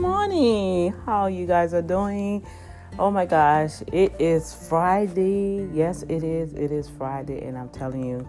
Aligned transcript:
Morning. 0.00 0.94
How 1.04 1.26
you 1.26 1.46
guys 1.46 1.74
are 1.74 1.82
doing? 1.82 2.46
Oh 2.98 3.10
my 3.10 3.26
gosh, 3.26 3.82
it 3.92 4.18
is 4.18 4.54
Friday. 4.54 5.68
Yes, 5.74 6.04
it 6.04 6.24
is. 6.24 6.54
It 6.54 6.72
is 6.72 6.88
Friday, 6.88 7.44
and 7.44 7.58
I'm 7.58 7.68
telling 7.68 8.06
you, 8.06 8.26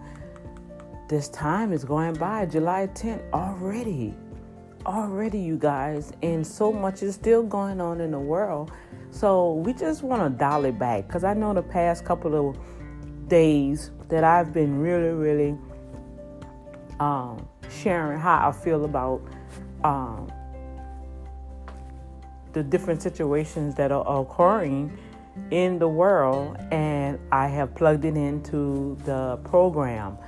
this 1.08 1.30
time 1.30 1.72
is 1.72 1.82
going 1.82 2.12
by. 2.12 2.44
July 2.44 2.88
10th 2.88 3.22
already. 3.32 4.14
Already, 4.84 5.40
you 5.40 5.56
guys, 5.56 6.12
and 6.22 6.46
so 6.46 6.74
much 6.74 7.02
is 7.02 7.14
still 7.14 7.42
going 7.42 7.80
on 7.80 8.02
in 8.02 8.10
the 8.10 8.20
world. 8.20 8.70
So 9.10 9.54
we 9.54 9.72
just 9.72 10.02
want 10.02 10.22
to 10.30 10.38
dial 10.38 10.66
it 10.66 10.78
back 10.78 11.06
because 11.06 11.24
I 11.24 11.32
know 11.32 11.54
the 11.54 11.62
past 11.62 12.04
couple 12.04 12.50
of 12.50 12.58
days 13.28 13.92
that 14.10 14.24
I've 14.24 14.52
been 14.52 14.78
really, 14.78 15.14
really 15.14 15.56
um, 17.00 17.48
sharing 17.70 18.20
how 18.20 18.46
I 18.46 18.52
feel 18.52 18.84
about 18.84 19.22
um, 19.84 20.30
the 22.52 22.62
different 22.62 23.02
situations 23.02 23.74
that 23.76 23.92
are 23.92 24.20
occurring 24.20 24.96
in 25.50 25.78
the 25.78 25.88
world, 25.88 26.56
and 26.70 27.18
I 27.30 27.48
have 27.48 27.74
plugged 27.74 28.04
it 28.04 28.16
into 28.16 28.96
the 29.04 29.38
program. 29.44 30.18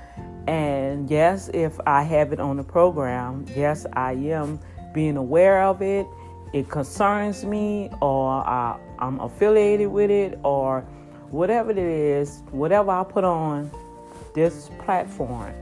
And 0.47 1.09
yes, 1.09 1.49
if 1.53 1.79
I 1.85 2.03
have 2.03 2.33
it 2.33 2.39
on 2.39 2.57
the 2.57 2.63
program, 2.63 3.45
yes, 3.55 3.85
I 3.93 4.13
am 4.13 4.59
being 4.93 5.17
aware 5.17 5.63
of 5.63 5.81
it. 5.81 6.05
It 6.53 6.69
concerns 6.69 7.43
me, 7.43 7.89
or 8.01 8.29
I, 8.29 8.79
I'm 8.99 9.19
affiliated 9.19 9.87
with 9.87 10.09
it, 10.09 10.39
or 10.43 10.81
whatever 11.29 11.71
it 11.71 11.77
is, 11.77 12.41
whatever 12.51 12.91
I 12.91 13.03
put 13.03 13.23
on 13.23 13.71
this 14.33 14.69
platform 14.79 15.53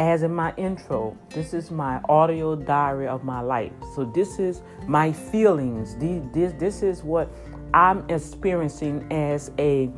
as 0.00 0.22
in 0.22 0.34
my 0.34 0.54
intro, 0.56 1.14
this 1.28 1.52
is 1.52 1.70
my 1.70 2.00
audio 2.08 2.56
diary 2.56 3.06
of 3.06 3.22
my 3.22 3.42
life. 3.42 3.70
So 3.94 4.06
this 4.06 4.38
is 4.38 4.62
my 4.86 5.12
feelings. 5.12 5.94
This 5.96 6.54
this 6.58 6.82
is 6.82 7.02
what 7.02 7.30
I'm 7.74 8.08
experiencing 8.08 9.06
as 9.12 9.50
a 9.58 9.90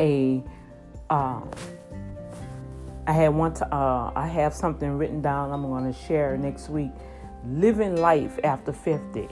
a. 0.00 0.42
Uh, 1.08 1.40
I 3.06 3.12
had 3.12 3.28
one. 3.28 3.54
To, 3.54 3.72
uh, 3.72 4.12
I 4.16 4.26
have 4.26 4.52
something 4.52 4.98
written 4.98 5.22
down. 5.22 5.52
I'm 5.52 5.62
going 5.62 5.84
to 5.84 5.96
share 5.96 6.36
next 6.36 6.68
week. 6.68 6.90
Living 7.46 7.96
life 7.96 8.40
after 8.42 8.72
50, 8.72 9.28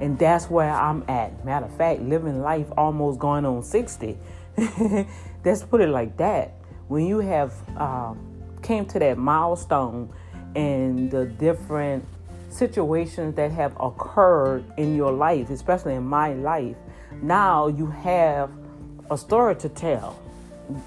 and 0.00 0.16
that's 0.16 0.48
where 0.48 0.70
I'm 0.70 1.04
at. 1.08 1.44
Matter 1.44 1.66
of 1.66 1.76
fact, 1.76 2.02
living 2.02 2.40
life 2.40 2.68
almost 2.76 3.18
going 3.18 3.44
on 3.44 3.64
60. 3.64 4.16
Let's 5.44 5.64
put 5.64 5.80
it 5.80 5.88
like 5.88 6.16
that. 6.18 6.52
When 6.86 7.04
you 7.04 7.18
have. 7.18 7.52
Uh, 7.76 8.14
came 8.62 8.86
to 8.86 8.98
that 8.98 9.18
milestone 9.18 10.12
and 10.54 11.10
the 11.10 11.26
different 11.26 12.04
situations 12.48 13.34
that 13.36 13.52
have 13.52 13.76
occurred 13.80 14.64
in 14.76 14.96
your 14.96 15.12
life, 15.12 15.50
especially 15.50 15.94
in 15.94 16.04
my 16.04 16.34
life, 16.34 16.76
now 17.22 17.68
you 17.68 17.86
have 17.86 18.50
a 19.10 19.16
story 19.16 19.56
to 19.56 19.68
tell. 19.68 20.20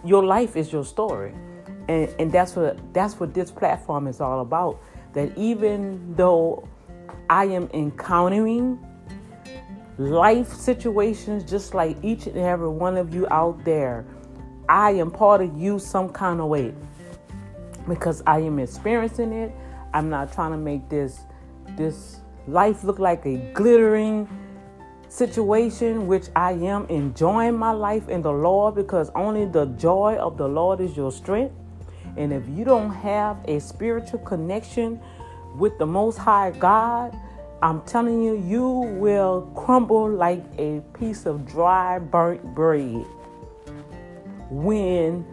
Your 0.05 0.23
life 0.23 0.55
is 0.55 0.71
your 0.71 0.85
story. 0.85 1.33
And, 1.88 2.13
and 2.19 2.31
that's 2.31 2.55
what 2.55 2.77
that's 2.94 3.19
what 3.19 3.33
this 3.33 3.51
platform 3.51 4.07
is 4.07 4.21
all 4.21 4.41
about. 4.41 4.81
That 5.13 5.38
even 5.38 6.16
though 6.16 6.67
I 7.29 7.45
am 7.45 7.69
encountering 7.73 8.79
life 9.97 10.51
situations 10.51 11.44
just 11.44 11.73
like 11.73 11.97
each 12.01 12.25
and 12.27 12.38
every 12.38 12.69
one 12.69 12.97
of 12.97 13.13
you 13.13 13.27
out 13.29 13.63
there, 13.66 14.05
I 14.69 14.91
am 14.91 15.11
part 15.11 15.41
of 15.41 15.57
you 15.57 15.77
some 15.77 16.09
kind 16.09 16.39
of 16.39 16.47
way 16.47 16.73
because 17.87 18.23
I 18.25 18.39
am 18.39 18.59
experiencing 18.59 19.33
it. 19.33 19.51
I'm 19.93 20.09
not 20.09 20.33
trying 20.33 20.51
to 20.51 20.57
make 20.57 20.89
this 20.89 21.21
this 21.77 22.19
life 22.47 22.83
look 22.83 22.99
like 22.99 23.25
a 23.25 23.37
glittering 23.53 24.27
situation 25.07 26.07
which 26.07 26.25
I 26.35 26.53
am 26.53 26.88
enjoying 26.88 27.55
my 27.55 27.72
life 27.72 28.09
in 28.09 28.22
the 28.22 28.31
Lord 28.31 28.75
because 28.75 29.11
only 29.16 29.45
the 29.45 29.66
joy 29.77 30.16
of 30.16 30.38
the 30.38 30.47
Lord 30.47 30.81
is 30.81 30.97
your 30.97 31.11
strength. 31.11 31.53
And 32.17 32.33
if 32.33 32.43
you 32.49 32.66
don't 32.66 32.91
have 32.91 33.38
a 33.45 33.59
spiritual 33.59 34.19
connection 34.19 34.99
with 35.55 35.77
the 35.77 35.85
most 35.85 36.17
high 36.17 36.51
God, 36.51 37.16
I'm 37.61 37.81
telling 37.83 38.22
you 38.22 38.35
you 38.38 38.67
will 38.99 39.49
crumble 39.55 40.09
like 40.09 40.43
a 40.57 40.81
piece 40.99 41.25
of 41.25 41.45
dry 41.47 41.97
burnt 41.99 42.43
bread 42.53 43.05
when 44.49 45.25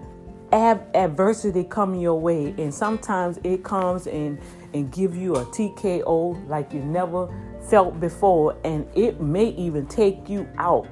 ab- 0.52 0.88
adversity 0.94 1.64
come 1.64 1.94
your 1.94 2.18
way 2.18 2.54
and 2.58 2.72
sometimes 2.72 3.38
it 3.44 3.64
comes 3.64 4.06
and 4.06 4.38
and 4.72 4.92
give 4.92 5.16
you 5.16 5.34
a 5.34 5.44
TKO 5.46 6.48
like 6.48 6.72
you 6.72 6.80
never 6.80 7.28
felt 7.68 7.98
before 7.98 8.56
and 8.64 8.86
it 8.94 9.20
may 9.20 9.48
even 9.50 9.86
take 9.86 10.28
you 10.28 10.48
out 10.58 10.88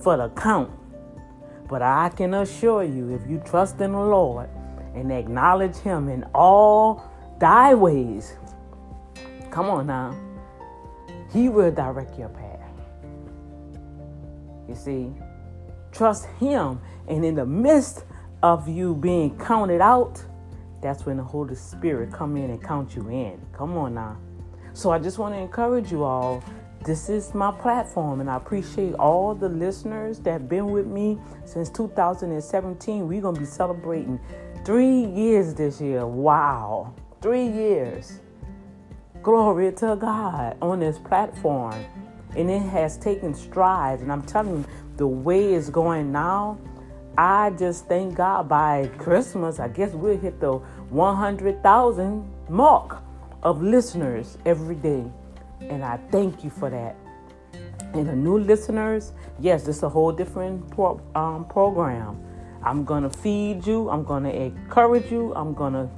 for 0.00 0.16
the 0.16 0.28
count. 0.30 0.70
But 1.68 1.82
I 1.82 2.10
can 2.10 2.34
assure 2.34 2.84
you 2.84 3.10
if 3.10 3.28
you 3.28 3.42
trust 3.44 3.80
in 3.80 3.92
the 3.92 4.00
Lord 4.00 4.48
and 4.94 5.10
acknowledge 5.10 5.76
him 5.76 6.08
in 6.08 6.24
all 6.34 7.10
thy 7.38 7.74
ways 7.74 8.34
come 9.50 9.68
on 9.68 9.86
now 9.86 10.16
he 11.32 11.48
will 11.48 11.70
direct 11.70 12.18
your 12.18 12.28
path. 12.28 12.60
You 14.68 14.74
see 14.74 15.12
trust 15.92 16.26
him 16.38 16.80
and 17.08 17.24
in 17.24 17.34
the 17.34 17.46
midst 17.46 18.04
of 18.42 18.68
you 18.68 18.94
being 18.94 19.36
counted 19.38 19.80
out, 19.80 20.22
that's 20.82 21.06
when 21.06 21.16
the 21.16 21.24
Holy 21.24 21.54
Spirit 21.54 22.12
come 22.12 22.36
in 22.36 22.50
and 22.50 22.62
count 22.62 22.94
you 22.94 23.08
in. 23.08 23.40
Come 23.52 23.76
on 23.76 23.94
now. 23.94 24.18
So 24.72 24.90
I 24.90 24.98
just 24.98 25.18
want 25.18 25.34
to 25.34 25.38
encourage 25.38 25.90
you 25.90 26.04
all. 26.04 26.44
This 26.84 27.08
is 27.08 27.34
my 27.34 27.50
platform, 27.50 28.20
and 28.20 28.30
I 28.30 28.36
appreciate 28.36 28.94
all 28.94 29.34
the 29.34 29.48
listeners 29.48 30.20
that 30.20 30.32
have 30.32 30.48
been 30.48 30.66
with 30.66 30.86
me 30.86 31.18
since 31.44 31.68
2017. 31.70 33.08
We're 33.08 33.22
gonna 33.22 33.40
be 33.40 33.46
celebrating 33.46 34.20
three 34.64 35.06
years 35.06 35.54
this 35.54 35.80
year. 35.80 36.06
Wow, 36.06 36.94
three 37.22 37.48
years. 37.48 38.20
Glory 39.22 39.72
to 39.72 39.96
God 39.96 40.56
on 40.62 40.78
this 40.78 40.98
platform, 40.98 41.74
and 42.36 42.48
it 42.48 42.62
has 42.62 42.96
taken 42.98 43.34
strides. 43.34 44.02
And 44.02 44.12
I'm 44.12 44.22
telling 44.22 44.58
you, 44.58 44.64
the 44.96 45.06
way 45.08 45.54
it's 45.54 45.70
going 45.70 46.12
now 46.12 46.58
I 47.18 47.50
just 47.50 47.86
thank 47.86 48.14
God 48.14 48.48
by 48.48 48.90
Christmas, 48.98 49.58
I 49.58 49.68
guess 49.68 49.92
we'll 49.92 50.18
hit 50.18 50.38
the 50.38 50.52
100,000 50.52 52.30
mark 52.50 53.02
of 53.42 53.62
listeners 53.62 54.36
every 54.44 54.74
day. 54.74 55.04
And 55.60 55.82
I 55.82 55.98
thank 56.10 56.44
you 56.44 56.50
for 56.50 56.68
that. 56.68 56.94
And 57.94 58.06
the 58.06 58.14
new 58.14 58.38
listeners, 58.38 59.12
yes, 59.40 59.66
it's 59.66 59.82
a 59.82 59.88
whole 59.88 60.12
different 60.12 60.70
pro- 60.70 61.00
um, 61.14 61.46
program. 61.46 62.22
I'm 62.62 62.84
going 62.84 63.04
to 63.04 63.10
feed 63.10 63.66
you, 63.66 63.88
I'm 63.88 64.04
going 64.04 64.24
to 64.24 64.34
encourage 64.34 65.10
you, 65.10 65.32
I'm 65.34 65.54
going 65.54 65.72
to 65.72 65.88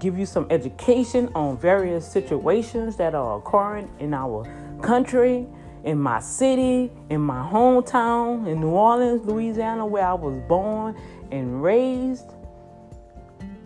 give 0.00 0.18
you 0.18 0.26
some 0.26 0.46
education 0.50 1.30
on 1.34 1.56
various 1.56 2.06
situations 2.06 2.96
that 2.96 3.14
are 3.14 3.38
occurring 3.38 3.88
in 4.00 4.12
our 4.12 4.44
country 4.82 5.46
in 5.84 5.98
my 5.98 6.20
city, 6.20 6.90
in 7.10 7.20
my 7.20 7.48
hometown, 7.50 8.46
in 8.46 8.60
New 8.60 8.70
Orleans, 8.70 9.26
Louisiana, 9.26 9.84
where 9.84 10.06
I 10.06 10.14
was 10.14 10.40
born 10.48 10.96
and 11.30 11.62
raised. 11.62 12.30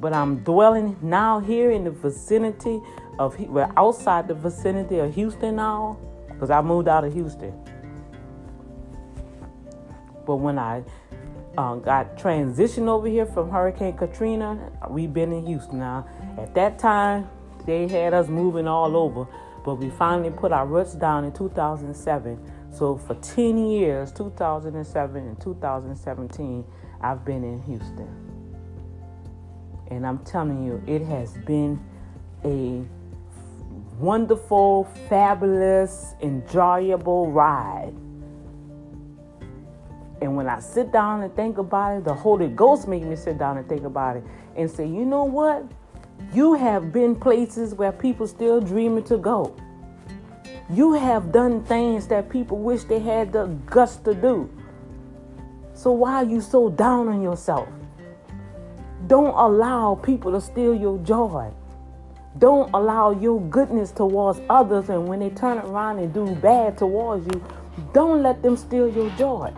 But 0.00 0.12
I'm 0.12 0.38
dwelling 0.38 0.97
now 1.03 1.41
here 1.41 1.71
in 1.71 1.84
the 1.84 1.91
vicinity 1.91 2.81
of, 3.19 3.38
well, 3.49 3.72
outside 3.77 4.28
the 4.28 4.34
vicinity 4.34 4.99
of 4.99 5.15
Houston 5.15 5.56
now, 5.56 5.99
because 6.28 6.50
I 6.50 6.60
moved 6.60 6.88
out 6.88 7.04
of 7.04 7.12
Houston. 7.12 7.53
But 10.27 10.37
when 10.37 10.59
I 10.59 10.83
uh, 11.56 11.77
got 11.77 12.16
transitioned 12.16 12.88
over 12.88 13.09
here 13.09 13.27
from 13.27 13.50
Hurricane 13.50 13.97
Katrina, 13.97 14.71
we've 14.91 15.12
been 15.12 15.33
in 15.33 15.47
Houston 15.47 15.78
now. 15.78 16.06
At 16.38 16.54
that 16.54 16.78
time, 16.78 17.28
they 17.65 17.89
had 17.89 18.13
us 18.13 18.28
moving 18.28 18.68
all 18.68 18.97
over 18.97 19.27
but 19.66 19.74
we 19.74 19.91
finally 19.91 20.30
put 20.30 20.53
our 20.53 20.65
roots 20.65 20.95
down 20.95 21.24
in 21.24 21.33
2007. 21.33 22.39
So 22.72 22.97
for 22.97 23.16
10 23.16 23.66
years, 23.66 24.13
2007 24.13 25.27
and 25.27 25.41
2017, 25.41 26.65
I've 27.01 27.24
been 27.24 27.42
in 27.42 27.60
Houston. 27.63 28.09
And 29.91 30.07
I'm 30.07 30.21
telling 30.21 30.65
you, 30.65 30.80
it 30.86 31.03
has 31.03 31.36
been 31.39 31.84
a 32.45 32.84
wonderful, 33.98 34.84
fabulous, 35.09 36.15
enjoyable 36.22 37.33
ride. 37.33 37.92
And 40.21 40.36
when 40.36 40.48
I 40.48 40.60
sit 40.60 40.92
down 40.92 41.24
and 41.24 41.34
think 41.34 41.59
about 41.59 41.98
it, 41.98 42.04
the 42.04 42.15
Holy 42.15 42.47
Ghost 42.47 42.86
made 42.86 43.03
me 43.03 43.16
sit 43.16 43.36
down 43.36 43.59
and 43.59 43.68
think 43.68 43.83
about 43.83 44.16
it 44.16 44.24
and 44.54 44.71
say, 44.71 44.86
you 44.86 45.04
know 45.04 45.24
what? 45.24 45.65
You 46.33 46.54
have 46.54 46.92
been 46.92 47.15
places 47.15 47.74
where 47.74 47.92
people 47.92 48.27
still 48.27 48.60
dreaming 48.60 49.04
to 49.04 49.16
go. 49.16 49.57
You 50.68 50.95
have 50.95 51.33
done 51.33 51.65
things 51.65 52.09
that 52.09 52.28
people 52.28 52.59
wish 52.59 52.84
they 52.84 52.98
had 52.98 53.33
the 53.33 53.47
guts 53.66 53.97
to 53.98 54.15
do. 54.15 54.51
So 55.74 55.92
why 55.92 56.15
are 56.16 56.24
you 56.24 56.41
so 56.41 56.68
down 56.71 57.09
on 57.09 57.22
yourself? 57.22 57.68
Don't 59.07 59.34
allow 59.34 59.95
people 59.95 60.33
to 60.33 60.41
steal 60.41 60.74
your 60.74 60.98
joy. 60.98 61.53
Don't 62.39 62.71
allow 62.74 63.13
your 63.13 63.41
goodness 63.41 63.92
towards 63.92 64.41
others, 64.51 64.91
and 64.91 65.07
when 65.07 65.21
they 65.21 65.30
turn 65.30 65.59
around 65.59 66.01
and 66.01 66.13
do 66.13 66.34
bad 66.36 66.77
towards 66.77 67.24
you, 67.27 67.42
don't 67.92 68.22
let 68.22 68.42
them 68.42 68.57
steal 68.57 68.89
your 68.89 69.09
joy 69.10 69.53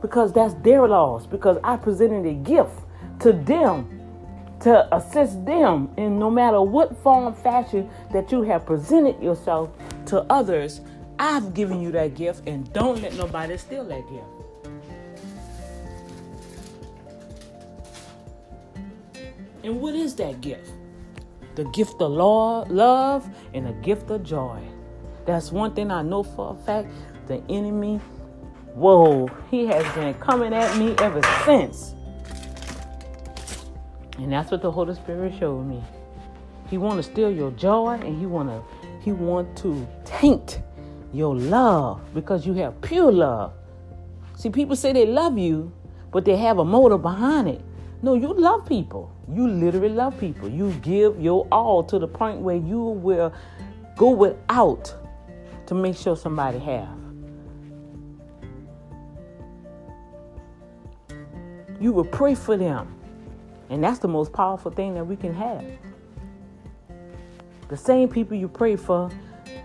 because 0.00 0.32
that's 0.32 0.54
their 0.54 0.88
loss. 0.88 1.26
Because 1.26 1.58
I 1.62 1.76
presented 1.76 2.26
a 2.26 2.34
gift 2.34 2.72
to 3.20 3.32
them 3.32 3.93
to 4.64 4.96
assist 4.96 5.44
them 5.44 5.90
in 5.98 6.18
no 6.18 6.30
matter 6.30 6.62
what 6.62 6.96
form, 7.02 7.34
fashion 7.34 7.88
that 8.12 8.32
you 8.32 8.40
have 8.40 8.64
presented 8.64 9.22
yourself 9.22 9.68
to 10.06 10.22
others. 10.32 10.80
I've 11.18 11.52
given 11.52 11.82
you 11.82 11.92
that 11.92 12.14
gift, 12.14 12.48
and 12.48 12.72
don't 12.72 13.02
let 13.02 13.14
nobody 13.14 13.58
steal 13.58 13.84
that 13.84 14.02
gift. 14.08 14.24
And 19.62 19.82
what 19.82 19.94
is 19.94 20.14
that 20.16 20.40
gift? 20.40 20.72
The 21.56 21.64
gift 21.64 22.00
of 22.00 22.10
love 22.12 23.28
and 23.52 23.66
the 23.66 23.72
gift 23.82 24.10
of 24.10 24.24
joy. 24.24 24.60
That's 25.26 25.52
one 25.52 25.74
thing 25.74 25.90
I 25.90 26.00
know 26.00 26.22
for 26.22 26.56
a 26.58 26.64
fact. 26.64 26.88
The 27.26 27.42
enemy, 27.50 27.98
whoa, 28.74 29.28
he 29.50 29.66
has 29.66 29.94
been 29.94 30.14
coming 30.14 30.54
at 30.54 30.74
me 30.78 30.94
ever 30.98 31.20
since. 31.44 31.93
And 34.18 34.32
that's 34.32 34.50
what 34.50 34.62
the 34.62 34.70
Holy 34.70 34.94
Spirit 34.94 35.34
showed 35.38 35.66
me. 35.66 35.82
He 36.70 36.78
want 36.78 36.96
to 36.96 37.02
steal 37.02 37.30
your 37.30 37.50
joy 37.52 37.98
and 38.02 38.18
he 38.18 38.26
want 38.26 38.48
to 38.48 38.62
he 39.02 39.12
want 39.12 39.56
to 39.58 39.86
taint 40.04 40.60
your 41.12 41.36
love 41.36 42.00
because 42.14 42.46
you 42.46 42.54
have 42.54 42.80
pure 42.80 43.12
love. 43.12 43.52
See, 44.36 44.50
people 44.50 44.76
say 44.76 44.92
they 44.92 45.06
love 45.06 45.36
you, 45.36 45.72
but 46.10 46.24
they 46.24 46.36
have 46.36 46.58
a 46.58 46.64
motive 46.64 47.02
behind 47.02 47.48
it. 47.48 47.60
No, 48.02 48.14
you 48.14 48.32
love 48.32 48.66
people. 48.66 49.14
You 49.32 49.48
literally 49.48 49.90
love 49.90 50.18
people. 50.18 50.48
You 50.48 50.72
give 50.82 51.20
your 51.20 51.46
all 51.52 51.82
to 51.84 51.98
the 51.98 52.08
point 52.08 52.40
where 52.40 52.56
you 52.56 52.80
will 52.80 53.32
go 53.96 54.10
without 54.10 54.94
to 55.66 55.74
make 55.74 55.96
sure 55.96 56.16
somebody 56.16 56.58
have. 56.58 56.88
You 61.80 61.92
will 61.92 62.04
pray 62.04 62.34
for 62.34 62.56
them. 62.56 62.94
And 63.74 63.82
that's 63.82 63.98
the 63.98 64.06
most 64.06 64.32
powerful 64.32 64.70
thing 64.70 64.94
that 64.94 65.04
we 65.04 65.16
can 65.16 65.34
have. 65.34 65.64
The 67.66 67.76
same 67.76 68.08
people 68.08 68.36
you 68.36 68.46
pray 68.46 68.76
for, 68.76 69.10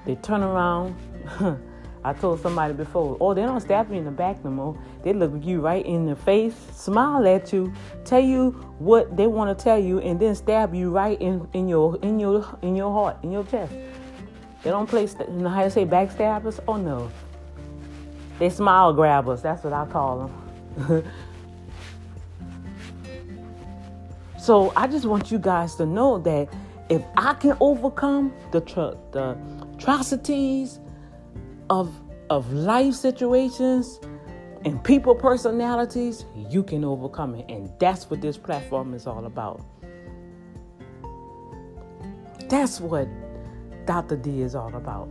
they 0.04 0.16
turn 0.16 0.42
around 0.42 0.96
I 2.04 2.14
told 2.14 2.42
somebody 2.42 2.74
before, 2.74 3.18
oh, 3.22 3.36
they 3.36 3.44
don't 3.44 3.62
stab 3.62 3.92
you 3.92 4.00
in 4.00 4.06
the 4.06 4.10
back 4.10 4.44
no 4.44 4.50
more. 4.50 4.82
They 5.04 5.14
look 5.14 5.32
you 5.44 5.62
right 5.62 5.86
in 5.86 6.08
the 6.08 6.16
face, 6.16 6.56
smile 6.74 7.28
at 7.28 7.54
you, 7.54 7.72
tell 8.04 8.20
you 8.20 8.50
what 8.80 9.16
they 9.16 9.28
want 9.28 9.56
to 9.56 9.64
tell 9.64 9.78
you, 9.78 10.00
and 10.00 10.20
then 10.20 10.34
stab 10.34 10.74
you 10.74 10.90
right 10.90 11.22
in, 11.22 11.48
in 11.54 11.68
your 11.68 12.00
in 12.02 12.20
your 12.20 12.58
in 12.64 12.76
your 12.76 12.92
heart, 12.92 13.18
in 13.22 13.32
your 13.32 13.44
chest. 13.44 13.74
They 14.64 14.72
don't 14.72 14.90
play, 14.90 15.04
you 15.04 15.34
know 15.36 15.50
how 15.50 15.62
to 15.62 15.70
say 15.70 15.86
backstabbers? 15.86 16.60
Oh 16.68 16.78
no. 16.78 17.12
They 18.40 18.50
smile 18.50 18.92
grabbers. 18.92 19.44
That's 19.44 19.64
what 19.64 19.74
I 19.74 19.86
call 19.86 20.32
them. 20.78 21.04
so 24.50 24.74
I 24.76 24.88
just 24.88 25.06
want 25.06 25.30
you 25.30 25.38
guys 25.38 25.76
to 25.76 25.86
know 25.86 26.18
that 26.18 26.50
if 26.90 27.04
I 27.16 27.36
can 27.36 27.56
overcome 27.60 28.34
the 28.50 28.62
tr- 28.62 28.98
the 29.12 29.38
atrocities 29.76 30.80
of 31.70 31.94
of 32.32 32.52
life 32.52 32.96
situations 32.96 34.00
and 34.66 34.84
people 34.84 35.14
personalities, 35.14 36.26
you 36.36 36.64
can 36.64 36.84
overcome 36.84 37.36
it. 37.36 37.46
And 37.48 37.72
that's 37.78 38.10
what 38.10 38.22
this 38.22 38.40
platform 38.40 38.96
is 38.96 39.06
all 39.06 39.28
about. 39.28 39.64
That's 42.50 42.82
what 42.82 43.08
Dr. 43.86 44.16
D 44.16 44.42
is 44.42 44.56
all 44.56 44.76
about. 44.76 45.10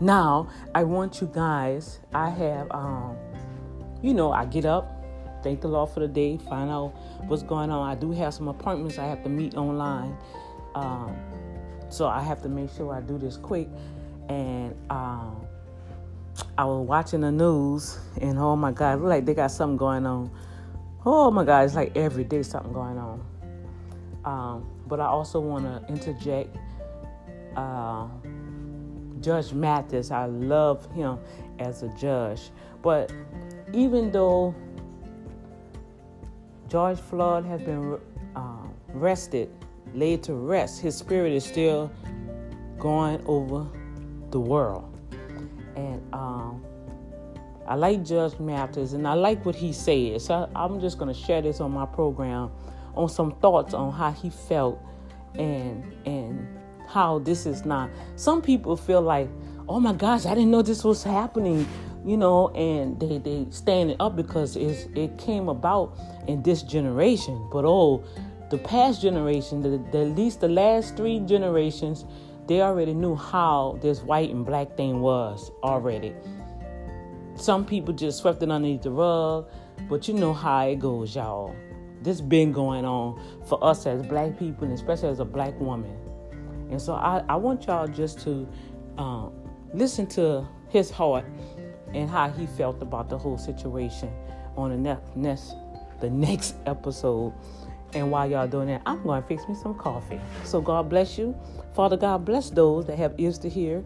Now, 0.00 0.48
I 0.76 0.84
want 0.84 1.20
you 1.20 1.28
guys, 1.34 1.98
I 2.14 2.30
have, 2.30 2.70
um, 2.70 3.16
you 4.00 4.14
know, 4.14 4.30
I 4.30 4.44
get 4.44 4.64
up, 4.64 4.99
thank 5.42 5.60
the 5.60 5.68
Lord 5.68 5.90
for 5.90 6.00
the 6.00 6.08
day, 6.08 6.38
find 6.48 6.70
out 6.70 6.94
what's 7.26 7.42
going 7.42 7.70
on. 7.70 7.88
I 7.88 7.94
do 7.94 8.12
have 8.12 8.34
some 8.34 8.48
appointments 8.48 8.98
I 8.98 9.06
have 9.06 9.22
to 9.24 9.28
meet 9.28 9.56
online. 9.56 10.16
Um, 10.74 11.16
so 11.88 12.06
I 12.06 12.22
have 12.22 12.42
to 12.42 12.48
make 12.48 12.70
sure 12.70 12.92
I 12.94 13.00
do 13.00 13.18
this 13.18 13.36
quick 13.36 13.68
and 14.28 14.74
um, 14.90 15.44
I 16.56 16.64
was 16.64 16.86
watching 16.86 17.20
the 17.22 17.32
news, 17.32 17.98
and 18.20 18.38
oh 18.38 18.54
my 18.54 18.70
God, 18.70 19.00
like 19.00 19.24
they 19.24 19.34
got 19.34 19.50
something 19.50 19.76
going 19.76 20.06
on. 20.06 20.30
Oh 21.04 21.30
my 21.30 21.44
God, 21.44 21.64
it's 21.64 21.74
like 21.74 21.96
every 21.96 22.24
day 22.24 22.42
something 22.42 22.72
going 22.72 22.98
on. 22.98 23.24
Um, 24.24 24.70
but 24.86 25.00
I 25.00 25.06
also 25.06 25.40
want 25.40 25.64
to 25.64 25.92
interject. 25.92 26.56
Uh, 27.56 28.06
judge 29.20 29.52
Mathis, 29.52 30.10
I 30.10 30.26
love 30.26 30.90
him 30.92 31.18
as 31.58 31.82
a 31.82 31.88
judge. 31.96 32.50
But 32.82 33.12
even 33.72 34.10
though 34.10 34.54
George 36.70 37.00
Floyd 37.00 37.44
has 37.46 37.60
been 37.60 37.98
uh, 38.36 38.68
rested, 38.92 39.50
laid 39.92 40.22
to 40.22 40.34
rest, 40.34 40.80
his 40.80 40.96
spirit 40.96 41.32
is 41.32 41.44
still 41.44 41.90
going 42.78 43.20
over 43.26 43.66
the 44.30 44.38
world. 44.38 44.86
And 45.74 46.00
um, 46.14 46.64
I 47.66 47.74
like 47.74 48.04
Judge 48.04 48.38
Mathis, 48.38 48.92
and 48.92 49.06
I 49.06 49.14
like 49.14 49.44
what 49.44 49.56
he 49.56 49.72
says. 49.72 50.26
So 50.26 50.48
I'm 50.54 50.80
just 50.80 50.96
going 50.96 51.12
to 51.12 51.20
share 51.20 51.42
this 51.42 51.60
on 51.60 51.72
my 51.72 51.86
program 51.86 52.52
on 52.94 53.08
some 53.08 53.32
thoughts 53.40 53.74
on 53.74 53.92
how 53.92 54.12
he 54.12 54.30
felt 54.30 54.80
and 55.36 55.84
and 56.06 56.46
how 56.88 57.18
this 57.20 57.46
is 57.46 57.64
not. 57.64 57.90
Some 58.16 58.42
people 58.42 58.76
feel 58.76 59.00
like, 59.00 59.28
oh 59.68 59.80
my 59.80 59.92
gosh, 59.92 60.24
I 60.24 60.34
didn't 60.34 60.50
know 60.50 60.62
this 60.62 60.84
was 60.84 61.02
happening, 61.02 61.66
you 62.04 62.16
know, 62.16 62.48
and 62.50 62.98
they 62.98 63.18
they 63.18 63.46
standing 63.50 63.96
up 64.00 64.16
because 64.16 64.56
it's, 64.56 64.86
it 64.94 65.18
came 65.18 65.48
about 65.48 65.96
in 66.26 66.42
this 66.42 66.62
generation. 66.62 67.48
But 67.52 67.64
oh, 67.64 68.04
the 68.50 68.58
past 68.58 69.02
generation, 69.02 69.62
the, 69.62 69.78
the 69.92 70.00
at 70.02 70.16
least 70.16 70.40
the 70.40 70.48
last 70.48 70.96
three 70.96 71.20
generations 71.20 72.04
they 72.50 72.62
already 72.62 72.94
knew 72.94 73.14
how 73.14 73.78
this 73.80 74.02
white 74.02 74.30
and 74.30 74.44
black 74.44 74.76
thing 74.76 75.00
was 75.00 75.52
already. 75.62 76.12
Some 77.36 77.64
people 77.64 77.94
just 77.94 78.18
swept 78.18 78.42
it 78.42 78.50
underneath 78.50 78.82
the 78.82 78.90
rug, 78.90 79.48
but 79.88 80.08
you 80.08 80.14
know 80.14 80.34
how 80.34 80.66
it 80.66 80.80
goes, 80.80 81.14
y'all. 81.14 81.54
This 82.02 82.20
been 82.20 82.50
going 82.50 82.84
on 82.84 83.22
for 83.46 83.62
us 83.62 83.86
as 83.86 84.04
black 84.04 84.36
people, 84.36 84.64
and 84.64 84.72
especially 84.72 85.10
as 85.10 85.20
a 85.20 85.24
black 85.24 85.58
woman. 85.60 85.96
And 86.70 86.82
so 86.82 86.94
I, 86.94 87.24
I 87.28 87.36
want 87.36 87.68
y'all 87.68 87.86
just 87.86 88.20
to 88.22 88.48
um, 88.98 89.32
listen 89.72 90.08
to 90.08 90.44
his 90.70 90.90
heart 90.90 91.24
and 91.94 92.08
how 92.08 92.30
he 92.30 92.46
felt 92.46 92.80
about 92.82 93.08
the 93.08 93.18
whole 93.18 93.38
situation 93.38 94.10
on 94.56 94.70
the 94.70 94.76
next, 94.76 95.16
next 95.16 95.54
the 96.00 96.10
next 96.10 96.56
episode. 96.66 97.32
And 97.92 98.10
while 98.10 98.28
y'all 98.30 98.46
doing 98.46 98.68
that, 98.68 98.82
I'm 98.86 99.02
going 99.02 99.20
to 99.20 99.28
fix 99.28 99.46
me 99.48 99.54
some 99.54 99.74
coffee. 99.74 100.20
So 100.44 100.60
God 100.60 100.88
bless 100.88 101.18
you. 101.18 101.36
Father 101.74 101.96
God, 101.96 102.24
bless 102.24 102.50
those 102.50 102.86
that 102.86 102.96
have 102.98 103.14
ears 103.18 103.38
to 103.38 103.48
hear. 103.48 103.84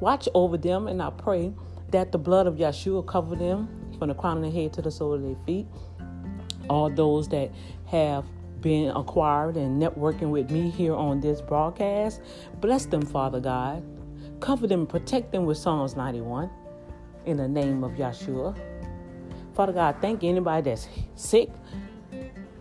Watch 0.00 0.28
over 0.34 0.56
them, 0.56 0.88
and 0.88 1.02
I 1.02 1.10
pray 1.10 1.52
that 1.90 2.12
the 2.12 2.18
blood 2.18 2.46
of 2.46 2.56
Yeshua 2.56 3.06
cover 3.06 3.36
them 3.36 3.68
from 3.98 4.08
the 4.08 4.14
crown 4.14 4.38
of 4.38 4.42
their 4.42 4.52
head 4.52 4.72
to 4.74 4.82
the 4.82 4.90
sole 4.90 5.14
of 5.14 5.22
their 5.22 5.36
feet. 5.46 5.66
All 6.68 6.88
those 6.88 7.28
that 7.28 7.50
have 7.86 8.24
been 8.60 8.90
acquired 8.90 9.56
and 9.56 9.82
networking 9.82 10.30
with 10.30 10.50
me 10.50 10.70
here 10.70 10.94
on 10.94 11.20
this 11.20 11.40
broadcast, 11.40 12.20
bless 12.60 12.86
them, 12.86 13.02
Father 13.02 13.40
God. 13.40 13.82
Cover 14.40 14.66
them, 14.66 14.86
protect 14.86 15.32
them 15.32 15.44
with 15.44 15.58
Psalms 15.58 15.96
91 15.96 16.50
in 17.26 17.36
the 17.36 17.48
name 17.48 17.84
of 17.84 17.92
Yeshua. 17.92 18.56
Father 19.54 19.72
God, 19.72 19.96
thank 20.00 20.24
anybody 20.24 20.70
that's 20.70 20.88
sick, 21.14 21.50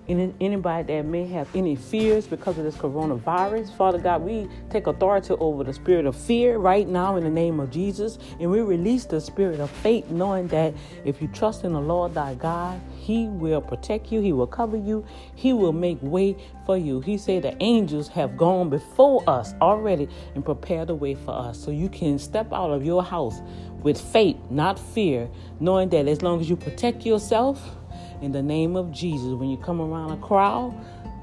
any, 0.10 0.34
anybody 0.42 0.94
that 0.94 1.06
may 1.06 1.26
have 1.28 1.48
any 1.56 1.76
fears 1.76 2.28
because 2.28 2.58
of 2.58 2.64
this 2.64 2.76
coronavirus. 2.76 3.76
Father 3.78 4.00
God, 4.00 4.24
we 4.24 4.50
take 4.70 4.88
authority 4.88 5.34
over 5.40 5.64
the 5.64 5.74
spirit 5.74 6.06
of 6.06 6.16
fear 6.16 6.58
right 6.58 6.88
now 6.88 7.16
in 7.16 7.24
the 7.24 7.30
name 7.30 7.60
of 7.60 7.70
Jesus. 7.70 8.18
And 8.40 8.52
we 8.52 8.62
release 8.62 9.06
the 9.06 9.22
spirit 9.22 9.60
of 9.60 9.70
faith, 9.70 10.10
knowing 10.10 10.48
that 10.48 10.74
if 11.06 11.22
you 11.22 11.28
trust 11.30 11.64
in 11.64 11.74
the 11.74 11.80
Lord 11.80 12.14
thy 12.14 12.34
God, 12.36 12.82
he 12.98 13.28
will 13.28 13.62
protect 13.62 14.12
you, 14.12 14.22
he 14.22 14.34
will 14.34 14.48
cover 14.48 14.78
you, 14.78 15.06
he 15.36 15.54
will 15.54 15.74
make 15.74 16.00
way 16.02 16.36
for 16.66 16.78
you. 16.78 17.00
He 17.02 17.18
said 17.18 17.44
the 17.44 17.56
angels 17.62 18.08
have 18.10 18.38
gone 18.38 18.70
before 18.70 19.24
us 19.30 19.54
already 19.62 20.10
and 20.36 20.44
prepared 20.44 20.88
the 20.88 20.96
way 20.96 21.16
for 21.16 21.32
us. 21.32 21.58
So 21.58 21.72
you 21.72 21.90
can 21.90 22.20
step 22.20 22.52
out 22.52 22.72
of 22.72 22.84
your 22.84 23.04
house 23.04 23.42
with 23.82 24.00
faith, 24.00 24.38
not 24.50 24.78
fear, 24.78 25.30
knowing 25.60 25.90
that 25.90 26.08
as 26.08 26.22
long 26.22 26.42
as 26.42 26.50
you 26.50 26.56
protect 26.56 27.06
yourself, 27.06 27.78
in 28.22 28.32
the 28.32 28.42
name 28.42 28.76
of 28.76 28.92
Jesus. 28.92 29.34
When 29.34 29.50
you 29.50 29.58
come 29.58 29.82
around 29.82 30.12
a 30.12 30.18
crowd, 30.18 30.76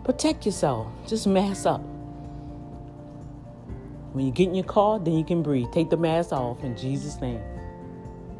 protect 0.05 0.47
yourself. 0.47 0.87
Just 1.07 1.27
mask 1.27 1.67
up. 1.67 1.81
When 4.13 4.25
you 4.25 4.33
get 4.33 4.49
in 4.49 4.55
your 4.55 4.65
car, 4.65 4.99
then 4.99 5.15
you 5.15 5.25
can 5.25 5.43
breathe. 5.43 5.71
Take 5.73 5.91
the 5.91 5.97
mask 5.97 6.33
off 6.33 6.65
in 6.65 6.77
Jesus' 6.77 7.21
name. 7.21 7.41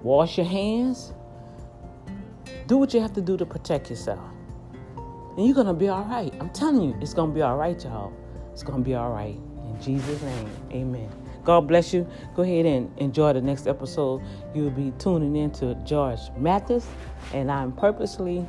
Wash 0.03 0.39
your 0.39 0.47
hands. 0.47 1.13
Do 2.67 2.79
what 2.79 2.95
you 2.95 3.01
have 3.01 3.13
to 3.13 3.21
do 3.21 3.37
to 3.37 3.45
protect 3.45 3.91
yourself. 3.91 4.21
And 5.37 5.45
you're 5.45 5.55
going 5.55 5.67
to 5.67 5.75
be 5.75 5.89
all 5.89 6.05
right. 6.05 6.33
I'm 6.41 6.49
telling 6.51 6.81
you, 6.81 6.97
it's 7.01 7.13
going 7.13 7.31
to 7.31 7.35
be 7.35 7.43
all 7.43 7.57
right, 7.57 7.83
y'all. 7.85 8.13
It's 8.53 8.63
going 8.63 8.83
to 8.83 8.85
be 8.85 8.95
all 8.95 9.11
right. 9.11 9.37
In 9.65 9.77
Jesus' 9.83 10.23
name, 10.23 10.51
amen. 10.73 11.26
God 11.47 11.69
bless 11.69 11.95
you. 11.95 12.09
Go 12.35 12.43
ahead 12.43 12.67
and 12.67 12.91
enjoy 12.99 13.33
the 13.33 13.41
next 13.41 13.69
episode. 13.69 14.21
You'll 14.53 14.71
be 14.71 14.93
tuning 14.99 15.37
in 15.37 15.53
to 15.53 15.77
George 15.85 16.19
Mathis, 16.37 16.89
and 17.33 17.53
I'm 17.53 17.71
purposely 17.71 18.45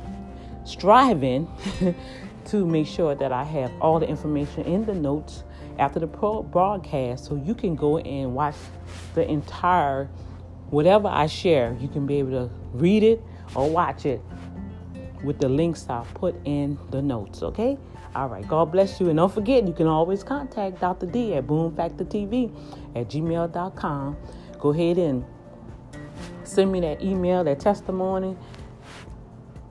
striving 0.64 1.48
to 2.46 2.66
make 2.66 2.88
sure 2.88 3.14
that 3.14 3.30
I 3.30 3.44
have 3.44 3.70
all 3.80 4.00
the 4.00 4.08
information 4.08 4.64
in 4.64 4.84
the 4.84 4.94
notes 4.94 5.44
after 5.78 6.00
the 6.00 6.08
broadcast 6.08 7.26
so 7.26 7.36
you 7.36 7.54
can 7.54 7.76
go 7.76 7.98
and 7.98 8.34
watch 8.34 8.56
the 9.14 9.30
entire 9.30 10.06
whatever 10.70 11.06
I 11.06 11.28
share. 11.28 11.76
You 11.78 11.86
can 11.86 12.04
be 12.04 12.18
able 12.18 12.32
to 12.32 12.50
read 12.72 13.04
it 13.04 13.22
or 13.54 13.70
watch 13.70 14.06
it 14.06 14.20
with 15.22 15.38
the 15.38 15.48
links 15.48 15.86
I'll 15.88 16.06
put 16.14 16.34
in 16.44 16.78
the 16.90 17.02
notes, 17.02 17.42
okay? 17.42 17.78
All 18.14 18.28
right, 18.28 18.46
God 18.46 18.72
bless 18.72 19.00
you. 19.00 19.08
And 19.08 19.16
don't 19.16 19.32
forget, 19.32 19.66
you 19.66 19.72
can 19.72 19.86
always 19.86 20.22
contact 20.22 20.80
Dr. 20.80 21.06
D 21.06 21.34
at 21.34 21.46
boomfactortv 21.46 22.96
at 22.96 23.08
gmail.com. 23.08 24.16
Go 24.58 24.70
ahead 24.70 24.98
and 24.98 25.24
send 26.44 26.72
me 26.72 26.80
that 26.80 27.02
email, 27.02 27.44
that 27.44 27.60
testimony 27.60 28.36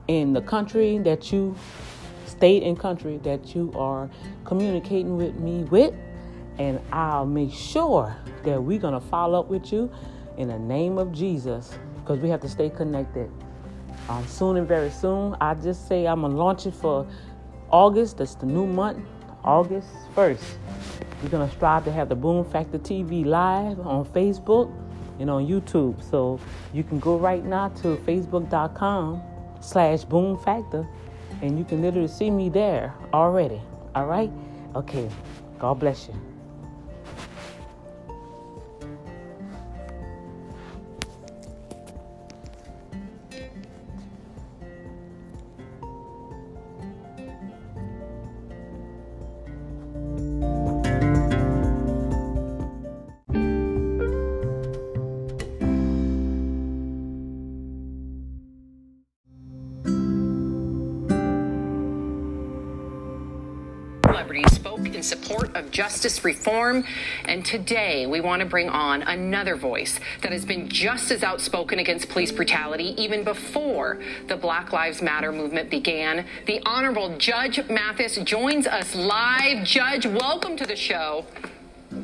in 0.06 0.32
the 0.32 0.40
country 0.40 0.98
that 0.98 1.32
you, 1.32 1.54
state 2.26 2.62
and 2.62 2.78
country 2.78 3.18
that 3.18 3.54
you 3.54 3.72
are 3.74 4.08
communicating 4.44 5.16
with 5.16 5.34
me 5.36 5.64
with. 5.64 5.94
And 6.58 6.80
I'll 6.92 7.26
make 7.26 7.52
sure 7.52 8.16
that 8.44 8.62
we're 8.62 8.78
going 8.78 8.94
to 8.94 9.06
follow 9.08 9.40
up 9.40 9.48
with 9.48 9.72
you 9.72 9.90
in 10.36 10.48
the 10.48 10.58
name 10.58 10.98
of 10.98 11.12
Jesus 11.12 11.76
because 11.96 12.18
we 12.20 12.28
have 12.30 12.40
to 12.40 12.48
stay 12.48 12.70
connected. 12.70 13.30
Um, 14.08 14.26
soon 14.26 14.56
and 14.56 14.66
very 14.66 14.90
soon, 14.90 15.36
I 15.40 15.54
just 15.54 15.86
say 15.86 16.06
I'm 16.06 16.22
to 16.22 16.28
launch 16.28 16.66
it 16.66 16.74
for 16.74 17.06
August. 17.70 18.18
That's 18.18 18.34
the 18.34 18.46
new 18.46 18.66
month, 18.66 19.04
August 19.44 19.88
1st. 20.14 20.42
We're 21.22 21.28
to 21.48 21.54
strive 21.54 21.84
to 21.84 21.92
have 21.92 22.08
the 22.08 22.14
Boom 22.14 22.44
Factor 22.44 22.78
TV 22.78 23.24
live 23.26 23.80
on 23.80 24.04
Facebook 24.06 24.72
and 25.18 25.28
on 25.28 25.46
YouTube. 25.46 26.02
So 26.02 26.40
you 26.72 26.84
can 26.84 26.98
go 27.00 27.16
right 27.18 27.44
now 27.44 27.68
to 27.82 27.96
facebook.com 27.96 29.22
slash 29.60 30.04
boom 30.04 30.38
factor 30.38 30.88
and 31.42 31.58
you 31.58 31.64
can 31.64 31.82
literally 31.82 32.08
see 32.08 32.30
me 32.30 32.48
there 32.48 32.94
already. 33.12 33.60
All 33.94 34.06
right? 34.06 34.30
Okay. 34.74 35.10
God 35.58 35.80
bless 35.80 36.08
you. 36.08 36.27
Of 65.58 65.70
justice 65.70 66.24
reform. 66.24 66.84
And 67.24 67.44
today 67.44 68.06
we 68.06 68.20
want 68.20 68.40
to 68.40 68.46
bring 68.46 68.68
on 68.68 69.02
another 69.02 69.56
voice 69.56 70.00
that 70.22 70.32
has 70.32 70.44
been 70.44 70.68
just 70.68 71.10
as 71.10 71.22
outspoken 71.22 71.78
against 71.78 72.08
police 72.08 72.32
brutality 72.32 72.94
even 72.96 73.24
before 73.24 73.98
the 74.28 74.36
Black 74.36 74.72
Lives 74.72 75.02
Matter 75.02 75.32
movement 75.32 75.68
began. 75.70 76.24
The 76.46 76.62
Honorable 76.64 77.16
Judge 77.18 77.60
Mathis 77.68 78.16
joins 78.18 78.66
us 78.66 78.94
live. 78.94 79.64
Judge, 79.64 80.06
welcome 80.06 80.56
to 80.56 80.66
the 80.66 80.76
show. 80.76 81.26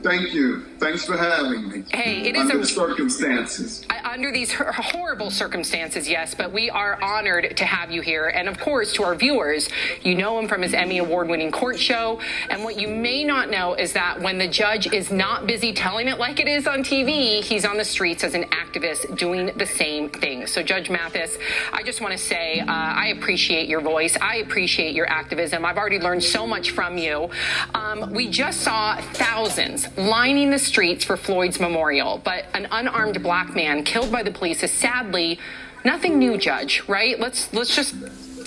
Thank 0.02 0.32
you. 0.32 0.62
Thanks 0.78 1.04
for 1.04 1.16
having 1.16 1.68
me. 1.68 1.84
Hey, 1.90 2.28
it 2.28 2.36
is 2.36 2.42
under 2.42 2.60
a, 2.60 2.66
circumstances. 2.66 3.84
Under 4.04 4.30
these 4.32 4.52
horrible 4.52 5.30
circumstances, 5.30 6.08
yes, 6.08 6.34
but 6.34 6.52
we 6.52 6.70
are 6.70 7.02
honored 7.02 7.56
to 7.56 7.64
have 7.64 7.90
you 7.90 8.02
here. 8.02 8.28
And 8.28 8.48
of 8.48 8.58
course, 8.58 8.92
to 8.94 9.04
our 9.04 9.14
viewers, 9.14 9.68
you 10.02 10.14
know 10.14 10.38
him 10.38 10.48
from 10.48 10.62
his 10.62 10.74
Emmy 10.74 10.98
Award 10.98 11.28
winning 11.28 11.50
court 11.50 11.78
show. 11.78 12.20
And 12.50 12.64
what 12.64 12.78
you 12.78 12.88
may 12.88 13.24
not 13.24 13.50
know 13.50 13.74
is 13.74 13.92
that 13.94 14.20
when 14.20 14.38
the 14.38 14.48
judge 14.48 14.92
is 14.92 15.10
not 15.10 15.46
busy 15.46 15.72
telling 15.72 16.08
it 16.08 16.18
like 16.18 16.40
it 16.40 16.48
is 16.48 16.66
on 16.66 16.80
TV, 16.80 17.42
he's 17.42 17.64
on 17.64 17.76
the 17.76 17.84
streets 17.84 18.24
as 18.24 18.34
an 18.34 18.44
activist 18.44 19.16
doing 19.16 19.52
the 19.56 19.66
same 19.66 20.10
thing. 20.10 20.46
So, 20.46 20.62
Judge 20.62 20.90
Mathis, 20.90 21.38
I 21.72 21.82
just 21.82 22.00
want 22.00 22.12
to 22.12 22.18
say 22.18 22.60
uh, 22.60 22.66
I 22.68 23.08
appreciate 23.08 23.68
your 23.68 23.80
voice. 23.80 24.16
I 24.20 24.36
appreciate 24.36 24.94
your 24.94 25.08
activism. 25.08 25.64
I've 25.64 25.78
already 25.78 25.98
learned 25.98 26.24
so 26.24 26.46
much 26.46 26.70
from 26.70 26.98
you. 26.98 27.30
Um, 27.74 28.12
we 28.12 28.28
just 28.28 28.60
saw 28.60 29.00
thousands 29.12 29.83
lining 29.96 30.50
the 30.50 30.58
streets 30.58 31.04
for 31.04 31.16
Floyd's 31.16 31.60
memorial, 31.60 32.20
but 32.24 32.46
an 32.54 32.66
unarmed 32.70 33.22
black 33.22 33.54
man 33.54 33.84
killed 33.84 34.10
by 34.10 34.22
the 34.22 34.30
police 34.30 34.62
is 34.62 34.70
sadly 34.70 35.38
nothing 35.84 36.18
new, 36.18 36.36
Judge. 36.38 36.82
Right? 36.88 37.18
Let's 37.18 37.52
let's 37.52 37.74
just 37.74 37.94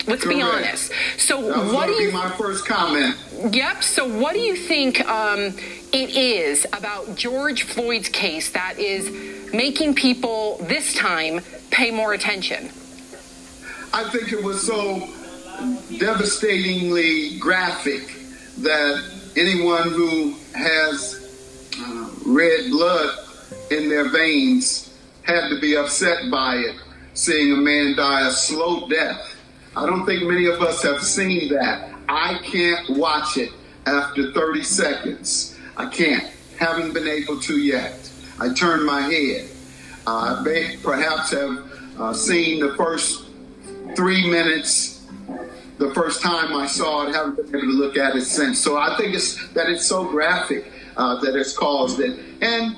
let's 0.08 0.24
Correct. 0.24 0.30
be 0.30 0.42
honest. 0.42 0.92
So 1.18 1.40
what 1.74 1.88
do 1.88 1.94
you? 1.94 2.12
my 2.12 2.30
first 2.32 2.68
comment. 2.68 3.16
Yep. 3.52 3.84
So 3.84 4.08
what 4.20 4.34
do 4.34 4.40
you 4.40 4.56
think 4.56 5.08
um, 5.08 5.54
it 5.94 6.16
is 6.16 6.66
about 6.74 7.16
George 7.16 7.64
Floyd's 7.64 8.10
case 8.10 8.50
that 8.52 8.80
is 8.80 9.54
making 9.54 9.96
people 9.96 10.58
this 10.62 10.94
time 10.94 11.42
pay 11.72 11.92
more 11.92 12.14
attention? 12.14 12.70
I 13.94 14.10
think 14.10 14.34
it 14.34 14.44
was 14.44 14.66
so 14.66 15.08
devastatingly 15.98 17.38
graphic 17.40 18.16
that 18.60 19.04
anyone 19.36 19.90
who 19.90 20.36
has 20.54 21.17
uh, 21.80 22.10
red 22.26 22.70
blood 22.72 23.18
in 23.72 23.90
their 23.90 24.10
veins 24.10 24.98
had 25.24 25.50
to 25.50 25.60
be 25.60 25.76
upset 25.76 26.32
by 26.32 26.56
it, 26.56 26.76
seeing 27.14 27.54
a 27.54 27.58
man 27.58 27.96
die 27.96 28.28
a 28.28 28.32
slow 28.32 28.88
death. 28.88 29.36
I 29.76 29.86
don't 29.86 30.06
think 30.06 30.24
many 30.24 30.46
of 30.46 30.62
us 30.62 30.82
have 30.84 31.04
seen 31.04 31.54
that. 31.54 31.94
I 32.10 32.40
can't 32.44 32.90
watch 32.92 33.38
it 33.38 33.52
after 33.86 34.32
30 34.32 34.64
seconds. 34.64 35.58
I 35.76 35.88
can't. 35.88 36.24
Haven't 36.58 36.94
been 36.94 37.08
able 37.08 37.40
to 37.42 37.60
yet. 37.60 38.12
I 38.40 38.54
turn 38.54 38.86
my 38.86 39.02
head. 39.02 39.50
Uh, 40.08 40.38
I 40.40 40.42
may 40.44 40.78
perhaps 40.82 41.32
have 41.32 41.72
uh, 42.00 42.14
seen 42.14 42.60
the 42.60 42.74
first 42.76 43.26
three 43.96 44.30
minutes 44.30 45.06
the 45.78 45.94
first 45.94 46.22
time 46.22 46.56
I 46.56 46.66
saw 46.66 47.08
it. 47.08 47.14
Haven't 47.14 47.36
been 47.36 47.48
able 47.50 47.62
to 47.62 47.68
look 47.68 47.98
at 47.98 48.16
it 48.16 48.26
since. 48.26 48.60
So 48.60 48.78
I 48.78 48.96
think 48.98 49.14
it's 49.14 49.48
that 49.50 49.70
it's 49.70 49.86
so 49.86 50.06
graphic 50.06 50.72
uh, 50.98 51.20
that 51.22 51.36
has 51.36 51.56
caused 51.56 52.00
it. 52.00 52.20
And 52.42 52.76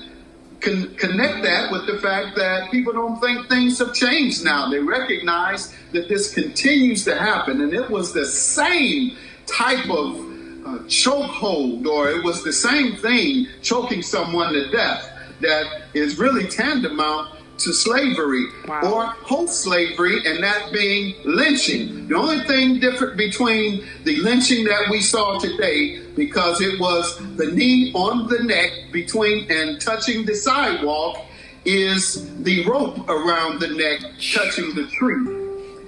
con- 0.62 0.94
connect 0.96 1.44
that 1.44 1.72
with 1.72 1.88
the 1.88 1.98
fact 2.00 2.36
that 2.36 2.70
people 2.70 2.94
don't 2.94 3.20
think 3.20 3.48
things 3.50 3.80
have 3.80 3.94
changed 3.94 4.44
now. 4.44 4.70
They 4.70 4.80
recognize 4.80 5.74
that 5.94 6.10
this 6.10 6.34
continues 6.34 7.06
to 7.06 7.16
happen. 7.16 7.62
And 7.62 7.74
it 7.74 7.90
was 7.90 8.14
the 8.14 8.26
same 8.26 9.18
type 9.48 9.90
of 9.90 10.16
uh, 10.16 10.84
chokehold, 10.86 11.88
or 11.88 12.10
it 12.10 12.24
was 12.24 12.44
the 12.44 12.54
same 12.54 12.96
thing, 12.98 13.48
choking 13.62 14.02
someone 14.02 14.54
to 14.54 14.70
death, 14.70 15.10
that 15.42 15.84
is 15.94 16.20
really 16.20 16.48
tantamount 16.48 17.39
to 17.60 17.74
slavery 17.74 18.48
wow. 18.68 18.82
or 18.92 19.14
post 19.24 19.62
slavery, 19.62 20.26
and 20.26 20.44
that 20.44 20.72
being 20.72 21.16
lynching. 21.26 22.08
The 22.08 22.16
only 22.16 22.44
thing 22.46 22.80
different 22.80 23.18
between 23.18 23.86
the 24.04 24.18
lynching 24.18 24.66
that 24.66 24.88
we 24.90 25.02
saw 25.02 25.40
today, 25.40 26.02
because 26.16 26.62
it 26.62 26.80
was 26.80 27.18
the 27.36 27.52
knee 27.52 27.92
on 27.94 28.28
the 28.28 28.44
neck 28.44 28.72
between 28.92 29.50
and 29.52 29.80
touching 29.80 30.26
the 30.26 30.36
sidewalk, 30.36 31.26
is 31.66 32.44
the 32.44 32.66
rope 32.66 33.08
around 33.10 33.60
the 33.60 33.68
neck 33.68 34.00
touching 34.34 34.74
the 34.76 34.88
tree. 34.88 35.40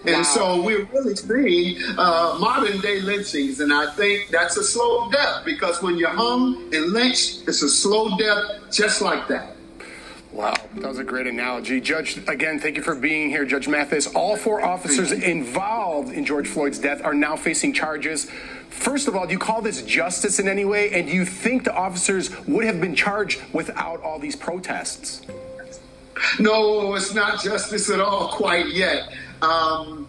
And 0.03 0.15
wow. 0.15 0.23
so 0.23 0.61
we're 0.63 0.85
really 0.85 1.15
seeing 1.15 1.81
uh, 1.97 2.37
modern 2.39 2.79
day 2.81 3.01
lynchings, 3.01 3.59
and 3.59 3.71
I 3.71 3.91
think 3.91 4.29
that's 4.29 4.57
a 4.57 4.63
slow 4.63 5.11
death 5.11 5.45
because 5.45 5.81
when 5.83 5.97
you're 5.97 6.09
hung 6.09 6.73
and 6.73 6.91
lynched, 6.91 7.47
it's 7.47 7.61
a 7.61 7.69
slow 7.69 8.17
death 8.17 8.71
just 8.71 9.01
like 9.01 9.27
that. 9.27 9.55
Wow, 10.31 10.53
that 10.75 10.87
was 10.87 10.97
a 10.97 11.03
great 11.03 11.27
analogy. 11.27 11.81
Judge, 11.81 12.17
again, 12.27 12.57
thank 12.57 12.77
you 12.77 12.83
for 12.83 12.95
being 12.95 13.29
here. 13.29 13.43
Judge 13.43 13.67
Mathis, 13.67 14.07
all 14.07 14.37
four 14.37 14.63
officers 14.63 15.11
involved 15.11 16.13
in 16.13 16.23
George 16.23 16.47
Floyd's 16.47 16.79
death 16.79 17.03
are 17.03 17.13
now 17.13 17.35
facing 17.35 17.73
charges. 17.73 18.29
First 18.69 19.09
of 19.09 19.15
all, 19.15 19.25
do 19.25 19.33
you 19.33 19.39
call 19.39 19.61
this 19.61 19.81
justice 19.81 20.39
in 20.39 20.47
any 20.47 20.63
way? 20.63 20.93
And 20.93 21.07
do 21.07 21.13
you 21.13 21.25
think 21.25 21.65
the 21.65 21.73
officers 21.73 22.29
would 22.47 22.63
have 22.63 22.79
been 22.79 22.95
charged 22.95 23.41
without 23.51 24.01
all 24.01 24.19
these 24.19 24.37
protests? 24.37 25.21
No, 26.39 26.95
it's 26.95 27.13
not 27.13 27.43
justice 27.43 27.89
at 27.89 27.99
all 27.99 28.29
quite 28.29 28.67
yet. 28.67 29.11
Um, 29.41 30.07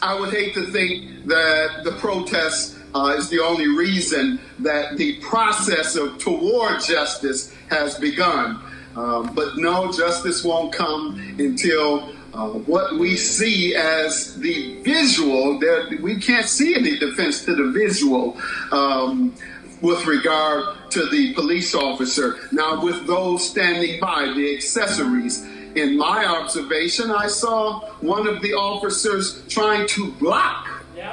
I 0.00 0.18
would 0.18 0.32
hate 0.32 0.54
to 0.54 0.66
think 0.66 1.26
that 1.26 1.82
the 1.82 1.92
protests 1.92 2.78
uh, 2.94 3.14
is 3.16 3.28
the 3.28 3.40
only 3.40 3.68
reason 3.68 4.38
that 4.60 4.96
the 4.96 5.18
process 5.20 5.96
of 5.96 6.18
toward 6.18 6.80
justice 6.82 7.52
has 7.70 7.98
begun. 7.98 8.62
Um, 8.96 9.34
but 9.34 9.56
no, 9.56 9.92
justice 9.92 10.44
won't 10.44 10.72
come 10.72 11.18
until 11.38 12.12
uh, 12.34 12.48
what 12.48 12.98
we 12.98 13.16
see 13.16 13.74
as 13.74 14.36
the 14.36 14.80
visual. 14.82 15.58
There, 15.58 15.88
we 16.00 16.16
can't 16.16 16.46
see 16.46 16.74
any 16.74 16.98
defense 16.98 17.44
to 17.44 17.54
the 17.54 17.70
visual. 17.72 18.36
Um, 18.70 19.34
with 19.82 20.06
regard 20.06 20.90
to 20.90 21.06
the 21.08 21.34
police 21.34 21.74
officer. 21.74 22.38
Now, 22.52 22.82
with 22.82 23.04
those 23.06 23.50
standing 23.50 23.98
by, 23.98 24.32
the 24.34 24.54
accessories, 24.54 25.44
in 25.74 25.98
my 25.98 26.24
observation, 26.24 27.10
I 27.10 27.26
saw 27.26 27.80
one 28.00 28.26
of 28.26 28.40
the 28.42 28.52
officers 28.52 29.42
trying 29.48 29.88
to 29.88 30.12
block 30.12 30.68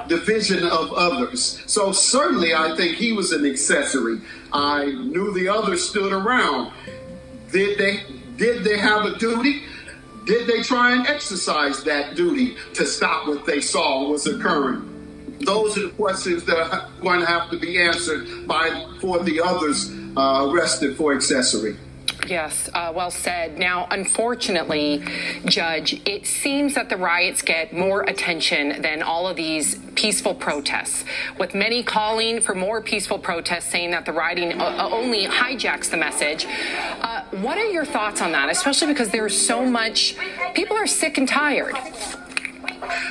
the 0.07 0.17
vision 0.17 0.63
of 0.63 0.93
others. 0.93 1.63
So 1.65 1.91
certainly 1.91 2.53
I 2.53 2.75
think 2.75 2.97
he 2.97 3.11
was 3.11 3.31
an 3.31 3.45
accessory. 3.45 4.21
I 4.53 4.85
knew 4.85 5.33
the 5.33 5.47
others 5.47 5.89
stood 5.89 6.11
around. 6.11 6.71
Did 7.51 7.77
they 7.77 8.03
did 8.37 8.63
they 8.63 8.77
have 8.77 9.05
a 9.05 9.17
duty? 9.17 9.63
Did 10.25 10.47
they 10.47 10.61
try 10.61 10.93
and 10.93 11.07
exercise 11.07 11.83
that 11.83 12.15
duty 12.15 12.55
to 12.75 12.85
stop 12.85 13.27
what 13.27 13.45
they 13.45 13.61
saw 13.61 14.07
was 14.09 14.27
occurring? 14.27 14.85
Those 15.41 15.77
are 15.77 15.87
the 15.87 15.89
questions 15.89 16.43
that 16.45 16.57
are 16.57 16.89
going 17.01 17.21
to 17.21 17.25
have 17.25 17.49
to 17.49 17.57
be 17.57 17.81
answered 17.81 18.47
by 18.47 18.85
for 19.01 19.23
the 19.23 19.41
others 19.41 19.91
uh, 20.15 20.47
arrested 20.49 20.97
for 20.97 21.15
accessory. 21.15 21.77
Yes, 22.27 22.69
uh, 22.73 22.91
well 22.93 23.11
said. 23.11 23.57
Now, 23.57 23.87
unfortunately, 23.91 25.03
Judge, 25.45 26.01
it 26.05 26.27
seems 26.27 26.75
that 26.75 26.89
the 26.89 26.97
riots 26.97 27.41
get 27.41 27.73
more 27.73 28.01
attention 28.03 28.81
than 28.81 29.01
all 29.01 29.27
of 29.27 29.35
these 29.35 29.79
peaceful 29.95 30.35
protests, 30.35 31.05
with 31.39 31.55
many 31.55 31.81
calling 31.81 32.41
for 32.41 32.53
more 32.53 32.81
peaceful 32.81 33.17
protests, 33.17 33.65
saying 33.65 33.91
that 33.91 34.05
the 34.05 34.13
rioting 34.13 34.59
uh, 34.59 34.65
uh 34.65 34.89
only 34.91 35.27
hijacks 35.27 35.89
the 35.89 35.97
message. 35.97 36.45
Uh, 37.01 37.23
what 37.41 37.57
are 37.57 37.69
your 37.69 37.85
thoughts 37.85 38.21
on 38.21 38.31
that, 38.33 38.49
especially 38.49 38.87
because 38.87 39.09
there's 39.09 39.37
so 39.37 39.65
much, 39.65 40.15
people 40.53 40.75
are 40.75 40.87
sick 40.87 41.17
and 41.17 41.27
tired? 41.27 41.75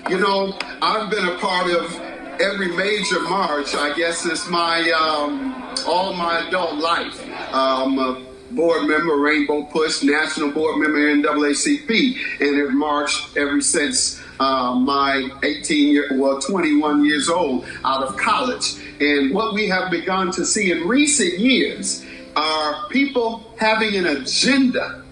You 0.08 0.20
know, 0.20 0.56
I've 0.82 1.10
been 1.10 1.26
a 1.26 1.38
part 1.38 1.70
of 1.70 2.00
every 2.40 2.68
major 2.76 3.20
march, 3.22 3.74
I 3.74 3.94
guess, 3.96 4.26
it's 4.26 4.48
my 4.48 4.90
um, 4.92 5.54
all 5.86 6.12
my 6.14 6.46
adult 6.46 6.74
life. 6.74 7.20
Um, 7.52 8.27
board 8.50 8.86
member, 8.86 9.16
Rainbow 9.16 9.64
Push, 9.64 10.02
national 10.02 10.50
board 10.52 10.78
member 10.78 10.98
NAACP, 10.98 12.40
and 12.40 12.58
have 12.58 12.74
marched 12.74 13.36
ever 13.36 13.60
since 13.60 14.20
uh, 14.40 14.74
my 14.74 15.28
18 15.42 15.92
year, 15.92 16.08
well, 16.12 16.40
21 16.40 17.04
years 17.04 17.28
old 17.28 17.66
out 17.84 18.02
of 18.02 18.16
college. 18.16 18.74
And 19.00 19.34
what 19.34 19.54
we 19.54 19.68
have 19.68 19.90
begun 19.90 20.30
to 20.32 20.44
see 20.44 20.70
in 20.70 20.86
recent 20.86 21.38
years 21.38 22.04
are 22.36 22.88
people 22.88 23.54
having 23.58 23.96
an 23.96 24.06
agenda 24.06 25.02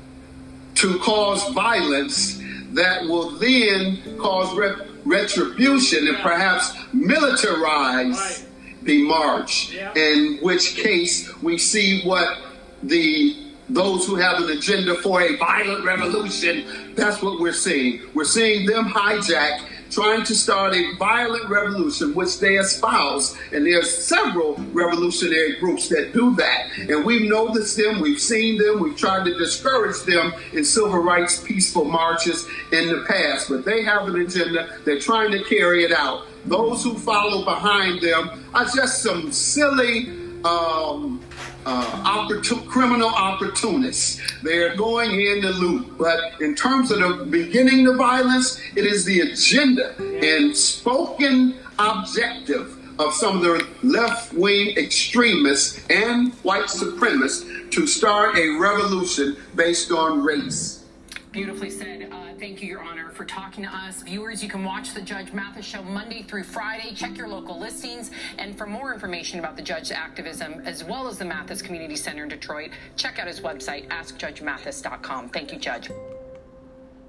to 0.76 0.98
cause 0.98 1.52
violence 1.52 2.40
that 2.72 3.02
will 3.04 3.30
then 3.38 4.18
cause 4.18 4.54
re- 4.56 4.86
retribution 5.04 6.06
and 6.06 6.16
perhaps 6.18 6.72
militarize 6.94 8.44
the 8.82 9.02
march. 9.04 9.74
In 9.96 10.38
which 10.42 10.76
case, 10.76 11.32
we 11.42 11.58
see 11.58 12.02
what 12.02 12.38
the 12.82 13.46
those 13.68 14.06
who 14.06 14.14
have 14.14 14.40
an 14.40 14.50
agenda 14.50 14.94
for 14.96 15.22
a 15.22 15.36
violent 15.36 15.84
revolution, 15.84 16.64
that's 16.94 17.20
what 17.20 17.40
we're 17.40 17.52
seeing. 17.52 18.02
We're 18.14 18.24
seeing 18.24 18.66
them 18.66 18.84
hijack, 18.84 19.60
trying 19.90 20.24
to 20.24 20.34
start 20.34 20.74
a 20.74 20.94
violent 20.98 21.48
revolution, 21.48 22.14
which 22.14 22.38
they 22.38 22.58
espouse. 22.58 23.36
And 23.52 23.66
there's 23.66 23.92
several 23.92 24.54
revolutionary 24.72 25.58
groups 25.58 25.88
that 25.88 26.12
do 26.12 26.36
that. 26.36 26.70
And 26.78 27.04
we've 27.04 27.28
noticed 27.28 27.76
them, 27.76 28.00
we've 28.00 28.20
seen 28.20 28.58
them, 28.58 28.80
we've 28.80 28.96
tried 28.96 29.24
to 29.24 29.36
discourage 29.36 30.00
them 30.02 30.32
in 30.52 30.64
civil 30.64 30.98
rights 30.98 31.42
peaceful 31.42 31.84
marches 31.84 32.46
in 32.72 32.88
the 32.88 33.04
past. 33.08 33.48
But 33.48 33.64
they 33.64 33.82
have 33.82 34.06
an 34.06 34.20
agenda, 34.20 34.78
they're 34.84 35.00
trying 35.00 35.32
to 35.32 35.42
carry 35.44 35.84
it 35.84 35.92
out. 35.92 36.26
Those 36.44 36.84
who 36.84 36.94
follow 36.94 37.44
behind 37.44 38.00
them 38.00 38.44
are 38.54 38.66
just 38.66 39.02
some 39.02 39.32
silly 39.32 40.10
um, 40.44 41.20
uh, 41.66 41.84
opportun- 42.04 42.66
criminal 42.66 43.08
opportunists. 43.08 44.20
They 44.42 44.58
are 44.58 44.74
going 44.76 45.20
in 45.20 45.42
to 45.42 45.50
loot. 45.50 45.98
But 45.98 46.40
in 46.40 46.54
terms 46.54 46.90
of 46.90 47.00
the 47.00 47.24
beginning 47.24 47.84
the 47.84 47.94
violence, 47.94 48.60
it 48.76 48.86
is 48.86 49.04
the 49.04 49.20
agenda 49.20 49.94
and 49.98 50.56
spoken 50.56 51.56
objective 51.78 52.72
of 52.98 53.12
some 53.12 53.36
of 53.36 53.42
the 53.42 53.66
left 53.82 54.32
wing 54.32 54.76
extremists 54.78 55.84
and 55.90 56.32
white 56.36 56.66
supremacists 56.66 57.70
to 57.72 57.86
start 57.86 58.38
a 58.38 58.56
revolution 58.58 59.36
based 59.54 59.90
on 59.90 60.22
race. 60.22 60.84
Beautifully 61.32 61.68
said. 61.68 62.08
Uh, 62.10 62.32
thank 62.38 62.62
you, 62.62 62.68
Your 62.68 62.82
Honor, 62.82 63.05
for 63.16 63.24
talking 63.24 63.64
to 63.64 63.74
us. 63.74 64.02
Viewers, 64.02 64.42
you 64.42 64.48
can 64.48 64.62
watch 64.62 64.92
the 64.92 65.00
Judge 65.00 65.32
Mathis 65.32 65.64
Show 65.64 65.82
Monday 65.82 66.22
through 66.22 66.44
Friday. 66.44 66.94
Check 66.94 67.16
your 67.16 67.28
local 67.28 67.58
listings. 67.58 68.10
And 68.36 68.56
for 68.56 68.66
more 68.66 68.92
information 68.92 69.38
about 69.38 69.56
the 69.56 69.62
judge's 69.62 69.90
activism, 69.90 70.62
as 70.66 70.84
well 70.84 71.08
as 71.08 71.16
the 71.16 71.24
Mathis 71.24 71.62
Community 71.62 71.96
Center 71.96 72.24
in 72.24 72.28
Detroit, 72.28 72.70
check 72.96 73.18
out 73.18 73.26
his 73.26 73.40
website, 73.40 73.88
askjudgemathis.com. 73.88 75.30
Thank 75.30 75.52
you, 75.52 75.58
Judge. 75.58 75.90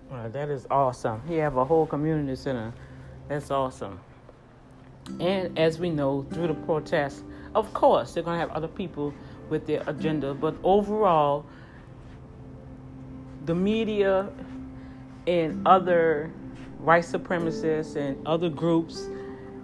that 0.10 0.50
is 0.50 0.65
awesome. 0.72 1.22
He 1.28 1.36
have 1.36 1.58
a 1.58 1.65
whole 1.65 1.86
community 1.86 2.38
center. 2.38 2.74
That's 3.28 3.52
awesome. 3.52 4.00
And 5.20 5.60
as 5.60 5.78
we 5.78 5.89
know, 5.89 6.26
through 6.32 6.48
the 6.48 6.54
protests, 6.54 7.24
of 7.54 7.74
course, 7.74 8.13
they're 8.13 8.24
going 8.24 8.36
to 8.36 8.39
have 8.39 8.52
other 8.52 8.70
people 8.70 9.13
with 9.50 9.67
their 9.67 9.84
agenda. 9.88 10.34
But 10.34 10.56
overall, 10.63 11.46
the 13.46 13.56
media 13.56 14.30
and 15.27 15.67
other 15.67 16.31
white 16.79 17.03
supremacists 17.03 17.95
and 17.95 18.25
other 18.25 18.49
groups, 18.49 19.07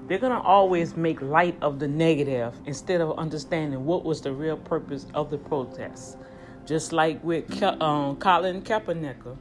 they're 0.08 0.18
going 0.18 0.34
to 0.34 0.42
always 0.42 0.98
make 0.98 1.22
light 1.22 1.58
of 1.62 1.80
the 1.80 1.88
negative 1.88 2.54
instead 2.66 3.00
of 3.02 3.18
understanding 3.18 3.86
what 3.86 4.04
was 4.04 4.22
the 4.22 4.32
real 4.32 4.58
purpose 4.58 5.06
of 5.14 5.30
the 5.32 5.38
protests. 5.38 6.18
Just 6.66 6.94
like 6.94 7.24
with 7.24 7.50
Ke- 7.50 7.82
um, 7.82 8.18
Colin 8.18 8.62
Kaepernick 8.62 9.38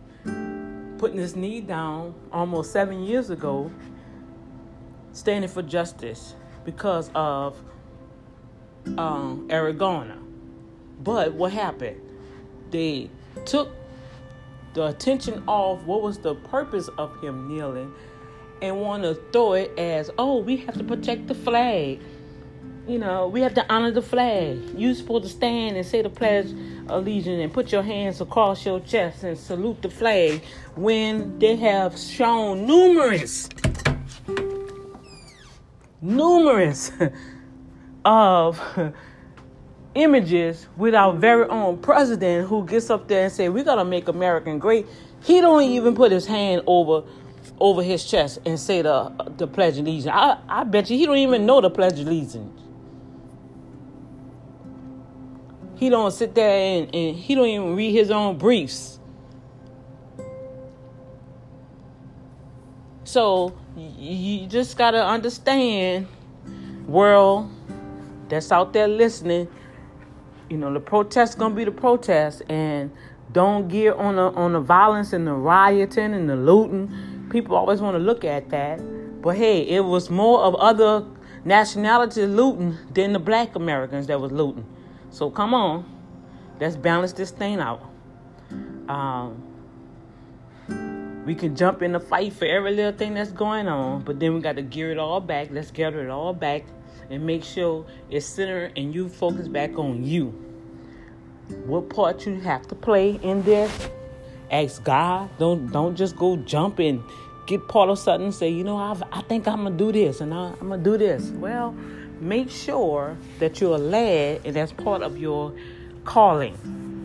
putting 0.99 1.19
his 1.19 1.35
knee 1.35 1.61
down 1.61 2.15
almost 2.33 2.73
seven 2.73 3.03
years 3.03 3.29
ago, 3.29 3.73
standing 5.13 5.51
for 5.51 5.63
justice 5.63 6.37
because 6.65 7.11
of 7.15 7.61
um. 8.97 9.49
But 11.03 11.35
what 11.35 11.53
happened? 11.53 12.01
They 12.71 13.11
took 13.45 13.75
the 14.75 14.87
attention 14.87 15.43
off 15.47 15.83
what 15.83 16.03
was 16.03 16.19
the 16.19 16.35
purpose 16.35 16.89
of 16.99 17.21
him 17.23 17.49
kneeling 17.49 17.93
and 18.63 18.81
want 18.81 19.03
to 19.03 19.15
throw 19.33 19.55
it 19.55 19.77
as, 19.79 20.11
oh, 20.19 20.39
we 20.39 20.57
have 20.59 20.77
to 20.79 20.85
protect 20.85 21.27
the 21.27 21.35
flag. 21.35 22.01
You 22.87 22.99
know, 22.99 23.29
we 23.29 23.41
have 23.43 23.55
to 23.55 23.73
honor 23.73 23.91
the 23.91 24.03
flag. 24.03 24.59
You're 24.77 24.95
supposed 24.95 25.25
to 25.25 25.31
stand 25.31 25.77
and 25.77 25.87
say 25.87 26.03
the 26.03 26.11
pledge 26.11 26.47
of 26.47 26.91
allegiance 26.91 27.43
and 27.43 27.53
put 27.53 27.71
your 27.71 27.83
hands 27.83 28.21
across 28.21 28.65
your 28.65 28.81
chest 28.81 29.25
and 29.25 29.37
salute 29.37 29.83
the 29.83 29.91
flag 29.91 30.43
when 30.75 31.39
they 31.39 31.57
have 31.57 31.99
shown 31.99 32.67
numerous, 32.67 33.49
numerous 36.01 36.91
of 38.05 38.61
images 39.95 40.67
with 40.77 40.95
our 40.95 41.13
very 41.13 41.47
own 41.49 41.79
president 41.79 42.49
who 42.49 42.65
gets 42.67 42.91
up 42.91 43.09
there 43.09 43.25
and 43.25 43.33
say 43.33 43.49
we 43.49 43.63
gotta 43.63 43.85
make 43.85 44.09
American 44.09 44.59
great. 44.59 44.87
He 45.23 45.41
don't 45.41 45.63
even 45.63 45.95
put 45.95 46.13
his 46.13 46.27
hand 46.27 46.63
over 46.67 47.07
over 47.61 47.83
his 47.83 48.05
chest 48.05 48.39
and 48.47 48.59
say 48.59 48.83
the 48.83 49.13
the 49.37 49.47
pledge 49.47 49.79
of 49.79 49.87
allegiance. 49.87 50.15
I, 50.15 50.39
I 50.49 50.65
bet 50.65 50.89
you 50.91 50.97
he 50.97 51.07
don't 51.07 51.19
even 51.19 51.45
know 51.45 51.61
the 51.61 51.71
pledge 51.71 52.01
of 52.01 52.07
allegiance. 52.07 52.61
He 55.77 55.89
don't 55.89 56.13
sit 56.13 56.35
there 56.35 56.83
and, 56.83 56.95
and 56.95 57.17
he 57.17 57.35
don't 57.35 57.47
even 57.47 57.77
read 57.77 57.93
his 57.93 58.11
own 58.11 58.39
briefs. 58.39 59.01
So 63.05 63.55
you 63.77 64.47
just 64.47 64.79
gotta 64.79 65.05
understand, 65.05 66.07
world 66.87 67.51
that's 68.29 68.51
out 68.51 68.73
there 68.73 68.89
listening 68.89 69.49
you 70.53 70.59
know, 70.59 70.71
the 70.71 70.81
protest 70.81 71.39
gonna 71.39 71.55
be 71.55 71.65
the 71.65 71.71
protest, 71.71 72.43
and 72.51 72.91
don't 73.33 73.69
get 73.69 73.95
on 73.95 74.17
the 74.17 74.31
on 74.33 74.53
the 74.53 74.61
violence 74.61 75.15
and 75.15 75.27
the 75.27 75.33
rioting 75.33 76.13
and 76.13 76.29
the 76.29 76.37
looting. 76.37 77.27
People 77.31 77.57
always 77.57 77.81
want 77.81 77.95
to 77.95 77.99
look 77.99 78.23
at 78.23 78.51
that, 78.51 78.79
but 79.23 79.35
hey, 79.35 79.63
it 79.63 79.81
was 79.81 80.11
more 80.11 80.41
of 80.41 80.55
other 80.57 81.07
nationalities 81.47 82.29
looting 82.29 82.77
than 82.93 83.15
the 83.15 83.19
black 83.19 83.57
Americans 83.57 84.07
that 84.09 84.21
was 84.21 84.31
looting. 84.31 84.67
So 85.09 85.31
come 85.31 85.55
on, 85.55 85.87
let's 86.61 86.77
balance 86.77 87.15
this 87.15 87.31
thing 87.31 87.59
out. 87.59 87.91
Um, 88.91 89.43
we 91.25 91.35
can 91.35 91.57
jump 91.57 91.81
in 91.81 91.93
the 91.93 92.01
fight 92.01 92.35
for 92.35 92.45
every 92.45 92.75
little 92.75 92.93
thing 92.93 93.15
that's 93.15 93.33
going 93.33 93.69
on, 93.69 94.03
but 94.03 94.21
then 94.21 94.35
we 94.35 94.41
got 94.43 94.57
to 94.57 94.63
gear 94.63 94.91
it 94.91 94.99
all 94.99 95.21
back. 95.21 95.49
Let's 95.51 95.71
gather 95.71 96.05
it 96.05 96.11
all 96.11 96.35
back 96.35 96.65
and 97.13 97.25
make 97.27 97.45
sure 97.45 97.85
it's 98.11 98.25
centered 98.25 98.73
and 98.77 98.95
you 98.95 99.09
focus 99.09 99.47
back 99.47 99.79
on 99.79 100.03
you. 100.03 100.29
What 101.67 101.91
part 101.91 102.25
you 102.27 102.41
have 102.41 102.67
to 102.69 102.75
play 102.75 103.21
in 103.23 103.43
this? 103.43 103.91
Ask 104.51 104.83
God. 104.83 105.29
Don't 105.39 105.71
don't 105.71 105.95
just 105.95 106.17
go 106.17 106.37
jump 106.37 106.81
get 107.47 107.69
part 107.69 107.91
of 107.91 107.99
something 107.99 108.27
and 108.27 108.35
say, 108.35 108.49
you 108.49 108.65
know, 108.65 108.79
I, 108.79 108.97
I 109.13 109.21
think 109.23 109.47
I'm 109.47 109.65
gonna 109.65 109.77
do 109.77 109.93
this 109.93 110.21
and 110.21 110.33
I, 110.33 110.55
I'm 110.61 110.71
gonna 110.71 110.83
do 110.83 110.97
this. 110.97 111.31
Well, 111.31 111.73
make 112.21 112.51
sure 112.51 113.17
that 113.41 113.61
you're 113.61 113.79
led 113.79 114.43
and 114.47 114.57
that's 114.57 114.73
part 114.73 115.03
of 115.03 115.19
your 115.19 115.53
calling. 116.05 116.57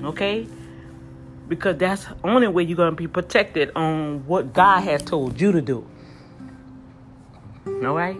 Okay? 0.05 0.47
Because 1.49 1.77
that's 1.77 2.05
the 2.05 2.15
only 2.23 2.47
way 2.47 2.63
you're 2.63 2.77
to 2.77 2.91
be 2.91 3.07
protected 3.07 3.71
on 3.75 4.25
what 4.25 4.53
God 4.53 4.81
has 4.81 5.01
told 5.01 5.41
you 5.41 5.51
to 5.51 5.61
do. 5.61 5.85
All 7.65 7.95
right? 7.95 8.17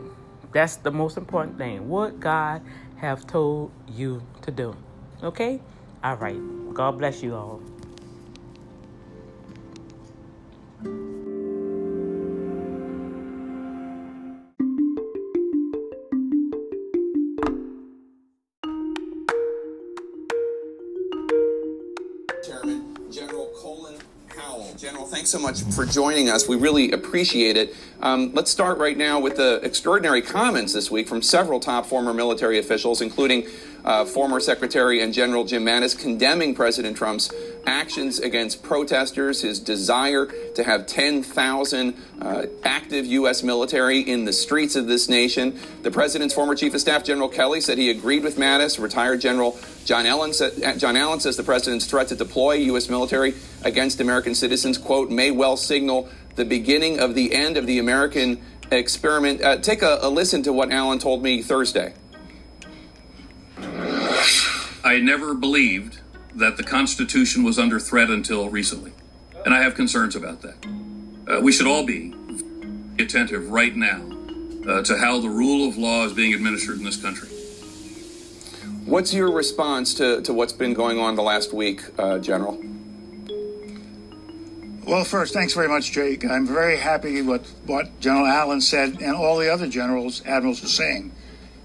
That's 0.53 0.77
the 0.77 0.91
most 0.91 1.17
important 1.17 1.57
thing. 1.57 1.89
What 1.89 2.19
God 2.19 2.61
have 2.97 3.27
told 3.27 3.71
you 3.87 4.21
to 4.41 4.51
do. 4.51 4.75
Okay? 5.23 5.61
All 6.03 6.15
right. 6.15 6.39
God 6.73 6.97
bless 6.97 7.23
you 7.23 7.35
all. 7.35 7.61
Thanks 25.27 25.57
so 25.57 25.63
much 25.65 25.75
for 25.75 25.85
joining 25.85 26.29
us. 26.29 26.47
We 26.47 26.55
really 26.55 26.91
appreciate 26.91 27.57
it. 27.57 27.75
Um, 28.01 28.31
let's 28.33 28.49
start 28.49 28.77
right 28.77 28.97
now 28.97 29.19
with 29.19 29.35
the 29.35 29.59
extraordinary 29.61 30.21
comments 30.21 30.71
this 30.71 30.89
week 30.89 31.09
from 31.09 31.21
several 31.21 31.59
top 31.59 31.85
former 31.85 32.13
military 32.13 32.59
officials, 32.59 33.01
including 33.01 33.45
uh, 33.83 34.05
former 34.05 34.39
Secretary 34.39 35.01
and 35.01 35.13
General 35.13 35.43
Jim 35.43 35.65
Mattis, 35.65 35.99
condemning 35.99 36.55
President 36.55 36.95
Trump's 36.95 37.29
actions 37.67 38.19
against 38.19 38.63
protesters, 38.63 39.41
his 39.41 39.59
desire 39.59 40.25
to 40.55 40.63
have 40.63 40.87
10,000 40.87 41.95
uh, 42.21 42.45
active 42.63 43.05
U.S. 43.05 43.43
military 43.43 43.99
in 43.99 44.25
the 44.25 44.33
streets 44.33 44.75
of 44.75 44.87
this 44.87 45.09
nation. 45.09 45.59
The 45.83 45.91
president's 45.91 46.33
former 46.33 46.55
chief 46.55 46.73
of 46.73 46.81
staff, 46.81 47.03
General 47.03 47.29
Kelly, 47.29 47.61
said 47.61 47.77
he 47.77 47.89
agreed 47.89 48.23
with 48.23 48.37
Mattis. 48.37 48.79
Retired 48.79 49.21
General 49.21 49.59
John 49.85 50.05
Allen, 50.05 50.33
said, 50.33 50.79
John 50.79 50.95
Allen 50.95 51.19
says 51.19 51.37
the 51.37 51.43
president's 51.43 51.85
threat 51.85 52.07
to 52.07 52.15
deploy 52.15 52.53
U.S. 52.53 52.89
military 52.89 53.35
against 53.63 53.99
American 53.99 54.33
citizens, 54.33 54.77
quote, 54.77 55.11
may 55.11 55.31
well 55.31 55.57
signal 55.57 56.09
the 56.35 56.45
beginning 56.45 56.99
of 56.99 57.15
the 57.15 57.33
end 57.33 57.57
of 57.57 57.67
the 57.67 57.79
American 57.79 58.41
experiment. 58.71 59.41
Uh, 59.41 59.57
take 59.57 59.81
a, 59.81 59.99
a 60.01 60.09
listen 60.09 60.43
to 60.43 60.53
what 60.53 60.71
Allen 60.71 60.99
told 60.99 61.21
me 61.21 61.41
Thursday. 61.41 61.93
I 63.57 64.99
never 65.01 65.33
believed 65.33 65.99
that 66.37 66.55
the 66.55 66.63
Constitution 66.63 67.43
was 67.43 67.59
under 67.59 67.79
threat 67.79 68.09
until 68.09 68.49
recently. 68.49 68.93
And 69.43 69.53
I 69.53 69.61
have 69.63 69.75
concerns 69.75 70.15
about 70.15 70.41
that. 70.41 70.65
Uh, 71.27 71.41
we 71.41 71.51
should 71.51 71.67
all 71.67 71.85
be 71.85 72.13
attentive 72.99 73.49
right 73.49 73.75
now 73.75 74.01
uh, 74.67 74.83
to 74.83 74.97
how 74.97 75.19
the 75.19 75.29
rule 75.29 75.67
of 75.67 75.77
law 75.77 76.05
is 76.05 76.13
being 76.13 76.33
administered 76.33 76.77
in 76.77 76.83
this 76.83 77.01
country. 77.01 77.29
What's 78.85 79.13
your 79.13 79.31
response 79.31 79.95
to, 79.95 80.21
to 80.21 80.33
what's 80.33 80.53
been 80.53 80.73
going 80.73 80.99
on 80.99 81.15
the 81.15 81.23
last 81.23 81.53
week, 81.53 81.81
uh, 81.97 82.19
General? 82.19 82.63
Well, 84.85 85.03
first, 85.03 85.33
thanks 85.33 85.53
very 85.53 85.67
much, 85.67 85.91
Jake. 85.91 86.23
I'm 86.23 86.47
very 86.47 86.77
happy 86.77 87.21
with 87.21 87.53
what 87.65 87.99
General 87.99 88.25
Allen 88.25 88.61
said 88.61 89.01
and 89.01 89.15
all 89.15 89.37
the 89.37 89.51
other 89.51 89.67
generals, 89.67 90.21
admirals 90.25 90.63
are 90.63 90.69
saying, 90.69 91.11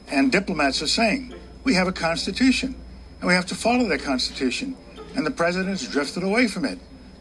and 0.09 0.33
diplomats 0.33 0.83
are 0.83 0.89
saying. 0.89 1.33
We 1.63 1.75
have 1.75 1.87
a 1.87 1.93
constitution, 1.93 2.75
and 3.23 3.29
we 3.29 3.35
have 3.35 3.47
to 3.47 3.55
follow 3.55 3.87
that 3.87 4.03
constitution. 4.03 4.77
And 5.15 5.25
the 5.25 5.31
president 5.31 5.69
has 5.69 5.87
drifted 5.87 6.25
away 6.25 6.49
from 6.49 6.65
it. 6.65 6.81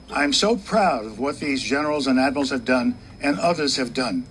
I'm 0.09 0.33
so 0.33 0.57
proud 0.57 1.05
of 1.05 1.19
what 1.19 1.39
these 1.39 1.61
generals 1.61 2.07
and 2.07 2.19
admirals 2.19 2.49
have 2.49 2.65
done, 2.65 2.97
and 3.21 3.39
others 3.39 3.75
have 3.75 3.93
done. 3.93 4.25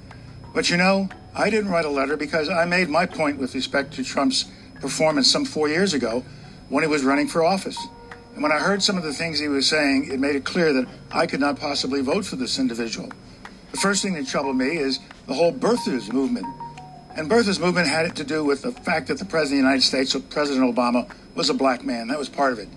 But 0.52 0.68
you 0.68 0.76
know, 0.76 1.08
I 1.32 1.48
didn't 1.48 1.70
write 1.70 1.84
a 1.84 1.90
letter 1.90 2.16
because 2.16 2.48
I 2.48 2.64
made 2.64 2.88
my 2.88 3.06
point 3.06 3.38
with 3.38 3.54
respect 3.54 3.94
to 3.94 4.02
Trump's 4.02 4.46
performance 4.80 5.30
some 5.30 5.44
four 5.44 5.68
years 5.68 5.94
ago 5.94 6.24
when 6.70 6.82
he 6.82 6.88
was 6.88 7.04
running 7.04 7.28
for 7.28 7.44
office. 7.44 7.78
And 8.34 8.42
when 8.42 8.50
I 8.50 8.58
heard 8.58 8.82
some 8.82 8.96
of 8.96 9.04
the 9.04 9.12
things 9.12 9.38
he 9.38 9.46
was 9.46 9.68
saying, 9.68 10.10
it 10.10 10.18
made 10.18 10.34
it 10.34 10.44
clear 10.44 10.72
that 10.72 10.88
I 11.12 11.28
could 11.28 11.40
not 11.40 11.60
possibly 11.60 12.00
vote 12.00 12.24
for 12.24 12.34
this 12.34 12.58
individual. 12.58 13.12
The 13.70 13.78
first 13.78 14.02
thing 14.02 14.14
that 14.14 14.26
troubled 14.26 14.56
me 14.56 14.76
is 14.76 14.98
the 15.28 15.34
whole 15.34 15.52
birthers 15.52 16.12
movement. 16.12 16.46
And 17.20 17.28
birthers 17.28 17.60
movement 17.60 17.86
had 17.86 18.06
it 18.06 18.16
to 18.16 18.24
do 18.24 18.42
with 18.42 18.62
the 18.62 18.72
fact 18.72 19.08
that 19.08 19.18
the 19.18 19.26
President 19.26 19.58
of 19.58 19.64
the 19.64 19.68
United 19.68 19.82
States, 19.82 20.16
President 20.30 20.74
Obama, 20.74 21.06
was 21.34 21.50
a 21.50 21.54
black 21.54 21.84
man. 21.84 22.08
That 22.08 22.18
was 22.18 22.30
part 22.30 22.54
of 22.54 22.58
it. 22.58 22.70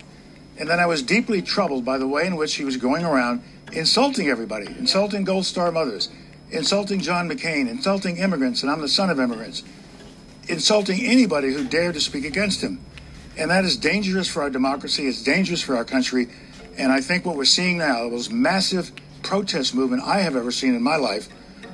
And 0.58 0.68
then 0.68 0.78
I 0.78 0.84
was 0.84 1.00
deeply 1.02 1.40
troubled 1.40 1.82
by 1.86 1.96
the 1.96 2.06
way 2.06 2.26
in 2.26 2.36
which 2.36 2.56
he 2.56 2.64
was 2.66 2.76
going 2.76 3.06
around 3.06 3.42
insulting 3.72 4.28
everybody, 4.28 4.66
insulting 4.66 5.24
Gold 5.24 5.46
Star 5.46 5.72
mothers, 5.72 6.10
insulting 6.50 7.00
John 7.00 7.26
McCain, 7.26 7.70
insulting 7.70 8.18
immigrants, 8.18 8.62
and 8.62 8.70
I'm 8.70 8.82
the 8.82 8.88
son 8.88 9.08
of 9.08 9.18
immigrants, 9.18 9.62
insulting 10.46 11.00
anybody 11.00 11.54
who 11.54 11.66
dared 11.66 11.94
to 11.94 12.00
speak 12.02 12.26
against 12.26 12.60
him. 12.60 12.84
And 13.38 13.50
that 13.50 13.64
is 13.64 13.78
dangerous 13.78 14.28
for 14.28 14.42
our 14.42 14.50
democracy. 14.50 15.06
It's 15.06 15.22
dangerous 15.22 15.62
for 15.62 15.74
our 15.74 15.86
country. 15.86 16.28
And 16.76 16.92
I 16.92 17.00
think 17.00 17.24
what 17.24 17.36
we're 17.36 17.46
seeing 17.46 17.78
now, 17.78 18.04
the 18.04 18.10
most 18.10 18.30
massive 18.30 18.92
protest 19.22 19.74
movement 19.74 20.02
I 20.02 20.18
have 20.18 20.36
ever 20.36 20.52
seen 20.52 20.74
in 20.74 20.82
my 20.82 20.96
life, 20.96 21.30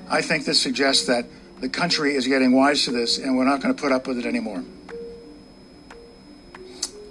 I 0.08 0.22
think 0.22 0.44
this 0.44 0.62
suggests 0.62 1.06
that 1.06 1.26
the 1.60 1.68
country 1.68 2.14
is 2.14 2.26
getting 2.26 2.52
wise 2.52 2.84
to 2.84 2.90
this 2.90 3.18
and 3.18 3.36
we're 3.36 3.44
not 3.44 3.60
going 3.60 3.74
to 3.74 3.80
put 3.80 3.92
up 3.92 4.06
with 4.06 4.18
it 4.18 4.26
anymore. 4.26 4.64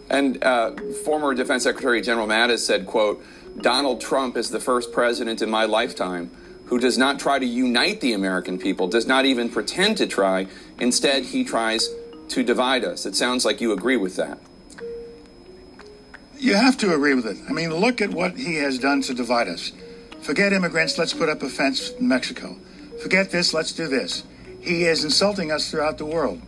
And 0.09 0.43
uh, 0.43 0.71
former 1.05 1.35
Defense 1.35 1.63
Secretary 1.63 2.01
General 2.01 2.27
Mattis 2.27 2.59
said, 2.59 2.87
quote, 2.87 3.23
Donald 3.61 4.01
Trump 4.01 4.37
is 4.37 4.49
the 4.49 4.59
first 4.59 4.91
president 4.91 5.41
in 5.41 5.49
my 5.49 5.65
lifetime 5.65 6.31
who 6.65 6.79
does 6.79 6.97
not 6.97 7.19
try 7.19 7.39
to 7.39 7.45
unite 7.45 7.99
the 8.01 8.13
American 8.13 8.57
people, 8.57 8.87
does 8.87 9.07
not 9.07 9.25
even 9.25 9.49
pretend 9.49 9.97
to 9.97 10.07
try. 10.07 10.47
Instead, 10.79 11.23
he 11.23 11.43
tries 11.43 11.89
to 12.29 12.43
divide 12.43 12.85
us. 12.85 13.05
It 13.05 13.15
sounds 13.15 13.43
like 13.43 13.59
you 13.59 13.71
agree 13.71 13.97
with 13.97 14.15
that. 14.17 14.39
You 16.37 16.53
have 16.53 16.77
to 16.77 16.93
agree 16.93 17.15
with 17.15 17.25
it. 17.25 17.37
I 17.49 17.53
mean, 17.53 17.73
look 17.73 18.01
at 18.01 18.11
what 18.11 18.37
he 18.37 18.55
has 18.55 18.79
done 18.79 19.01
to 19.03 19.13
divide 19.13 19.47
us. 19.47 19.71
Forget 20.21 20.53
immigrants, 20.53 20.97
let's 20.97 21.13
put 21.13 21.27
up 21.27 21.41
a 21.41 21.49
fence 21.49 21.91
in 21.91 22.07
Mexico. 22.07 22.55
Forget 23.01 23.31
this, 23.31 23.53
let's 23.53 23.71
do 23.71 23.87
this. 23.87 24.23
He 24.69 24.83
is 24.83 25.03
insulting 25.03 25.51
us 25.51 25.71
throughout 25.71 25.97
the 25.97 26.05
world. 26.05 26.43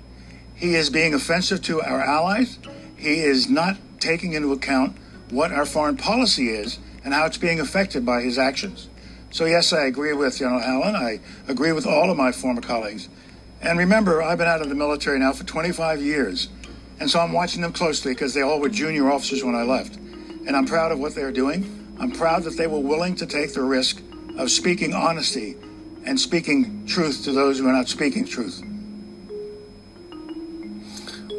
He 0.53 0.75
is 0.75 0.91
being 0.91 1.15
offensive 1.15 1.63
to 1.63 1.81
our 1.81 1.99
allies. 1.99 2.59
He 2.95 3.21
is 3.21 3.49
not 3.49 3.77
taking 3.99 4.33
into 4.33 4.53
account 4.53 4.95
what 5.31 5.51
our 5.51 5.65
foreign 5.65 5.97
policy 5.97 6.49
is 6.49 6.77
and 7.03 7.15
how 7.15 7.25
it's 7.25 7.39
being 7.39 7.59
affected 7.59 8.05
by 8.05 8.21
his 8.21 8.37
actions. 8.37 8.89
So, 9.31 9.45
yes, 9.45 9.73
I 9.73 9.85
agree 9.85 10.13
with 10.13 10.37
General 10.37 10.61
Allen. 10.61 10.95
I 10.95 11.19
agree 11.47 11.71
with 11.71 11.87
all 11.87 12.11
of 12.11 12.17
my 12.17 12.31
former 12.31 12.61
colleagues. 12.61 13.09
And 13.59 13.79
remember, 13.79 14.21
I've 14.21 14.37
been 14.37 14.47
out 14.47 14.61
of 14.61 14.69
the 14.69 14.75
military 14.75 15.17
now 15.17 15.33
for 15.33 15.43
25 15.43 15.99
years. 15.99 16.49
And 16.99 17.09
so 17.09 17.21
I'm 17.21 17.31
watching 17.31 17.63
them 17.63 17.73
closely 17.73 18.13
because 18.13 18.35
they 18.35 18.43
all 18.43 18.59
were 18.59 18.69
junior 18.69 19.11
officers 19.11 19.43
when 19.43 19.55
I 19.55 19.63
left. 19.63 19.95
And 19.95 20.55
I'm 20.55 20.67
proud 20.67 20.91
of 20.91 20.99
what 20.99 21.15
they're 21.15 21.31
doing. 21.31 21.95
I'm 21.99 22.11
proud 22.11 22.43
that 22.43 22.55
they 22.55 22.67
were 22.67 22.81
willing 22.81 23.15
to 23.15 23.25
take 23.25 23.55
the 23.55 23.63
risk 23.63 23.99
of 24.37 24.51
speaking 24.51 24.93
honesty 24.93 25.55
and 26.05 26.19
speaking 26.19 26.85
truth 26.85 27.23
to 27.23 27.31
those 27.31 27.59
who 27.59 27.67
are 27.67 27.73
not 27.73 27.87
speaking 27.87 28.25
truth. 28.25 28.63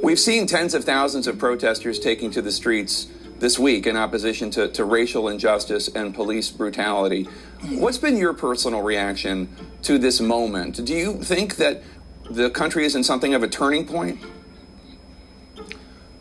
We've 0.03 0.19
seen 0.19 0.47
tens 0.47 0.75
of 0.75 0.85
thousands 0.85 1.27
of 1.27 1.39
protesters 1.39 1.99
taking 1.99 2.31
to 2.33 2.43
the 2.43 2.51
streets 2.51 3.07
this 3.39 3.59
week 3.59 3.87
in 3.87 3.97
opposition 3.97 4.51
to, 4.53 4.69
to 4.69 4.85
racial 4.85 5.29
injustice 5.29 5.89
and 5.89 6.15
police 6.15 6.51
brutality. 6.51 7.25
What's 7.71 7.99
been 7.99 8.17
your 8.17 8.35
personal 8.35 8.83
reaction 8.83 9.49
to 9.83 9.99
this 9.99 10.21
moment? 10.21 10.85
Do 10.85 10.95
you 10.95 11.23
think 11.23 11.57
that 11.57 11.83
the 12.31 12.51
country 12.51 12.85
is 12.85 12.95
in 12.95 13.05
something 13.05 13.35
of 13.35 13.43
a 13.43 13.49
turning 13.49 13.87
point? 13.87 14.21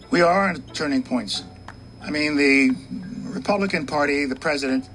We 0.10 0.22
are 0.22 0.50
at 0.50 0.74
turning 0.74 1.04
points. 1.04 1.44
I 2.02 2.10
mean, 2.10 2.36
the 2.36 2.76
Republican 3.30 3.86
Party, 3.86 4.26
the 4.26 4.36
president, 4.36 4.90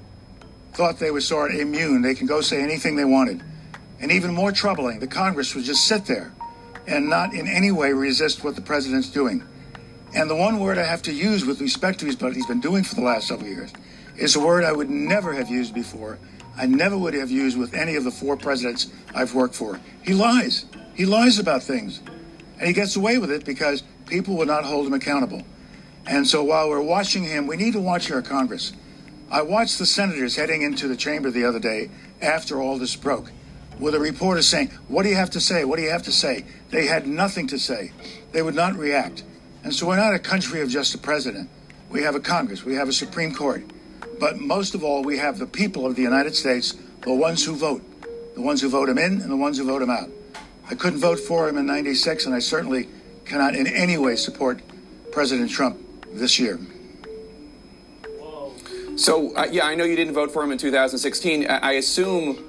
thought 0.77 0.99
they 0.99 1.09
were 1.09 1.19
sort 1.19 1.55
of 1.55 1.59
immune. 1.59 2.03
They 2.03 2.13
can 2.13 2.27
go 2.27 2.39
say 2.39 2.61
anything 2.61 2.95
they 2.95 3.03
wanted. 3.03 3.41
And 3.99 4.11
even 4.11 4.35
more 4.35 4.51
troubling, 4.51 4.99
the 4.99 5.07
Congress 5.07 5.55
would 5.55 5.63
just 5.63 5.87
sit 5.87 6.05
there 6.05 6.31
and 6.85 7.09
not 7.09 7.33
in 7.33 7.47
any 7.47 7.71
way 7.71 7.91
resist 7.93 8.43
what 8.43 8.55
the 8.55 8.61
president's 8.61 9.09
doing. 9.09 9.43
And 10.13 10.29
the 10.29 10.35
one 10.35 10.59
word 10.59 10.77
I 10.77 10.83
have 10.83 11.01
to 11.03 11.11
use 11.11 11.45
with 11.45 11.61
respect 11.61 11.99
to 12.01 12.11
what 12.17 12.35
he's 12.35 12.45
been 12.45 12.61
doing 12.61 12.83
for 12.83 12.93
the 12.93 13.01
last 13.01 13.27
several 13.27 13.49
years 13.49 13.73
is 14.17 14.35
a 14.35 14.39
word 14.39 14.63
I 14.63 14.71
would 14.71 14.89
never 14.89 15.33
have 15.33 15.49
used 15.49 15.73
before. 15.73 16.19
I 16.55 16.67
never 16.67 16.95
would 16.95 17.15
have 17.15 17.31
used 17.31 17.57
with 17.57 17.73
any 17.73 17.95
of 17.95 18.03
the 18.03 18.11
four 18.11 18.37
presidents 18.37 18.87
I've 19.15 19.33
worked 19.33 19.55
for. 19.55 19.79
He 20.03 20.13
lies. 20.13 20.65
He 20.93 21.07
lies 21.07 21.39
about 21.39 21.63
things. 21.63 22.01
And 22.59 22.67
he 22.67 22.73
gets 22.73 22.95
away 22.95 23.17
with 23.17 23.31
it 23.31 23.45
because 23.45 23.81
people 24.05 24.37
will 24.37 24.45
not 24.45 24.63
hold 24.63 24.85
him 24.85 24.93
accountable. 24.93 25.41
And 26.05 26.25
so 26.25 26.43
while 26.43 26.69
we're 26.69 26.81
watching 26.81 27.23
him, 27.23 27.47
we 27.47 27.57
need 27.57 27.73
to 27.73 27.81
watch 27.81 28.11
our 28.11 28.21
Congress. 28.21 28.73
I 29.29 29.41
watched 29.41 29.77
the 29.77 29.85
senators 29.85 30.37
heading 30.37 30.61
into 30.61 30.87
the 30.87 30.95
chamber 30.95 31.29
the 31.29 31.43
other 31.43 31.59
day 31.59 31.89
after 32.21 32.61
all 32.61 32.77
this 32.77 32.95
broke, 32.95 33.31
with 33.77 33.93
a 33.93 33.99
reporter 33.99 34.41
saying, 34.41 34.69
What 34.87 35.03
do 35.03 35.09
you 35.09 35.15
have 35.15 35.31
to 35.31 35.41
say? 35.41 35.65
What 35.65 35.75
do 35.75 35.81
you 35.81 35.89
have 35.89 36.03
to 36.03 36.13
say? 36.13 36.45
They 36.69 36.87
had 36.87 37.07
nothing 37.07 37.47
to 37.47 37.59
say. 37.59 37.91
They 38.31 38.41
would 38.41 38.55
not 38.55 38.75
react. 38.75 39.23
And 39.63 39.73
so 39.73 39.87
we're 39.87 39.97
not 39.97 40.13
a 40.13 40.19
country 40.19 40.61
of 40.61 40.69
just 40.69 40.95
a 40.95 40.97
president. 40.97 41.49
We 41.89 42.03
have 42.03 42.15
a 42.15 42.21
Congress, 42.21 42.63
we 42.63 42.75
have 42.75 42.87
a 42.87 42.93
Supreme 42.93 43.33
Court. 43.33 43.63
But 44.19 44.39
most 44.39 44.75
of 44.75 44.83
all, 44.83 45.03
we 45.03 45.17
have 45.17 45.39
the 45.39 45.45
people 45.45 45.85
of 45.85 45.95
the 45.95 46.01
United 46.01 46.35
States, 46.35 46.75
the 47.01 47.13
ones 47.13 47.43
who 47.45 47.55
vote, 47.55 47.83
the 48.33 48.41
ones 48.41 48.61
who 48.61 48.69
vote 48.69 48.87
him 48.87 48.97
in 48.97 49.21
and 49.21 49.29
the 49.29 49.37
ones 49.37 49.57
who 49.57 49.65
vote 49.65 49.81
him 49.81 49.89
out. 49.89 50.09
I 50.69 50.75
couldn't 50.75 50.99
vote 50.99 51.19
for 51.19 51.47
him 51.47 51.57
in 51.57 51.65
96, 51.65 52.25
and 52.25 52.33
I 52.33 52.39
certainly 52.39 52.87
cannot 53.25 53.55
in 53.55 53.67
any 53.67 53.97
way 53.97 54.15
support 54.15 54.61
President 55.11 55.51
Trump 55.51 55.79
this 56.13 56.39
year. 56.39 56.59
So, 58.97 59.33
uh, 59.35 59.45
yeah, 59.51 59.65
I 59.65 59.75
know 59.75 59.83
you 59.83 59.95
didn't 59.95 60.15
vote 60.15 60.31
for 60.31 60.43
him 60.43 60.51
in 60.51 60.57
2016. 60.57 61.45
I, 61.47 61.57
I 61.57 61.71
assume, 61.73 62.43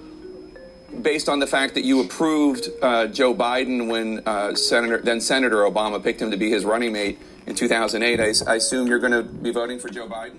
based 1.03 1.29
on 1.29 1.41
the 1.41 1.47
fact 1.47 1.75
that 1.75 1.85
you 1.85 2.01
approved 2.01 2.71
uh, 2.81 3.07
Joe 3.09 3.35
Biden 3.35 3.91
when 3.91 4.23
uh, 4.27 4.55
Senator, 4.55 4.99
then 4.99 5.21
Senator 5.21 5.59
Obama 5.59 6.03
picked 6.03 6.23
him 6.23 6.31
to 6.31 6.39
be 6.39 6.51
his 6.51 6.65
running 6.65 6.95
mate 6.95 7.19
in 7.47 7.55
2008, 7.55 8.21
I, 8.21 8.51
I 8.51 8.57
assume 8.57 8.89
you're 8.89 8.99
going 8.99 9.13
to 9.13 9.23
be 9.23 9.51
voting 9.51 9.79
for 9.79 9.91
Joe 9.91 10.07
Biden? 10.07 10.39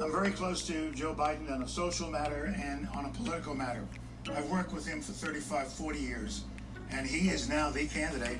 I'm 0.00 0.12
very 0.12 0.30
close 0.30 0.66
to 0.66 0.92
Joe 0.92 1.14
Biden 1.14 1.50
on 1.50 1.62
a 1.62 1.68
social 1.68 2.10
matter 2.10 2.54
and 2.60 2.88
on 2.94 3.06
a 3.06 3.08
political 3.10 3.54
matter. 3.54 3.84
I've 4.30 4.50
worked 4.50 4.72
with 4.72 4.86
him 4.86 5.00
for 5.00 5.12
35, 5.12 5.72
40 5.72 5.98
years, 5.98 6.42
and 6.90 7.06
he 7.06 7.28
is 7.28 7.48
now 7.48 7.70
the 7.70 7.86
candidate, 7.86 8.38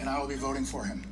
and 0.00 0.08
I 0.08 0.18
will 0.18 0.28
be 0.28 0.34
voting 0.34 0.64
for 0.64 0.84
him. 0.84 1.04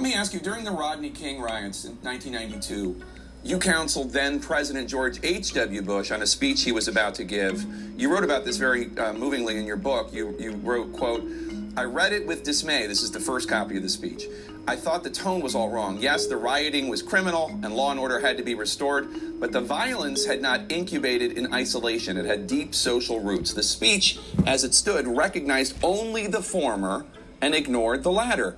Let 0.00 0.08
me 0.08 0.14
ask 0.14 0.32
you 0.32 0.40
during 0.40 0.64
the 0.64 0.70
Rodney 0.70 1.10
King 1.10 1.42
riots 1.42 1.84
in 1.84 1.92
1992, 1.96 3.02
you 3.44 3.58
counseled 3.58 4.12
then 4.12 4.40
President 4.40 4.88
George 4.88 5.20
H.W. 5.22 5.82
Bush 5.82 6.10
on 6.10 6.22
a 6.22 6.26
speech 6.26 6.62
he 6.62 6.72
was 6.72 6.88
about 6.88 7.14
to 7.16 7.24
give. 7.24 7.66
You 8.00 8.10
wrote 8.10 8.24
about 8.24 8.46
this 8.46 8.56
very 8.56 8.96
uh, 8.96 9.12
movingly 9.12 9.58
in 9.58 9.66
your 9.66 9.76
book. 9.76 10.10
You, 10.10 10.34
you 10.40 10.52
wrote, 10.52 10.94
quote, 10.94 11.30
I 11.76 11.84
read 11.84 12.14
it 12.14 12.26
with 12.26 12.44
dismay. 12.44 12.86
This 12.86 13.02
is 13.02 13.10
the 13.10 13.20
first 13.20 13.46
copy 13.46 13.76
of 13.76 13.82
the 13.82 13.90
speech. 13.90 14.24
I 14.66 14.74
thought 14.74 15.04
the 15.04 15.10
tone 15.10 15.42
was 15.42 15.54
all 15.54 15.68
wrong. 15.68 15.98
Yes, 16.00 16.28
the 16.28 16.38
rioting 16.38 16.88
was 16.88 17.02
criminal 17.02 17.50
and 17.62 17.76
law 17.76 17.90
and 17.90 18.00
order 18.00 18.20
had 18.20 18.38
to 18.38 18.42
be 18.42 18.54
restored, 18.54 19.38
but 19.38 19.52
the 19.52 19.60
violence 19.60 20.24
had 20.24 20.40
not 20.40 20.72
incubated 20.72 21.36
in 21.36 21.52
isolation. 21.52 22.16
It 22.16 22.24
had 22.24 22.46
deep 22.46 22.74
social 22.74 23.20
roots. 23.20 23.52
The 23.52 23.62
speech, 23.62 24.18
as 24.46 24.64
it 24.64 24.72
stood, 24.72 25.06
recognized 25.06 25.76
only 25.82 26.26
the 26.26 26.42
former 26.42 27.04
and 27.42 27.54
ignored 27.54 28.02
the 28.02 28.12
latter. 28.12 28.56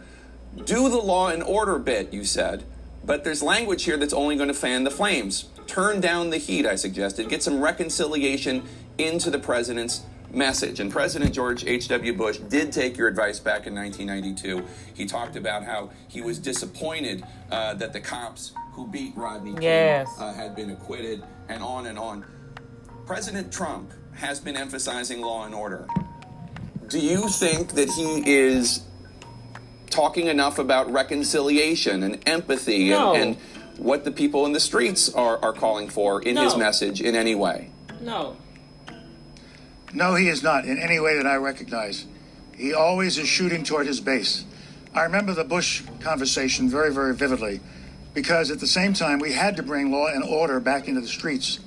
Do 0.57 0.89
the 0.89 0.99
law 0.99 1.29
and 1.29 1.43
order 1.43 1.79
bit, 1.79 2.13
you 2.13 2.25
said, 2.25 2.65
but 3.05 3.25
there's 3.25 3.43
language 3.43 3.85
here 3.85 3.97
that's 3.97 4.13
only 4.13 4.37
going 4.37 4.49
to 4.49 4.55
fan 4.55 4.85
the 4.85 4.91
flames. 4.91 5.47
Turn 5.67 6.01
down 6.01 6.31
the 6.31 6.39
heat, 6.39 6.67
I 6.67 6.77
suggested. 6.77 7.29
Get 7.29 7.43
some 7.43 7.61
reconciliation 7.61 8.63
into 8.99 9.31
the 9.31 9.39
president's 9.39 10.03
message. 10.31 10.81
And 10.81 10.91
President 10.91 11.33
George 11.35 11.65
H.W. 11.65 12.13
Bush 12.15 12.39
did 12.39 12.73
take 12.73 12.97
your 12.97 13.09
advice 13.09 13.39
back 13.39 13.67
in 13.67 13.75
1992. 13.75 14.65
He 14.95 15.07
talked 15.07 15.37
about 15.37 15.65
how 15.65 15.91
he 16.09 16.21
was 16.21 16.39
disappointed 16.39 17.25
uh, 17.51 17.75
that 17.75 17.93
the 17.93 18.01
cops 18.01 18.53
who 18.73 18.87
beat 18.87 19.15
Rodney 19.17 19.53
King 19.53 19.63
Yes. 19.63 20.09
uh, 20.19 20.33
had 20.33 20.55
been 20.57 20.71
acquitted, 20.71 21.23
and 21.49 21.63
on 21.63 21.87
and 21.87 21.99
on. 21.99 22.25
President 23.07 23.53
Trump 23.53 23.93
has 24.15 24.41
been 24.41 24.57
emphasizing 24.57 25.21
law 25.21 25.45
and 25.45 25.55
order. 25.55 25.87
Do 26.89 26.99
you 26.99 27.29
think 27.29 27.73
that 27.73 27.89
he 27.91 28.23
is 28.31 28.83
talking 29.93 30.27
enough 30.27 30.59
about 30.59 30.91
reconciliation 30.91 32.03
and 32.03 32.19
empathy 32.27 32.89
No. 32.91 33.15
and, 33.15 33.37
and 33.37 33.37
what 33.79 34.05
the 34.05 34.11
people 34.11 34.47
in 34.47 34.53
the 34.53 34.61
streets 34.61 35.13
are, 35.15 35.39
are 35.39 35.53
calling 35.53 35.89
for 35.89 36.21
in 36.23 36.37
his 36.37 36.57
message 36.57 37.01
in 37.01 37.15
any 37.15 37.35
way? 37.35 37.71
No. 38.01 38.37
No, 39.93 40.15
he 40.15 40.29
is 40.29 40.43
not 40.43 40.65
in 40.65 40.79
any 40.79 40.99
way 40.99 41.17
that 41.17 41.27
I 41.27 41.37
recognize. 41.37 42.07
He 42.57 42.73
always 42.73 43.19
is 43.19 43.29
shooting 43.29 43.63
toward 43.65 43.87
his 43.87 44.01
base. 44.01 44.45
I 44.95 45.03
remember 45.03 45.33
the 45.35 45.45
Bush 45.45 45.83
conversation 46.01 46.69
very, 46.69 46.93
very 46.93 47.15
vividly 47.15 47.61
because 48.15 48.51
at 48.51 48.61
the 48.61 48.67
same 48.67 48.93
time 48.95 49.19
we 49.19 49.33
had 49.33 49.57
to 49.57 49.63
bring 49.63 49.91
law 49.91 50.07
and 50.07 50.23
order 50.25 50.61
back 50.61 50.89
into 50.89 51.01
the 51.01 51.09
streets. 51.09 51.61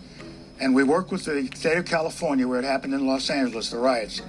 And 0.60 0.74
we 0.74 0.84
worked 0.84 1.12
with 1.12 1.26
the 1.26 1.50
state 1.56 1.78
of 1.78 1.86
California 1.86 2.48
where 2.48 2.60
it 2.60 2.66
happened 2.66 2.94
in 2.94 3.06
Los 3.06 3.30
Angeles, 3.30 3.70
the 3.70 3.78
riots. 3.78 4.22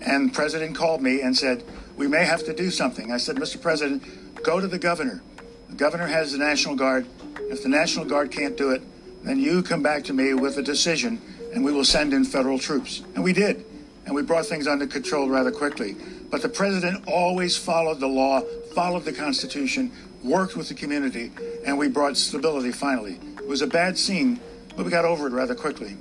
And 0.00 0.28
the 0.30 0.32
president 0.34 0.76
called 0.76 1.02
me 1.02 1.20
and 1.22 1.36
said, 1.36 1.64
We 1.96 2.08
may 2.08 2.24
have 2.24 2.44
to 2.44 2.54
do 2.54 2.70
something. 2.70 3.12
I 3.12 3.18
said, 3.18 3.36
Mr. 3.36 3.60
President, 3.60 4.02
go 4.42 4.60
to 4.60 4.66
the 4.66 4.78
governor. 4.78 5.22
The 5.68 5.76
governor 5.76 6.06
has 6.06 6.32
the 6.32 6.38
National 6.38 6.74
Guard. 6.74 7.06
If 7.50 7.62
the 7.62 7.68
National 7.68 8.04
Guard 8.04 8.30
can't 8.30 8.56
do 8.56 8.70
it, 8.70 8.82
then 9.22 9.38
you 9.38 9.62
come 9.62 9.82
back 9.82 10.04
to 10.04 10.12
me 10.12 10.34
with 10.34 10.58
a 10.58 10.62
decision 10.62 11.20
and 11.54 11.64
we 11.64 11.72
will 11.72 11.84
send 11.84 12.12
in 12.12 12.24
federal 12.24 12.58
troops. 12.58 13.02
And 13.14 13.22
we 13.22 13.32
did. 13.32 13.64
And 14.06 14.14
we 14.14 14.22
brought 14.22 14.46
things 14.46 14.66
under 14.66 14.86
control 14.86 15.28
rather 15.28 15.50
quickly. 15.50 15.96
But 16.30 16.42
the 16.42 16.48
president 16.48 17.04
always 17.06 17.56
followed 17.56 18.00
the 18.00 18.08
law, 18.08 18.40
followed 18.74 19.04
the 19.04 19.12
Constitution, 19.12 19.92
worked 20.22 20.56
with 20.56 20.68
the 20.68 20.74
community, 20.74 21.30
and 21.64 21.78
we 21.78 21.88
brought 21.88 22.16
stability 22.16 22.72
finally. 22.72 23.20
It 23.38 23.46
was 23.46 23.62
a 23.62 23.66
bad 23.66 23.96
scene, 23.96 24.40
but 24.76 24.84
we 24.84 24.90
got 24.90 25.04
over 25.04 25.26
it 25.26 25.32
rather 25.32 25.54
quickly. 25.54 25.96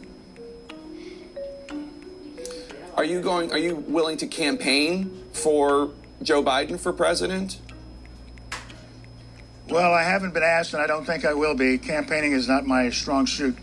Are 2.95 3.05
you 3.05 3.21
going? 3.21 3.51
Are 3.51 3.57
you 3.57 3.75
willing 3.75 4.17
to 4.17 4.27
campaign 4.27 5.22
for 5.33 5.91
Joe 6.21 6.43
Biden 6.43 6.79
for 6.79 6.93
president? 6.93 7.59
Well, 9.69 9.93
I 9.93 10.03
haven't 10.03 10.33
been 10.33 10.43
asked, 10.43 10.73
and 10.73 10.81
I 10.81 10.87
don't 10.87 11.05
think 11.05 11.25
I 11.25 11.33
will 11.33 11.55
be. 11.55 11.77
Campaigning 11.77 12.33
is 12.33 12.47
not 12.47 12.65
my 12.65 12.89
strong 12.89 13.25
suit, 13.25 13.57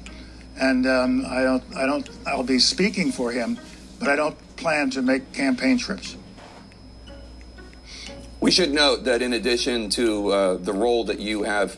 and 0.59 0.87
um, 0.87 1.25
I 1.27 1.43
don't. 1.43 1.63
I 1.77 1.87
don't. 1.87 2.09
I'll 2.27 2.43
be 2.43 2.59
speaking 2.59 3.13
for 3.13 3.33
him, 3.33 3.59
but 3.99 4.09
I 4.09 4.17
don't 4.17 4.37
plan 4.57 4.91
to 4.91 5.03
make 5.03 5.33
campaign 5.33 5.79
trips. 5.79 6.17
We 8.41 8.51
should 8.51 8.73
note 8.73 9.05
that 9.05 9.21
in 9.21 9.35
addition 9.35 9.91
to 9.91 10.29
uh, 10.29 10.55
the 10.57 10.73
role 10.73 11.05
that 11.05 11.21
you 11.21 11.43
have 11.43 11.77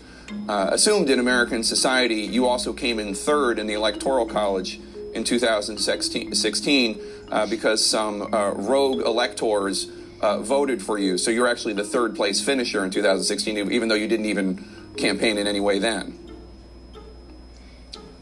uh, 0.48 0.68
assumed 0.70 1.10
in 1.10 1.18
American 1.18 1.64
society, 1.64 2.20
you 2.20 2.46
also 2.46 2.72
came 2.72 3.00
in 3.00 3.14
third 3.14 3.58
in 3.58 3.66
the 3.66 3.74
Electoral 3.74 4.26
College 4.26 4.80
in 5.14 5.24
2016 5.24 7.00
uh, 7.32 7.46
because 7.46 7.84
some 7.84 8.32
uh, 8.32 8.52
rogue 8.52 9.00
electors 9.00 9.90
uh, 10.20 10.38
voted 10.38 10.82
for 10.82 10.98
you. 10.98 11.16
So 11.16 11.30
you're 11.30 11.48
actually 11.48 11.72
the 11.72 11.84
third 11.84 12.14
place 12.14 12.40
finisher 12.40 12.84
in 12.84 12.90
2016, 12.90 13.72
even 13.72 13.88
though 13.88 13.94
you 13.94 14.06
didn't 14.06 14.26
even 14.26 14.92
campaign 14.96 15.38
in 15.38 15.46
any 15.46 15.58
way 15.58 15.78
then. 15.78 16.18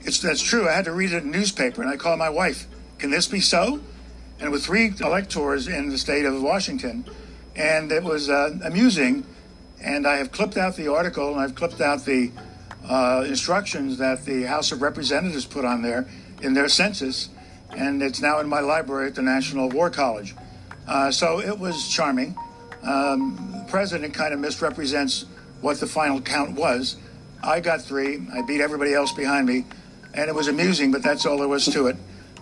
It's 0.03 0.21
that's 0.21 0.41
true. 0.41 0.69
I 0.69 0.73
had 0.73 0.87
to 0.87 0.93
read 0.93 1.13
it 1.13 1.25
in 1.25 1.29
a 1.29 1.37
newspaper, 1.37 1.83
and 1.83 1.91
I 1.91 1.97
called 1.97 2.19
my 2.19 2.31
wife. 2.31 2.67
Can 2.99 3.11
this 3.11 3.27
be 3.27 3.41
so? 3.41 3.81
And 4.39 4.51
with 4.51 4.65
three 4.65 4.95
electors 5.01 5.69
in 5.69 5.91
the 5.91 5.99
state 5.99 6.25
of 6.25 6.41
Washington, 6.41 7.05
and 7.55 7.93
it 7.93 8.03
was 8.03 8.31
uh, 8.31 8.59
amusing. 8.65 9.27
And 9.83 10.07
I 10.07 10.17
have 10.17 10.31
clipped 10.31 10.57
out 10.57 10.77
the 10.77 10.89
article, 10.89 11.33
and 11.33 11.41
I've 11.41 11.55
clipped 11.55 11.81
out 11.81 12.05
the 12.05 12.31
uh, 12.89 13.25
instructions 13.27 13.99
that 13.99 14.25
the 14.25 14.45
House 14.45 14.73
of 14.73 14.81
Representatives 14.81 15.45
put 15.45 15.65
on 15.65 15.83
there 15.83 16.07
in 16.41 16.55
their 16.55 16.69
census, 16.69 17.29
and 17.77 18.03
it's 18.03 18.21
now 18.21 18.41
in 18.41 18.49
my 18.49 18.61
library 18.61 19.09
at 19.09 19.15
the 19.15 19.23
National 19.23 19.69
War 19.69 19.91
College. 19.91 20.35
Uh, 20.87 21.11
so 21.11 21.41
it 21.41 21.59
was 21.59 21.89
charming. 21.89 22.37
Um, 22.83 23.53
the 23.53 23.65
president 23.69 24.15
kind 24.15 24.33
of 24.35 24.41
misrepresents 24.41 25.27
what 25.61 25.79
the 25.79 25.87
final 25.87 26.21
count 26.21 26.53
was. 26.53 26.97
I 27.43 27.61
got 27.61 27.83
three. 27.83 28.21
I 28.33 28.43
beat 28.43 28.61
everybody 28.61 28.95
else 28.95 29.13
behind 29.13 29.47
me, 29.47 29.67
and 30.15 30.29
it 30.29 30.35
was 30.35 30.49
amusing, 30.49 30.91
but 30.91 31.03
that's 31.03 31.27
all 31.27 31.39
there 31.39 31.49
was 31.49 31.67
to 31.67 31.87
it. 31.87 31.97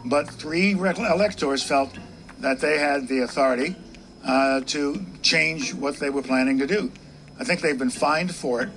But 0.04 0.30
three 0.30 0.74
re- 0.74 0.94
electors 0.96 1.62
felt 1.62 1.90
that 2.38 2.60
they 2.60 2.78
had 2.78 3.08
the 3.08 3.20
authority 3.20 3.76
uh, 4.24 4.60
to 4.62 5.04
change 5.22 5.74
what 5.74 5.96
they 5.96 6.10
were 6.10 6.22
planning 6.22 6.58
to 6.58 6.66
do. 6.66 6.92
I 7.38 7.44
think 7.44 7.60
they've 7.60 7.78
been 7.78 7.90
fined 7.90 8.34
for 8.34 8.62
it, 8.62 8.68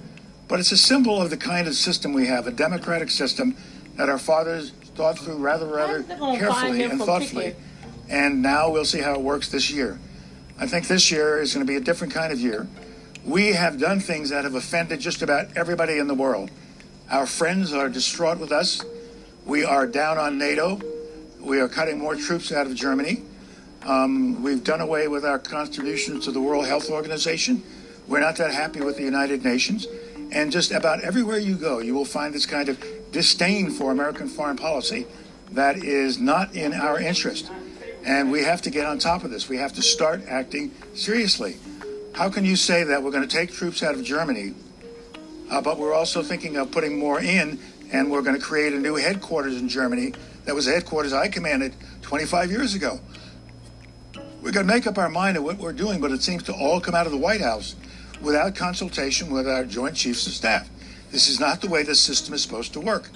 but 0.48 0.60
it's 0.60 0.72
a 0.72 0.78
symbol 0.78 1.22
of 1.22 1.30
the 1.30 1.38
kind 1.38 1.68
of 1.68 1.76
system 1.76 2.14
we 2.14 2.28
have, 2.28 2.48
a 2.48 2.52
democratic 2.52 3.10
system 3.10 3.56
that 3.98 4.10
our 4.10 4.18
fathers 4.18 4.72
thought 5.02 5.18
through 5.18 5.38
rather, 5.38 5.66
rather 5.66 6.04
They're 6.04 6.18
gonna 6.18 6.38
fine 6.38 6.78
carefully 6.78 6.84
and 6.84 7.02
thoughtfully. 7.02 7.56
And 8.08 8.44
now 8.44 8.70
we'll 8.70 8.86
see 8.86 9.00
how 9.00 9.16
it 9.16 9.22
works 9.22 9.50
this 9.50 9.72
year. 9.72 10.00
I 10.60 10.68
think 10.68 10.88
this 10.88 11.10
year 11.10 11.42
is 11.42 11.56
going 11.56 11.66
to 11.66 11.68
be 11.68 11.76
a 11.76 11.82
different 11.82 12.14
kind 12.14 12.32
of 12.32 12.40
year. 12.40 12.68
We 13.26 13.54
have 13.54 13.80
done 13.80 14.00
things 14.00 14.30
that 14.30 14.44
have 14.44 14.54
offended 14.54 15.00
just 15.00 15.24
about 15.24 15.58
everybody 15.58 15.98
in 15.98 16.08
the 16.08 16.14
world. 16.14 16.52
Our 17.10 17.26
friends 17.26 17.74
are 17.74 17.90
distraught 17.90 18.38
with 18.38 18.52
us. 18.52 18.86
We 19.44 19.66
are 19.66 19.88
down 19.88 20.20
on 20.20 20.38
NATO. 20.38 20.80
We 21.40 21.60
are 21.60 21.68
cutting 21.68 21.98
more 21.98 22.16
troops 22.16 22.52
out 22.52 22.68
of 22.68 22.76
Germany. 22.76 23.24
Um, 23.82 24.44
we've 24.44 24.64
done 24.64 24.82
away 24.82 25.08
with 25.08 25.26
our 25.26 25.40
contributions 25.40 26.26
to 26.26 26.32
the 26.32 26.42
World 26.42 26.68
Health 26.68 26.92
Organization. 26.92 27.64
We're 28.08 28.20
not 28.20 28.36
that 28.36 28.54
happy 28.54 28.82
with 28.82 28.98
the 28.98 29.04
United 29.04 29.44
Nations. 29.44 29.88
And 30.32 30.52
just 30.52 30.72
about 30.72 31.02
everywhere 31.02 31.40
you 31.40 31.56
go, 31.56 31.80
you 31.80 31.96
will 31.96 32.06
find 32.06 32.36
this 32.36 32.46
kind 32.46 32.70
of 32.70 32.80
disdain 33.12 33.69
for 33.71 33.91
American 33.91 34.28
foreign 34.28 34.58
policy 34.58 35.08
that 35.52 35.78
is 35.78 36.17
not 36.17 36.56
in 36.56 36.74
our 36.74 37.00
interest. 37.00 37.52
And 38.04 38.32
we 38.32 38.43
have 38.43 38.62
to 38.63 38.69
get 38.69 38.86
on 38.86 39.00
top 39.00 39.24
of 39.24 39.32
this. 39.32 39.47
We 39.47 39.58
have 39.58 39.74
to 39.74 39.82
start 39.82 40.24
acting 40.28 40.71
seriously. 40.95 41.58
How 42.13 42.30
can 42.30 42.45
you 42.45 42.56
say 42.56 42.84
that 42.84 43.04
we're 43.04 43.12
going 43.12 43.28
to 43.28 43.36
take 43.36 43.52
troops 43.52 43.84
out 43.84 43.95
of 43.95 44.04
Germany, 44.04 44.54
uh, 45.50 45.62
but 45.62 45.78
we're 45.78 45.93
also 45.93 46.24
thinking 46.24 46.58
of 46.58 46.71
putting 46.71 46.97
more 46.97 47.21
in, 47.21 47.60
and 47.91 48.10
we're 48.10 48.21
going 48.21 48.38
to 48.38 48.41
create 48.41 48.74
a 48.74 48.80
new 48.80 48.95
headquarters 48.95 49.60
in 49.60 49.69
Germany 49.69 50.13
that 50.45 50.56
was 50.56 50.65
the 50.65 50.71
headquarters 50.71 51.13
I 51.13 51.28
commanded 51.28 51.76
25 52.02 52.50
years 52.50 52.74
ago? 52.74 53.00
We're 54.41 54.52
going 54.52 54.65
to 54.65 54.74
make 54.74 54.88
up 54.88 54.97
our 54.97 55.10
mind 55.10 55.38
of 55.38 55.43
what 55.43 55.58
we're 55.58 55.74
doing, 55.74 56.02
but 56.02 56.12
it 56.12 56.24
seems 56.24 56.43
to 56.43 56.54
all 56.54 56.82
come 56.82 56.95
out 56.95 57.06
of 57.06 57.12
the 57.12 57.17
White 57.17 57.41
House 57.41 57.76
without 58.21 58.56
consultation 58.56 59.32
with 59.32 59.47
our 59.47 59.65
Joint 59.65 59.95
Chiefs 59.95 60.26
of 60.26 60.34
Staff. 60.34 60.67
This 61.12 61.28
is 61.28 61.39
not 61.39 61.60
the 61.60 61.67
way 61.67 61.84
the 61.84 61.95
system 61.95 62.34
is 62.34 62.41
supposed 62.41 62.71
to 62.74 62.80
work. 62.80 63.10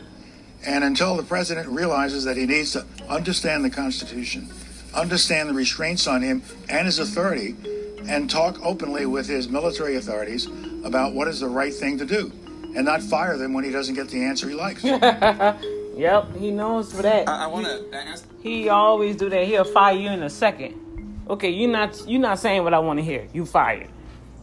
And 0.65 0.83
until 0.83 1.15
the 1.15 1.23
president 1.23 1.69
realizes 1.69 2.25
that 2.25 2.35
he 2.35 2.45
needs 2.45 2.73
to 2.73 2.85
understand 3.07 3.63
the 3.63 3.69
Constitution, 3.69 4.49
understand 4.93 5.49
the 5.49 5.53
restraints 5.53 6.07
on 6.07 6.21
him 6.21 6.43
and 6.67 6.85
his 6.85 6.99
authority, 6.99 7.55
and 8.07 8.29
talk 8.29 8.59
openly 8.63 9.05
with 9.05 9.27
his 9.27 9.47
military 9.47 9.95
authorities 9.95 10.47
about 10.83 11.13
what 11.13 11.27
is 11.27 11.39
the 11.39 11.47
right 11.47 11.73
thing 11.73 11.97
to 11.97 12.05
do, 12.05 12.31
and 12.75 12.85
not 12.85 13.01
fire 13.01 13.37
them 13.37 13.53
when 13.53 13.63
he 13.63 13.71
doesn't 13.71 13.95
get 13.95 14.09
the 14.09 14.23
answer 14.23 14.49
he 14.49 14.55
likes. 14.55 14.83
yep, 14.83 16.35
he 16.35 16.51
knows 16.51 16.91
for 16.91 17.01
that. 17.01 17.29
I, 17.29 17.45
I 17.45 17.47
want 17.47 17.65
to 17.65 17.97
ask. 17.97 18.27
He 18.41 18.69
always 18.69 19.15
do 19.15 19.29
that. 19.29 19.47
He'll 19.47 19.63
fire 19.63 19.95
you 19.95 20.09
in 20.09 20.23
a 20.23 20.29
second. 20.29 20.81
Okay, 21.29 21.49
you're 21.49 21.71
not 21.71 22.07
you're 22.07 22.21
not 22.21 22.39
saying 22.39 22.63
what 22.63 22.73
I 22.73 22.79
want 22.79 22.99
to 22.99 23.03
hear. 23.03 23.27
You 23.33 23.45
fired. 23.45 23.89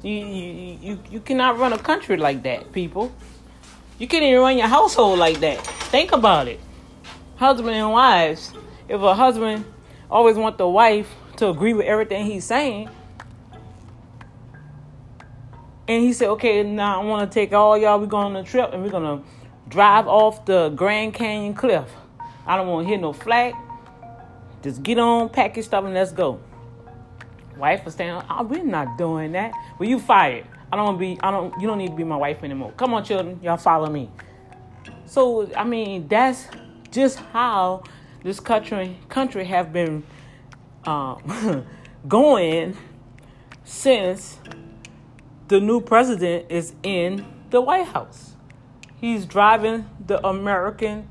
You, 0.02 0.10
you 0.10 0.78
you 0.82 0.98
you 1.10 1.20
cannot 1.20 1.58
run 1.58 1.72
a 1.72 1.78
country 1.78 2.16
like 2.16 2.42
that, 2.42 2.72
people. 2.72 3.12
You 3.98 4.08
can't 4.08 4.24
even 4.24 4.40
run 4.40 4.58
your 4.58 4.68
household 4.68 5.18
like 5.18 5.40
that. 5.40 5.64
Think 5.90 6.12
about 6.12 6.48
it. 6.48 6.60
Husband 7.36 7.74
and 7.74 7.90
wives. 7.90 8.52
If 8.88 9.00
a 9.00 9.14
husband 9.14 9.64
always 10.10 10.36
want 10.36 10.58
the 10.58 10.68
wife 10.68 11.08
to 11.36 11.48
agree 11.48 11.72
with 11.72 11.86
everything 11.86 12.26
he's 12.26 12.44
saying, 12.44 12.88
and 15.88 16.02
he 16.02 16.12
said, 16.12 16.28
"Okay, 16.30 16.62
now 16.62 17.00
I 17.00 17.04
want 17.04 17.30
to 17.30 17.34
take 17.34 17.52
all 17.52 17.76
y'all. 17.76 17.98
We're 17.98 18.06
going 18.06 18.26
on 18.26 18.36
a 18.36 18.44
trip, 18.44 18.72
and 18.72 18.82
we're 18.82 18.90
gonna 18.90 19.22
drive 19.68 20.06
off 20.06 20.44
the 20.44 20.70
Grand 20.70 21.14
Canyon 21.14 21.54
cliff. 21.54 21.88
I 22.46 22.56
don't 22.56 22.66
want 22.68 22.86
to 22.86 22.88
hear 22.88 22.98
no 22.98 23.12
flag. 23.12 23.54
Just 24.62 24.82
get 24.82 24.98
on, 24.98 25.28
pack 25.28 25.56
your 25.56 25.62
stuff, 25.62 25.84
and 25.84 25.94
let's 25.94 26.12
go." 26.12 26.38
Wife 27.56 27.84
was 27.84 27.94
saying, 27.94 28.20
oh, 28.30 28.42
"We're 28.44 28.64
not 28.64 28.96
doing 28.98 29.32
that. 29.32 29.52
Well, 29.78 29.88
you 29.88 29.98
fired. 29.98 30.46
I 30.72 30.76
don't 30.76 30.98
be. 30.98 31.18
I 31.22 31.30
don't. 31.30 31.52
You 31.60 31.66
don't 31.66 31.76
need 31.76 31.90
to 31.90 31.96
be 31.96 32.02
my 32.02 32.16
wife 32.16 32.42
anymore. 32.42 32.72
Come 32.78 32.94
on, 32.94 33.04
children, 33.04 33.38
y'all 33.42 33.58
follow 33.58 33.90
me." 33.90 34.10
So 35.04 35.52
I 35.54 35.64
mean, 35.64 36.08
that's 36.08 36.46
just 36.90 37.18
how 37.18 37.84
this 38.24 38.40
country 38.40 38.96
country 39.10 39.44
have 39.44 39.70
been 39.70 40.02
um, 40.86 41.66
going 42.08 42.76
since 43.64 44.38
the 45.48 45.60
new 45.60 45.82
president 45.82 46.50
is 46.50 46.72
in 46.82 47.26
the 47.50 47.60
White 47.60 47.88
House. 47.88 48.32
He's 48.98 49.26
driving 49.26 49.90
the 50.06 50.26
American 50.26 51.06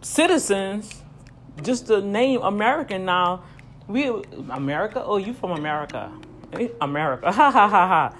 citizens, 0.00 1.02
just 1.62 1.88
the 1.88 2.00
name 2.00 2.40
American 2.40 3.04
now. 3.04 3.42
We 3.86 4.08
America? 4.50 5.02
Oh, 5.04 5.18
you 5.18 5.34
from 5.34 5.50
America? 5.50 6.10
Eh, 6.54 6.68
America? 6.80 7.30
Ha 7.32 7.50
ha 7.50 7.68
ha 7.68 7.86
ha! 7.88 8.16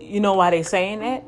You 0.00 0.20
know 0.20 0.34
why 0.34 0.50
they 0.50 0.62
saying 0.62 1.00
that? 1.00 1.24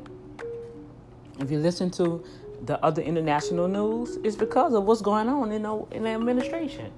If 1.39 1.51
you 1.51 1.59
listen 1.59 1.89
to 1.91 2.23
the 2.65 2.83
other 2.83 3.01
international 3.01 3.67
news, 3.67 4.17
it's 4.23 4.35
because 4.35 4.73
of 4.73 4.83
what's 4.85 5.01
going 5.01 5.29
on 5.29 5.51
in 5.51 5.63
the, 5.63 5.85
in 5.91 6.03
the 6.03 6.09
administration. 6.09 6.91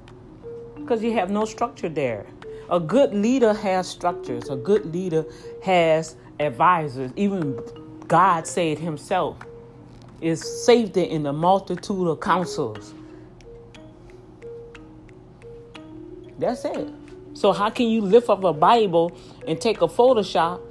Because 0.76 1.02
you 1.04 1.14
have 1.14 1.30
no 1.30 1.46
structure 1.46 1.90
there. 1.90 2.26
A 2.70 2.80
good 2.80 3.14
leader 3.14 3.54
has 3.54 3.88
structures. 3.88 4.50
A 4.50 4.56
good 4.56 4.86
leader 4.94 5.26
has 5.64 6.16
advisors. 6.40 7.12
Even 7.16 7.60
God 8.08 8.48
said 8.48 8.80
Himself 8.80 9.38
is 10.22 10.66
safety 10.66 11.04
in 11.04 11.24
the 11.24 11.34
multitude 11.34 12.08
of 12.08 12.20
counsels. 12.20 12.94
That's 16.40 16.66
it. 16.66 16.90
So 17.36 17.52
how 17.52 17.70
can 17.70 17.90
you 17.90 18.02
lift 18.02 18.30
up 18.30 18.44
a 18.46 18.54
Bible 18.54 19.16
and 19.46 19.60
take 19.60 19.82
a 19.82 19.88
Photoshop 19.88 20.62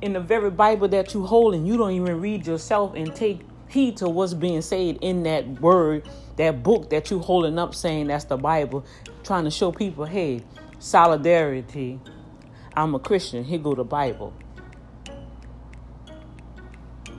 in 0.00 0.12
the 0.12 0.20
very 0.20 0.50
Bible 0.50 0.86
that 0.88 1.12
you 1.12 1.26
hold 1.26 1.54
and 1.54 1.66
you 1.66 1.76
don't 1.76 1.90
even 1.90 2.20
read 2.20 2.46
yourself 2.46 2.94
and 2.94 3.12
take 3.14 3.40
heed 3.68 3.96
to 3.96 4.08
what's 4.08 4.32
being 4.32 4.62
said 4.62 4.96
in 5.00 5.24
that 5.24 5.44
word, 5.60 6.08
that 6.36 6.62
book 6.62 6.88
that 6.90 7.10
you 7.10 7.18
holding 7.18 7.58
up 7.58 7.74
saying 7.74 8.06
that's 8.06 8.22
the 8.24 8.36
Bible, 8.36 8.86
trying 9.24 9.42
to 9.42 9.50
show 9.50 9.72
people, 9.72 10.04
hey, 10.04 10.40
solidarity. 10.78 11.98
I'm 12.76 12.94
a 12.94 13.00
Christian. 13.00 13.42
Here 13.42 13.58
go 13.58 13.74
the 13.74 13.82
Bible. 13.82 14.32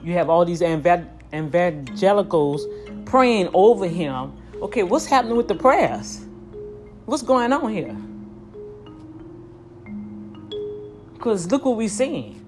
You 0.02 0.14
have 0.14 0.30
all 0.30 0.46
these 0.46 0.62
evangelicals 0.62 2.66
praying 3.04 3.50
over 3.54 3.88
him. 3.88 4.38
Okay, 4.62 4.84
what's 4.84 5.06
happening 5.06 5.36
with 5.36 5.50
the 5.50 5.56
prayers? 5.56 6.26
What's 7.06 7.24
going 7.24 7.52
on 7.52 7.74
here? 7.74 7.98
Because 11.18 11.52
look 11.52 11.66
what 11.66 11.78
we're 11.78 11.90
seeing. 11.90 12.44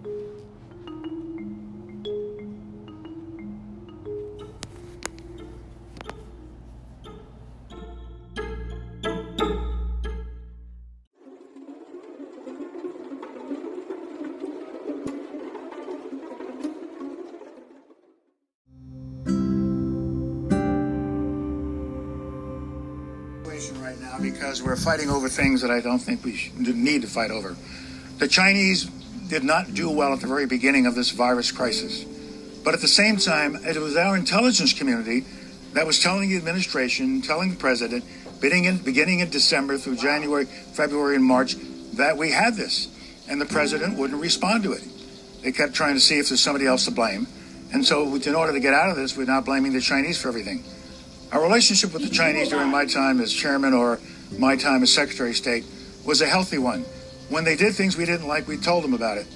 right 23.82 24.00
now 24.00 24.18
because 24.20 24.64
we're 24.64 24.76
fighting 24.76 25.10
over 25.10 25.28
things 25.28 25.62
that 25.62 25.70
I 25.70 25.82
don't 25.82 26.00
think 26.00 26.24
we 26.24 26.50
need 26.58 27.02
to 27.02 27.08
fight 27.08 27.30
over. 27.30 27.58
The 28.20 28.28
Chinese 28.28 28.84
did 29.30 29.46
not 29.46 29.74
do 29.74 29.90
well 29.90 30.12
at 30.12 30.20
the 30.20 30.28
very 30.28 30.46
beginning 30.46 30.86
of 30.86 30.94
this 30.94 31.12
virus 31.12 31.54
crisis. 31.54 32.04
But 32.66 32.74
at 32.74 32.82
the 32.82 32.88
same 32.88 33.16
time, 33.16 33.56
it 33.64 33.78
was 33.78 33.96
our 33.96 34.18
intelligence 34.18 34.74
community 34.74 35.24
that 35.74 35.88
was 35.88 36.02
telling 36.02 36.30
the 36.30 36.36
administration, 36.36 37.22
telling 37.22 37.50
the 37.50 37.56
president, 37.56 38.04
beginning 38.42 38.66
in, 38.66 38.78
beginning 38.80 39.22
in 39.22 39.30
December 39.30 39.78
through 39.78 39.96
January, 39.96 40.46
February, 40.46 41.16
and 41.16 41.24
March, 41.24 41.56
that 41.94 42.18
we 42.18 42.32
had 42.32 42.56
this. 42.56 42.90
And 43.30 43.40
the 43.40 43.46
president 43.46 43.98
wouldn't 43.98 44.22
respond 44.22 44.64
to 44.64 44.74
it. 44.74 44.84
They 45.42 45.54
kept 45.54 45.74
trying 45.74 45.94
to 45.94 46.02
see 46.02 46.20
if 46.20 46.28
there's 46.28 46.42
somebody 46.42 46.68
else 46.68 46.86
to 46.86 46.92
blame. 46.92 47.28
And 47.72 47.86
so, 47.86 48.16
in 48.16 48.36
order 48.36 48.52
to 48.52 48.60
get 48.60 48.74
out 48.74 48.90
of 48.90 48.98
this, 48.98 49.16
we're 49.16 49.26
not 49.26 49.46
blaming 49.46 49.72
the 49.72 49.80
Chinese 49.80 50.22
for 50.22 50.28
everything. 50.28 50.64
Our 51.32 51.42
relationship 51.42 51.94
with 51.94 52.02
the 52.02 52.10
Chinese 52.10 52.50
during 52.50 52.70
my 52.70 52.86
time 52.86 53.22
as 53.22 53.32
chairman 53.32 53.74
or 53.74 54.00
my 54.38 54.58
time 54.58 54.84
as 54.84 54.92
secretary 54.92 55.30
of 55.30 55.38
state 55.38 55.64
was 56.04 56.22
a 56.22 56.26
healthy 56.26 56.58
one. 56.58 56.84
When 57.30 57.44
they 57.44 57.56
did 57.56 57.76
things 57.76 57.98
we 57.98 58.06
didn't 58.06 58.28
like, 58.28 58.48
we 58.48 58.58
told 58.58 58.84
them 58.84 58.94
about 58.94 59.18
it. 59.18 59.28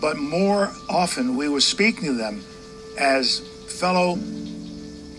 But 0.00 0.16
more 0.16 0.72
often, 0.88 1.36
we 1.36 1.48
were 1.48 1.60
speaking 1.60 2.04
to 2.04 2.12
them 2.14 2.42
as 2.98 3.40
fellow 3.68 4.14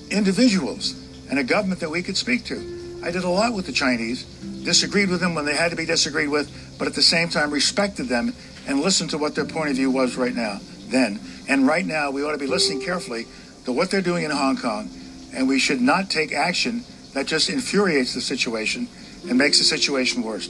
individuals 0.09 0.95
and 1.29 1.39
a 1.39 1.43
government 1.43 1.79
that 1.81 1.89
we 1.89 2.03
could 2.03 2.17
speak 2.17 2.45
to. 2.45 2.99
I 3.03 3.11
did 3.11 3.23
a 3.23 3.29
lot 3.29 3.53
with 3.53 3.65
the 3.65 3.71
Chinese, 3.71 4.23
disagreed 4.63 5.09
with 5.09 5.19
them 5.19 5.35
when 5.35 5.45
they 5.45 5.55
had 5.55 5.71
to 5.71 5.77
be 5.77 5.85
disagreed 5.85 6.29
with, 6.29 6.75
but 6.77 6.87
at 6.87 6.93
the 6.93 7.01
same 7.01 7.29
time 7.29 7.51
respected 7.51 8.07
them 8.07 8.33
and 8.67 8.79
listened 8.79 9.11
to 9.11 9.17
what 9.17 9.35
their 9.35 9.45
point 9.45 9.69
of 9.69 9.75
view 9.75 9.91
was 9.91 10.15
right 10.15 10.35
now, 10.35 10.59
then. 10.87 11.19
And 11.47 11.67
right 11.67 11.85
now, 11.85 12.11
we 12.11 12.23
ought 12.23 12.31
to 12.31 12.37
be 12.37 12.47
listening 12.47 12.81
carefully 12.81 13.27
to 13.65 13.71
what 13.71 13.91
they're 13.91 14.01
doing 14.01 14.23
in 14.23 14.31
Hong 14.31 14.57
Kong 14.57 14.89
and 15.35 15.47
we 15.47 15.59
should 15.59 15.81
not 15.81 16.09
take 16.09 16.31
action 16.31 16.83
that 17.13 17.27
just 17.27 17.49
infuriates 17.49 18.13
the 18.13 18.21
situation 18.21 18.87
and 19.27 19.37
makes 19.37 19.57
the 19.57 19.63
situation 19.63 20.23
worse. 20.23 20.47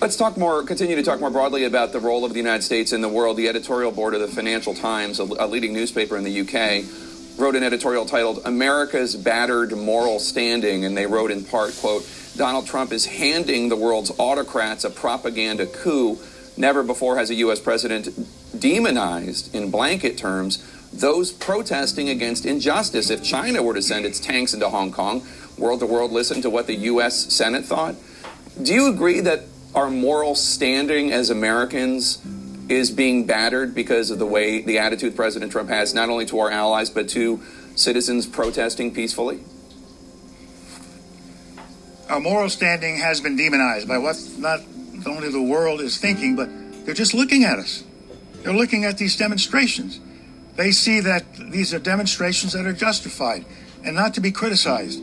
Let's 0.00 0.16
talk 0.16 0.36
more, 0.36 0.64
continue 0.64 0.96
to 0.96 1.02
talk 1.02 1.20
more 1.20 1.30
broadly 1.30 1.62
about 1.62 1.92
the 1.92 2.00
role 2.00 2.24
of 2.24 2.32
the 2.32 2.38
United 2.38 2.62
States 2.62 2.92
in 2.92 3.02
the 3.02 3.08
world. 3.08 3.36
The 3.36 3.48
editorial 3.48 3.92
board 3.92 4.14
of 4.14 4.20
the 4.20 4.26
Financial 4.26 4.74
Times, 4.74 5.20
a, 5.20 5.24
leading 5.46 5.72
newspaper 5.72 6.16
in 6.16 6.24
the 6.24 6.40
UK, 6.40 6.84
wrote 7.38 7.54
an 7.54 7.62
editorial 7.62 8.04
titled 8.04 8.42
America's 8.44 9.14
Battered 9.14 9.76
Moral 9.76 10.18
Standing, 10.18 10.84
and 10.84 10.96
they 10.96 11.06
wrote 11.06 11.30
in 11.30 11.44
part, 11.44 11.76
quote, 11.76 12.04
Donald 12.36 12.66
Trump 12.66 12.90
is 12.90 13.06
handing 13.06 13.68
the 13.68 13.76
world's 13.76 14.10
autocrats 14.18 14.82
a 14.82 14.90
propaganda 14.90 15.66
coup. 15.66 16.18
Never 16.56 16.82
before 16.82 17.16
has 17.16 17.30
a 17.30 17.34
U.S. 17.36 17.60
president 17.60 18.08
demonized 18.58 19.54
in 19.54 19.70
blanket 19.70 20.18
terms 20.18 20.66
those 20.92 21.30
protesting 21.30 22.08
against 22.08 22.44
injustice. 22.44 23.10
If 23.10 23.22
China 23.22 23.62
were 23.62 23.74
to 23.74 23.82
send 23.82 24.04
its 24.04 24.18
tanks 24.18 24.52
into 24.52 24.68
Hong 24.68 24.90
Kong, 24.90 25.24
world 25.56 25.78
to 25.80 25.86
world 25.86 26.10
listen 26.10 26.42
to 26.42 26.50
what 26.50 26.66
the 26.66 26.74
U.S. 26.74 27.32
Senate 27.32 27.64
thought. 27.64 27.94
Do 28.60 28.74
you 28.74 28.88
agree 28.88 29.20
that 29.20 29.44
our 29.74 29.90
moral 29.90 30.34
standing 30.34 31.12
as 31.12 31.30
Americans 31.30 32.24
is 32.68 32.90
being 32.90 33.26
battered 33.26 33.74
because 33.74 34.10
of 34.10 34.18
the 34.18 34.26
way 34.26 34.62
the 34.62 34.78
attitude 34.78 35.16
President 35.16 35.50
Trump 35.50 35.68
has, 35.68 35.92
not 35.94 36.08
only 36.08 36.26
to 36.26 36.38
our 36.38 36.50
allies, 36.50 36.90
but 36.90 37.08
to 37.10 37.40
citizens 37.74 38.26
protesting 38.26 38.94
peacefully? 38.94 39.40
Our 42.08 42.20
moral 42.20 42.48
standing 42.48 42.96
has 42.98 43.20
been 43.20 43.36
demonized 43.36 43.88
by 43.88 43.98
what 43.98 44.16
not 44.38 44.60
only 45.06 45.30
the 45.30 45.42
world 45.42 45.80
is 45.80 45.98
thinking, 45.98 46.36
but 46.36 46.48
they're 46.84 46.94
just 46.94 47.14
looking 47.14 47.44
at 47.44 47.58
us. 47.58 47.84
They're 48.42 48.54
looking 48.54 48.84
at 48.84 48.98
these 48.98 49.16
demonstrations. 49.16 50.00
They 50.56 50.72
see 50.72 51.00
that 51.00 51.24
these 51.50 51.72
are 51.72 51.78
demonstrations 51.78 52.52
that 52.52 52.66
are 52.66 52.72
justified 52.72 53.44
and 53.84 53.94
not 53.94 54.14
to 54.14 54.20
be 54.20 54.32
criticized. 54.32 55.02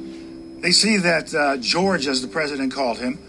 They 0.61 0.71
see 0.71 0.97
that 0.97 1.33
uh, 1.33 1.57
George, 1.57 2.07
as 2.07 2.21
the 2.21 2.27
president 2.27 2.73
called 2.73 2.97
him, 2.97 3.19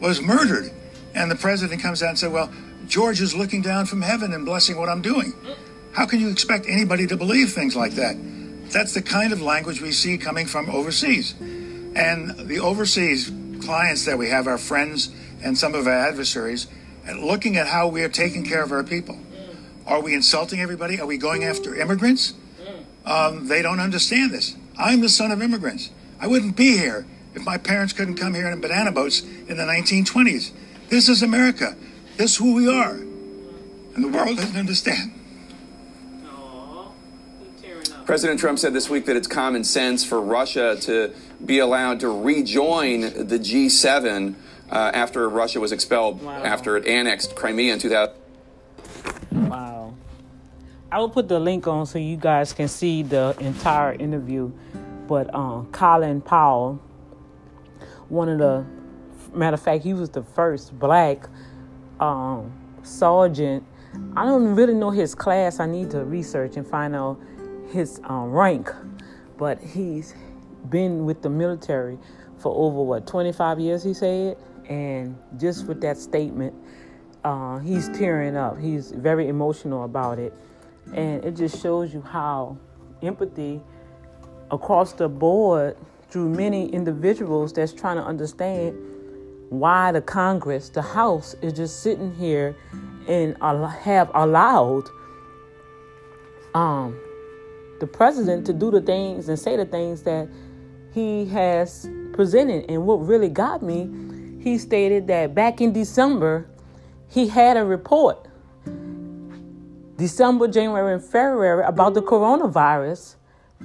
was 0.00 0.20
murdered. 0.20 0.70
And 1.16 1.30
the 1.30 1.36
president 1.36 1.80
comes 1.80 2.02
out 2.02 2.10
and 2.10 2.18
said, 2.18 2.30
Well, 2.30 2.52
George 2.86 3.20
is 3.22 3.34
looking 3.34 3.62
down 3.62 3.86
from 3.86 4.02
heaven 4.02 4.34
and 4.34 4.44
blessing 4.44 4.76
what 4.76 4.90
I'm 4.90 5.00
doing. 5.00 5.32
How 5.92 6.04
can 6.04 6.20
you 6.20 6.28
expect 6.28 6.66
anybody 6.68 7.06
to 7.06 7.16
believe 7.16 7.52
things 7.52 7.74
like 7.74 7.92
that? 7.92 8.16
That's 8.70 8.92
the 8.92 9.00
kind 9.00 9.32
of 9.32 9.40
language 9.40 9.80
we 9.80 9.92
see 9.92 10.18
coming 10.18 10.46
from 10.46 10.68
overseas. 10.68 11.34
And 11.40 12.36
the 12.36 12.60
overseas 12.60 13.32
clients 13.62 14.04
that 14.04 14.18
we 14.18 14.28
have, 14.28 14.46
our 14.46 14.58
friends 14.58 15.10
and 15.42 15.56
some 15.56 15.74
of 15.74 15.86
our 15.86 15.92
adversaries, 16.08 16.66
and 17.06 17.24
looking 17.24 17.56
at 17.56 17.66
how 17.66 17.88
we 17.88 18.02
are 18.02 18.10
taking 18.10 18.44
care 18.44 18.62
of 18.62 18.70
our 18.70 18.84
people. 18.84 19.18
Are 19.86 20.02
we 20.02 20.12
insulting 20.12 20.60
everybody? 20.60 21.00
Are 21.00 21.06
we 21.06 21.16
going 21.16 21.44
after 21.44 21.74
immigrants? 21.74 22.34
Um, 23.06 23.48
they 23.48 23.62
don't 23.62 23.80
understand 23.80 24.32
this. 24.32 24.54
I'm 24.76 25.00
the 25.00 25.08
son 25.08 25.30
of 25.30 25.40
immigrants. 25.40 25.90
I 26.20 26.26
wouldn't 26.26 26.56
be 26.56 26.76
here 26.76 27.06
if 27.34 27.42
my 27.42 27.56
parents 27.56 27.94
couldn't 27.94 28.16
come 28.16 28.34
here 28.34 28.48
in 28.48 28.60
banana 28.60 28.92
boats 28.92 29.22
in 29.22 29.56
the 29.56 29.62
1920s. 29.62 30.52
This 30.88 31.08
is 31.08 31.22
America. 31.22 31.76
This 32.16 32.32
is 32.32 32.36
who 32.36 32.54
we 32.54 32.68
are. 32.68 32.92
And 32.92 34.04
the 34.04 34.08
world 34.08 34.36
doesn't 34.36 34.56
understand. 34.58 35.12
President 38.04 38.38
Trump 38.38 38.58
said 38.60 38.72
this 38.72 38.88
week 38.88 39.04
that 39.06 39.16
it's 39.16 39.26
common 39.26 39.64
sense 39.64 40.04
for 40.04 40.20
Russia 40.20 40.76
to 40.82 41.12
be 41.44 41.58
allowed 41.58 41.98
to 42.00 42.08
rejoin 42.08 43.00
the 43.00 43.36
G7 43.38 44.36
uh, 44.70 44.74
after 44.94 45.28
Russia 45.28 45.58
was 45.58 45.72
expelled 45.72 46.22
Wow. 46.22 46.40
after 46.44 46.76
it 46.76 46.86
annexed 46.86 47.34
Crimea 47.34 47.72
in 47.72 47.78
2000. 47.80 48.14
Wow. 49.32 49.94
I 50.92 51.00
will 51.00 51.08
put 51.08 51.26
the 51.28 51.40
link 51.40 51.66
on 51.66 51.84
so 51.86 51.98
you 51.98 52.16
guys 52.16 52.52
can 52.52 52.68
see 52.68 53.02
the 53.02 53.36
entire 53.40 53.94
interview. 53.94 54.52
But 55.08 55.34
um, 55.34 55.66
Colin 55.72 56.20
Powell, 56.20 56.80
one 58.08 58.28
of 58.28 58.38
the, 58.38 58.64
matter 59.36 59.54
of 59.54 59.62
fact, 59.62 59.84
he 59.84 59.94
was 59.94 60.10
the 60.10 60.22
first 60.22 60.78
black 60.78 61.28
um, 62.00 62.52
sergeant. 62.82 63.64
I 64.16 64.24
don't 64.24 64.54
really 64.54 64.74
know 64.74 64.90
his 64.90 65.14
class. 65.14 65.60
I 65.60 65.66
need 65.66 65.90
to 65.90 66.04
research 66.04 66.56
and 66.56 66.66
find 66.66 66.94
out 66.94 67.20
his 67.70 68.00
um, 68.04 68.32
rank. 68.32 68.70
But 69.38 69.60
he's 69.60 70.14
been 70.70 71.04
with 71.04 71.22
the 71.22 71.30
military 71.30 71.98
for 72.38 72.54
over 72.54 72.82
what 72.82 73.06
25 73.06 73.60
years, 73.60 73.82
he 73.82 73.94
said. 73.94 74.36
And 74.68 75.16
just 75.38 75.66
with 75.66 75.80
that 75.82 75.96
statement, 75.96 76.54
uh, 77.24 77.58
he's 77.58 77.88
tearing 77.90 78.36
up. 78.36 78.58
He's 78.58 78.90
very 78.92 79.28
emotional 79.28 79.84
about 79.84 80.18
it. 80.18 80.34
And 80.92 81.24
it 81.24 81.36
just 81.36 81.60
shows 81.62 81.92
you 81.92 82.00
how 82.00 82.56
empathy 83.02 83.60
across 84.50 84.92
the 84.92 85.08
board 85.08 85.76
through 86.08 86.28
many 86.28 86.68
individuals 86.68 87.52
that's 87.52 87.72
trying 87.72 87.96
to 87.96 88.04
understand 88.04 88.76
why 89.50 89.92
the 89.92 90.00
Congress, 90.00 90.68
the 90.68 90.82
House, 90.82 91.34
is 91.42 91.52
just 91.52 91.82
sitting 91.82 92.14
here 92.14 92.56
and 93.08 93.36
have 93.82 94.10
allowed 94.14 94.88
um, 96.54 96.98
the 97.80 97.86
president 97.86 98.46
to 98.46 98.52
do 98.52 98.70
the 98.70 98.80
things 98.80 99.28
and 99.28 99.38
say 99.38 99.56
the 99.56 99.64
things 99.64 100.02
that 100.02 100.28
he 100.92 101.26
has 101.26 101.88
presented. 102.12 102.68
And 102.70 102.86
what 102.86 102.96
really 103.06 103.28
got 103.28 103.62
me, 103.62 103.88
he 104.42 104.58
stated 104.58 105.06
that 105.08 105.34
back 105.34 105.60
in 105.60 105.72
December, 105.72 106.48
he 107.08 107.28
had 107.28 107.56
a 107.56 107.64
report, 107.64 108.26
December, 109.96 110.48
January, 110.48 110.94
and 110.94 111.04
February, 111.04 111.64
about 111.64 111.94
the 111.94 112.02
coronavirus. 112.02 113.16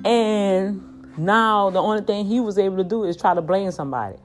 And 0.06 1.18
now 1.18 1.70
the 1.70 1.82
only 1.82 2.04
thing 2.04 2.26
he 2.26 2.40
was 2.40 2.58
able 2.58 2.78
to 2.78 2.84
do 2.84 3.04
is 3.04 3.18
try 3.18 3.34
to 3.34 3.42
blame 3.42 3.72
somebody. 3.72 4.18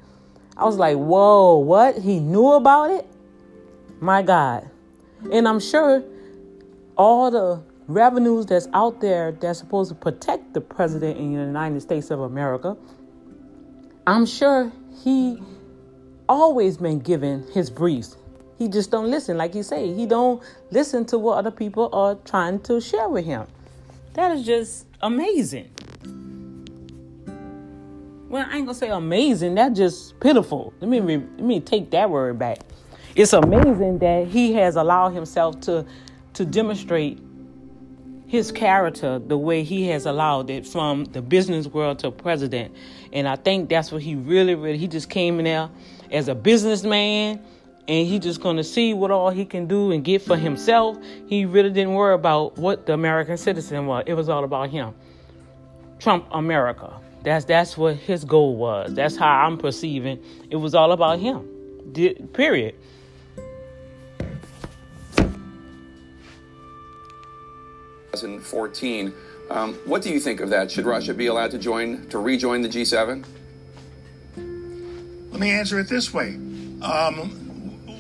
I 0.57 0.65
was 0.65 0.77
like, 0.77 0.97
whoa, 0.97 1.59
what? 1.59 1.99
He 1.99 2.19
knew 2.19 2.53
about 2.53 2.91
it? 2.91 3.07
My 4.01 4.23
God. 4.23 4.71
And 5.33 5.47
I'm 5.47 5.61
sure 5.61 6.03
all 6.97 7.31
the 7.31 7.63
revenues 7.89 8.47
that's 8.47 8.69
out 8.73 9.01
there 9.01 9.33
that's 9.33 9.59
supposed 9.59 9.91
to 9.91 9.95
protect 9.95 10.55
the 10.55 10.61
president 10.61 11.19
in 11.19 11.35
the 11.35 11.41
United 11.41 11.81
States 11.81 12.11
of 12.11 12.21
America, 12.21 12.77
I'm 14.07 14.27
sure 14.27 14.73
he 15.03 15.43
always 16.29 16.77
been 16.79 17.01
given 17.01 17.47
his 17.53 17.71
briefs. 17.71 18.17
He 18.59 18.69
just 18.69 18.91
don't 18.91 19.11
listen, 19.11 19.37
like 19.37 19.55
you 19.55 19.63
say. 19.63 19.93
He 19.93 20.07
don't 20.07 20.43
listen 20.71 21.05
to 21.07 21.19
what 21.19 21.39
other 21.39 21.51
people 21.51 21.91
are 21.93 22.15
trying 22.25 22.61
to 22.61 22.81
share 22.81 23.09
with 23.09 23.25
him. 23.25 23.47
That 24.15 24.33
is 24.33 24.47
just 24.47 24.87
amazing. 25.03 25.71
Well, 28.29 28.45
I 28.51 28.57
ain't 28.57 28.67
gonna 28.67 28.75
say 28.75 28.89
amazing. 28.89 29.55
That's 29.55 29.77
just 29.77 30.19
pitiful. 30.19 30.73
Let 30.81 30.91
me 30.91 31.01
let 31.01 31.41
me 31.41 31.61
take 31.61 31.91
that 31.93 32.11
word 32.11 32.39
back. 32.39 32.59
It's 33.15 33.33
amazing 33.33 33.99
that 34.01 34.27
he 34.27 34.53
has 34.55 34.77
allowed 34.77 35.11
himself 35.11 35.61
to 35.63 35.87
to 36.35 36.45
demonstrate 36.45 37.21
his 38.27 38.51
character 38.51 39.21
the 39.21 39.39
way 39.39 39.63
he 39.63 39.87
has 39.89 40.05
allowed 40.05 40.51
it 40.51 40.67
from 40.67 41.05
the 41.05 41.23
business 41.23 41.69
world 41.69 42.01
to 42.01 42.11
president. 42.11 42.75
And 43.13 43.29
I 43.29 43.37
think 43.37 43.69
that's 43.69 43.93
what 43.93 44.03
he 44.03 44.17
really, 44.17 44.57
really, 44.57 44.77
he 44.77 44.89
just 44.89 45.09
came 45.09 45.39
in 45.39 45.45
there 45.45 45.71
as 46.11 46.27
a 46.27 46.35
businessman 46.35 47.41
and 47.87 48.07
he 48.09 48.19
just 48.19 48.41
gonna 48.41 48.65
see 48.65 48.93
what 48.93 49.13
all 49.13 49.31
he 49.31 49.45
can 49.45 49.67
do 49.67 49.93
and 49.93 50.03
get 50.03 50.23
for 50.23 50.37
himself. 50.37 50.99
He 51.29 51.45
really 51.45 51.71
didn't 51.71 51.95
worry 51.95 52.15
about 52.15 52.59
what 52.59 52.87
the 52.87 52.95
American 52.95 53.37
citizen 53.37 53.87
was. 53.87 54.03
It 54.09 54.15
was 54.15 54.29
all 54.29 54.43
about 54.43 54.71
him. 54.71 54.95
Trump 56.01 56.27
America. 56.33 57.01
That's 57.27 57.45
that's 57.45 57.77
what 57.77 57.97
his 57.97 58.25
goal 58.25 58.55
was. 58.55 58.95
That's 58.95 59.17
how 59.17 59.27
I'm 59.27 59.59
perceiving. 59.59 60.23
It 60.49 60.55
was 60.55 60.77
all 60.77 60.93
about 60.93 61.19
him. 61.19 61.45
Di- 61.91 62.15
period. 62.33 62.77
in 68.23 68.41
14. 68.41 69.13
Um, 69.51 69.75
what 69.85 70.03
do 70.03 70.11
you 70.11 70.21
think 70.21 70.41
of 70.41 70.51
that? 70.51 70.71
Should 70.71 70.87
Russia 70.87 71.13
be 71.13 71.27
allowed 71.27 71.51
to 71.51 71.59
join 71.59 72.09
to 72.11 72.19
rejoin 72.19 72.63
the 72.63 72.69
G7? 72.69 73.27
Let 75.33 75.41
me 75.41 75.51
answer 75.51 75.81
it 75.81 75.89
this 75.89 76.15
way. 76.15 76.37
Um, 76.81 77.31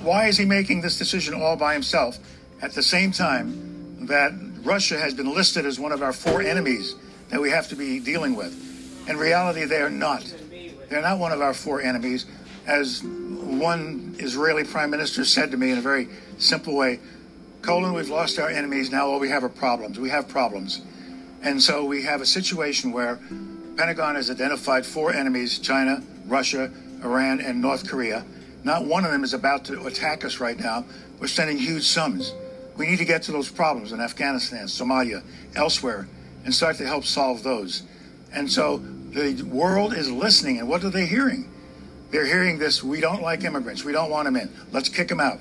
why 0.03 0.29
is 0.29 0.39
he 0.39 0.45
making 0.45 0.83
this 0.83 0.97
decision 0.97 1.35
all 1.35 1.57
by 1.57 1.74
himself 1.74 2.18
at 2.62 2.72
the 2.72 2.83
same 2.83 3.11
time 3.11 4.07
that 4.07 4.33
Russia 4.62 4.99
has 4.99 5.14
been 5.14 5.35
listed 5.35 5.66
as 5.66 5.81
one 5.81 5.91
of 5.91 6.01
our 6.01 6.12
four 6.12 6.41
enemies 6.41 6.95
that 7.29 7.41
we 7.41 7.51
have 7.51 7.68
to 7.68 7.74
be 7.74 7.99
dealing 7.99 8.37
with? 8.37 8.66
In 9.07 9.17
reality, 9.17 9.65
they 9.65 9.81
are 9.81 9.91
not. 9.91 10.35
They're 10.89 11.03
not 11.03 11.19
one 11.19 11.33
of 11.33 11.41
our 11.41 11.55
four 11.55 11.81
enemies. 11.81 12.27
As 12.67 13.03
one 13.03 14.17
Israeli 14.19 14.65
prime 14.65 14.91
minister 14.91 15.25
said 15.25 15.51
to 15.53 15.57
me 15.57 15.71
in 15.71 15.79
a 15.79 15.81
very 15.81 16.09
simple 16.39 16.75
way, 16.75 17.01
Colin, 17.63 17.95
we've 17.95 18.11
lost 18.11 18.39
our 18.39 18.49
enemies. 18.49 18.91
Now 18.91 19.09
all 19.09 19.19
we 19.19 19.29
have 19.29 19.45
are 19.45 19.49
problems. 19.49 19.99
We 19.99 20.11
have 20.11 20.29
problems. 20.29 20.83
And 21.43 21.63
so 21.63 21.85
we 21.85 22.03
have 22.03 22.21
a 22.21 22.27
situation 22.27 22.93
where 22.93 23.17
Pentagon 23.77 24.17
has 24.17 24.31
identified 24.31 24.85
four 24.85 25.13
enemies, 25.13 25.59
China, 25.59 26.03
Russia, 26.27 26.73
Iran, 27.05 27.41
and 27.41 27.61
North 27.61 27.89
Korea. 27.89 28.25
Not 28.65 28.85
one 28.85 29.05
of 29.05 29.13
them 29.13 29.23
is 29.23 29.35
about 29.35 29.65
to 29.67 29.87
attack 29.87 30.25
us 30.25 30.41
right 30.41 30.59
now. 30.59 30.85
We're 31.21 31.29
sending 31.29 31.59
huge 31.59 31.85
sums. 31.85 32.35
We 32.77 32.87
need 32.87 32.99
to 32.99 33.05
get 33.05 33.23
to 33.25 33.33
those 33.33 33.49
problems 33.49 33.93
in 33.93 34.01
Afghanistan, 34.01 34.67
Somalia, 34.67 35.23
elsewhere, 35.55 36.09
and 36.45 36.55
start 36.55 36.77
to 36.79 36.87
help 36.87 37.05
solve 37.05 37.43
those. 37.43 37.83
And 38.33 38.51
so 38.51 38.83
the 39.17 39.43
world 39.45 39.95
is 39.95 40.11
listening, 40.11 40.59
and 40.59 40.69
what 40.69 40.85
are 40.85 40.91
they 40.91 41.07
hearing? 41.07 41.51
They're 42.11 42.27
hearing 42.27 42.59
this 42.59 42.83
we 42.83 43.01
don't 43.01 43.23
like 43.23 43.45
immigrants, 43.45 43.83
we 43.83 43.93
don't 43.93 44.11
want 44.11 44.27
them 44.27 44.37
in, 44.37 44.51
let's 44.73 44.89
kick 44.91 45.09
them 45.09 45.21
out. 45.21 45.39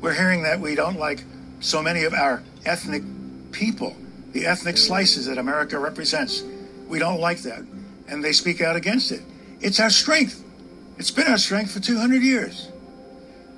We're 0.00 0.14
hearing 0.14 0.44
that 0.44 0.60
we 0.60 0.76
don't 0.76 0.96
like 0.96 1.24
so 1.58 1.82
many 1.82 2.04
of 2.04 2.14
our 2.14 2.42
ethnic 2.64 3.02
people, 3.52 3.96
the 4.32 4.46
ethnic 4.46 4.76
slices 4.76 5.26
that 5.26 5.38
America 5.38 5.78
represents. 5.78 6.44
We 6.88 6.98
don't 6.98 7.20
like 7.20 7.42
that. 7.42 7.64
And 8.08 8.24
they 8.24 8.32
speak 8.32 8.60
out 8.60 8.76
against 8.76 9.12
it. 9.12 9.22
It's 9.60 9.80
our 9.80 9.90
strength. 9.90 10.42
It's 10.96 11.10
been 11.10 11.26
our 11.26 11.38
strength 11.38 11.72
for 11.72 11.80
200 11.80 12.22
years. 12.22 12.70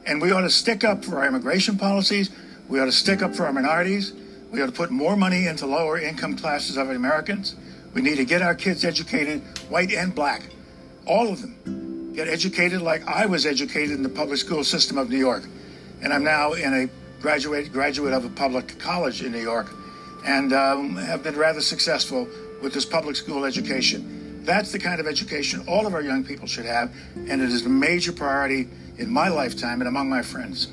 And 0.07 0.21
we 0.21 0.33
ought 0.33 0.41
to 0.41 0.51
stick 0.51 0.83
up 0.83 1.05
for 1.05 1.19
our 1.19 1.27
immigration 1.27 1.79
policies. 1.79 2.31
We 2.69 2.81
ought 2.81 2.87
to 2.87 2.93
stick 2.93 3.23
up 3.23 3.35
for 3.35 3.47
our 3.47 3.53
minorities. 3.53 4.13
We 4.51 4.61
ought 4.63 4.67
to 4.67 4.73
put 4.73 4.91
more 4.91 5.17
money 5.17 5.47
into 5.47 5.67
lower 5.67 5.99
income 5.99 6.37
classes 6.37 6.77
of 6.77 6.91
Americans. 6.91 7.55
We 7.95 8.03
need 8.03 8.17
to 8.17 8.25
get 8.25 8.43
our 8.43 8.55
kids 8.55 8.85
educated, 8.85 9.43
white 9.69 9.93
and 9.93 10.15
black, 10.15 10.43
all 11.07 11.29
of 11.29 11.43
them. 11.43 12.13
Get 12.15 12.29
educated 12.29 12.83
like 12.83 13.07
I 13.07 13.27
was 13.27 13.47
educated 13.47 13.93
in 13.93 14.03
the 14.03 14.09
public 14.09 14.39
school 14.39 14.65
system 14.65 14.99
of 14.99 15.11
New 15.11 15.19
York. 15.19 15.45
And 16.03 16.13
I'm 16.13 16.25
now 16.25 16.53
in 16.53 16.75
a 16.75 16.89
graduate 17.23 17.73
graduate 17.73 18.13
of 18.13 18.25
a 18.25 18.29
public 18.29 18.79
college 18.79 19.23
in 19.23 19.33
New 19.33 19.41
York, 19.41 19.73
and 20.25 20.53
um, 20.53 20.97
have 20.97 21.23
been 21.23 21.37
rather 21.37 21.61
successful 21.61 22.29
with 22.61 22.75
this 22.75 22.85
public 22.85 23.17
school 23.17 23.45
education. 23.45 24.43
That's 24.45 24.73
the 24.73 24.79
kind 24.79 25.01
of 25.01 25.07
education 25.07 25.65
all 25.69 25.87
of 25.87 25.95
our 25.95 26.03
young 26.03 26.25
people 26.25 26.49
should 26.49 26.65
have, 26.65 26.93
and 27.15 27.41
it 27.41 27.51
is 27.51 27.65
a 27.65 27.69
major 27.69 28.13
priority 28.13 28.69
in 28.99 29.11
my 29.11 29.29
lifetime 29.29 29.81
and 29.81 29.89
among 29.89 30.11
my 30.11 30.23
friends. 30.23 30.69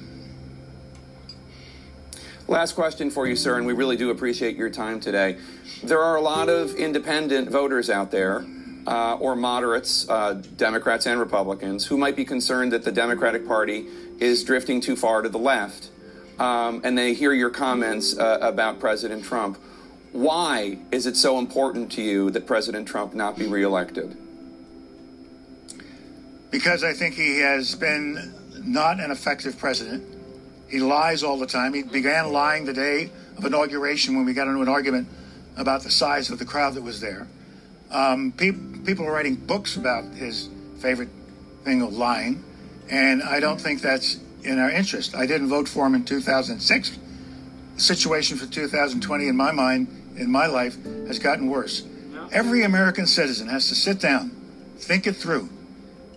Last 2.50 2.74
question 2.74 3.12
for 3.12 3.28
you, 3.28 3.36
sir, 3.36 3.58
and 3.60 3.68
we 3.68 3.74
really 3.74 3.96
do 3.96 4.10
appreciate 4.10 4.56
your 4.56 4.72
time 4.72 5.00
today. 5.00 5.38
There 5.84 6.02
are 6.02 6.16
a 6.16 6.22
lot 6.22 6.50
of 6.50 6.74
independent 6.74 7.52
voters 7.52 7.92
out 7.92 8.10
there, 8.10 8.44
uh, 8.88 9.18
or 9.18 9.36
moderates, 9.36 10.10
uh, 10.10 10.42
Democrats 10.58 11.06
and 11.06 11.20
Republicans, 11.20 11.86
who 11.86 11.96
might 11.96 12.16
be 12.16 12.26
concerned 12.26 12.72
that 12.72 12.84
the 12.84 12.92
Democratic 12.92 13.46
Party 13.48 13.86
is 14.18 14.44
drifting 14.44 14.82
too 14.82 14.96
far 14.96 15.22
to 15.22 15.30
the 15.30 15.38
left. 15.38 15.92
Um, 16.40 16.82
and 16.84 16.98
they 16.98 17.14
hear 17.14 17.34
your 17.34 17.52
comments 17.52 18.18
uh, 18.18 18.40
about 18.42 18.80
President 18.80 19.24
Trump. 19.24 19.60
why 20.12 20.80
is 20.92 21.06
it 21.06 21.16
so 21.16 21.38
important 21.38 21.92
to 21.92 22.02
you 22.02 22.32
that 22.32 22.48
President 22.48 22.88
Trump 22.88 23.14
not 23.14 23.38
be 23.38 23.46
reelected? 23.46 24.18
Because 26.50 26.84
I 26.84 26.94
think 26.94 27.14
he 27.14 27.42
has 27.42 27.76
been 27.76 28.34
not 28.64 29.00
an 29.00 29.12
effective 29.12 29.56
president. 29.60 30.19
He 30.70 30.80
lies 30.80 31.24
all 31.24 31.38
the 31.38 31.48
time. 31.48 31.74
He 31.74 31.84
began 31.84 32.32
lying 32.32 32.66
the 32.66 32.74
day 32.74 33.10
of 33.38 33.46
inauguration 33.46 34.16
when 34.16 34.26
we 34.26 34.34
got 34.34 34.48
into 34.48 34.62
an 34.62 34.70
argument 34.70 35.08
about 35.58 35.84
the 35.84 35.92
size 35.92 36.30
of 36.30 36.40
the 36.40 36.46
crowd 36.46 36.76
that 36.76 36.84
was 36.84 37.02
there. 37.02 37.28
Um, 37.92 38.32
pe- 38.32 38.52
people 38.86 39.06
are 39.06 39.12
writing 39.12 39.36
books 39.36 39.76
about 39.76 40.06
his 40.14 40.50
favorite 40.80 41.10
thing 41.64 41.82
of 41.82 41.94
lying, 41.94 42.44
and 42.90 43.24
I 43.24 43.40
don't 43.40 43.60
think 43.60 43.82
that's 43.82 44.20
in 44.44 44.60
our 44.60 44.70
interest. 44.70 45.16
I 45.16 45.26
didn't 45.26 45.50
vote 45.50 45.68
for 45.68 45.86
him 45.88 45.96
in 45.96 46.06
2006. 46.06 46.98
The 47.76 47.82
situation 47.82 48.38
for 48.38 48.46
2020, 48.46 49.28
in 49.28 49.36
my 49.36 49.52
mind, 49.52 49.88
in 50.18 50.30
my 50.30 50.46
life, 50.46 50.78
has 51.08 51.18
gotten 51.18 51.50
worse. 51.50 51.84
Every 52.32 52.64
American 52.64 53.08
citizen 53.08 53.48
has 53.48 53.70
to 53.70 53.76
sit 53.76 54.00
down, 54.00 54.30
think 54.78 55.08
it 55.08 55.16
through, 55.16 55.50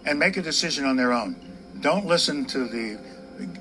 and 0.05 0.19
make 0.19 0.37
a 0.37 0.43
decision 0.43 0.85
on 0.85 0.97
their 0.97 1.13
own. 1.13 1.37
Don't 1.81 2.05
listen 2.05 2.45
to 2.47 2.69
the 2.69 2.99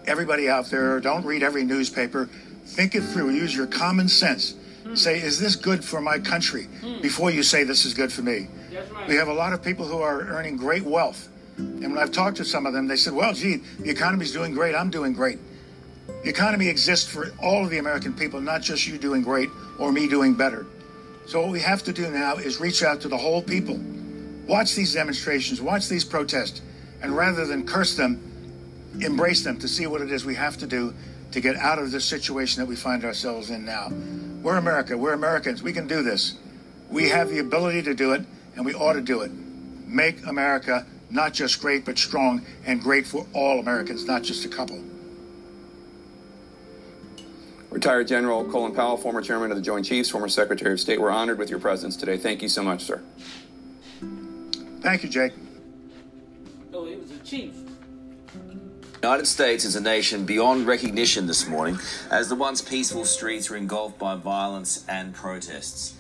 everybody 0.05 0.49
out 0.49 0.65
there. 0.67 0.99
Don't 0.99 1.25
read 1.25 1.43
every 1.43 1.63
newspaper. 1.63 2.29
Think 2.65 2.95
it 2.95 3.01
through. 3.01 3.32
Use 3.32 3.55
your 3.55 3.67
common 3.67 4.07
sense. 4.07 4.55
Hmm. 4.84 4.95
Say, 4.95 5.19
is 5.19 5.39
this 5.39 5.55
good 5.55 5.84
for 5.84 6.01
my 6.01 6.19
country? 6.19 6.63
Hmm. 6.82 7.01
Before 7.01 7.29
you 7.29 7.43
say 7.43 7.63
this 7.63 7.86
is 7.86 7.93
good 7.93 8.11
for 8.11 8.21
me. 8.21 8.47
We 9.07 9.15
have 9.15 9.27
a 9.27 9.34
lot 9.34 9.53
of 9.53 9.61
people 9.61 9.86
who 9.86 9.99
are 9.99 10.21
earning 10.21 10.57
great 10.57 10.84
wealth. 10.84 11.27
And 11.57 11.82
when 11.82 11.97
I've 11.97 12.11
talked 12.11 12.38
to 12.38 12.45
some 12.45 12.65
of 12.65 12.73
them, 12.73 12.88
they 12.88 12.95
said, 12.95 13.13
well, 13.13 13.34
gee, 13.34 13.57
the 13.79 13.89
economy's 13.89 14.32
doing 14.32 14.53
great. 14.53 14.73
I'm 14.73 14.89
doing 14.89 15.13
great. 15.13 15.39
The 16.23 16.29
economy 16.29 16.67
exists 16.67 17.11
for 17.11 17.34
all 17.41 17.63
of 17.63 17.69
the 17.69 17.77
American 17.77 18.13
people, 18.13 18.39
not 18.41 18.61
just 18.61 18.88
you 18.88 18.97
doing 18.97 19.21
great 19.21 19.49
or 19.77 19.91
me 19.91 20.07
doing 20.07 20.34
better. 20.34 20.65
So 21.25 21.41
what 21.41 21.51
we 21.51 21.59
have 21.59 21.84
to 21.84 21.93
do 21.93 22.09
now 22.09 22.36
is 22.36 22.59
reach 22.59 22.84
out 22.84 23.01
to 23.01 23.07
the 23.07 23.17
whole 23.17 23.41
people. 23.41 23.79
Watch 24.47 24.75
these 24.75 24.93
demonstrations, 24.93 25.61
watch 25.61 25.88
these 25.88 26.03
protests, 26.05 26.61
and 27.01 27.15
rather 27.15 27.45
than 27.45 27.65
curse 27.65 27.95
them, 27.95 28.30
embrace 29.00 29.44
them 29.44 29.58
to 29.60 29.68
see 29.68 29.88
what 29.88 30.02
it 30.02 30.12
is 30.12 30.26
we 30.26 30.36
have 30.36 30.58
to 30.58 30.68
do 30.68 30.94
to 31.32 31.39
get 31.39 31.56
out 31.56 31.80
of 31.80 31.92
this 31.92 32.06
situation 32.06 32.62
that 32.62 32.68
we 32.68 32.76
find 32.76 33.06
ourselves 33.06 33.50
in 33.50 33.64
now. 33.64 33.89
We're 34.42 34.58
America. 34.58 34.98
We're 34.98 35.14
Americans. 35.14 35.64
We 35.64 35.74
can 35.74 35.88
do 35.88 36.04
this. 36.04 36.38
We 36.89 37.10
have 37.10 37.30
the 37.30 37.39
ability 37.39 37.84
to 37.84 37.94
do 37.94 38.12
it, 38.12 38.26
and 38.56 38.66
we 38.66 38.74
ought 38.74 38.94
to 38.94 39.02
do 39.02 39.22
it. 39.22 39.32
Make 39.88 40.26
America 40.26 40.86
not 41.10 41.34
just 41.34 41.62
great, 41.62 41.86
but 41.86 41.98
strong 41.98 42.46
and 42.66 42.82
great 42.82 43.06
for 43.06 43.26
all 43.34 43.60
Americans, 43.60 44.06
not 44.06 44.24
just 44.24 44.46
a 44.46 44.50
couple. 44.50 44.82
Retired 47.70 48.08
General 48.08 48.44
Colin 48.46 48.76
Powell, 48.76 48.98
former 48.98 49.22
chairman 49.22 49.52
of 49.52 49.58
the 49.58 49.64
Joint 49.64 49.86
Chiefs, 49.86 50.10
former 50.10 50.28
Secretary 50.28 50.74
of 50.74 50.80
State, 50.80 51.00
we're 51.00 51.10
honored 51.10 51.38
with 51.38 51.50
your 51.50 51.60
presence 51.60 51.96
today. 51.96 52.18
Thank 52.18 52.42
you 52.42 52.50
so 52.50 52.64
much, 52.64 52.84
sir. 52.84 53.02
Thank 54.82 55.04
you, 55.04 55.10
Jake. 55.10 55.32
Oh, 56.74 56.86
it 56.86 57.00
was 57.00 57.12
a 57.12 57.20
chief. 57.20 57.61
The 59.02 59.08
United 59.08 59.26
States 59.26 59.66
is 59.66 59.76
a 59.76 59.82
nation 59.82 60.26
beyond 60.26 60.68
recognition 60.68 61.26
this 61.26 61.47
morning 61.47 61.80
as 62.12 62.30
the 62.30 62.36
once 62.36 62.62
peaceful 62.62 63.04
streets 63.04 63.49
are 63.49 63.58
engulfed 63.58 63.97
by 63.97 64.14
violence 64.14 64.86
and 64.88 65.12
protests. 65.12 65.95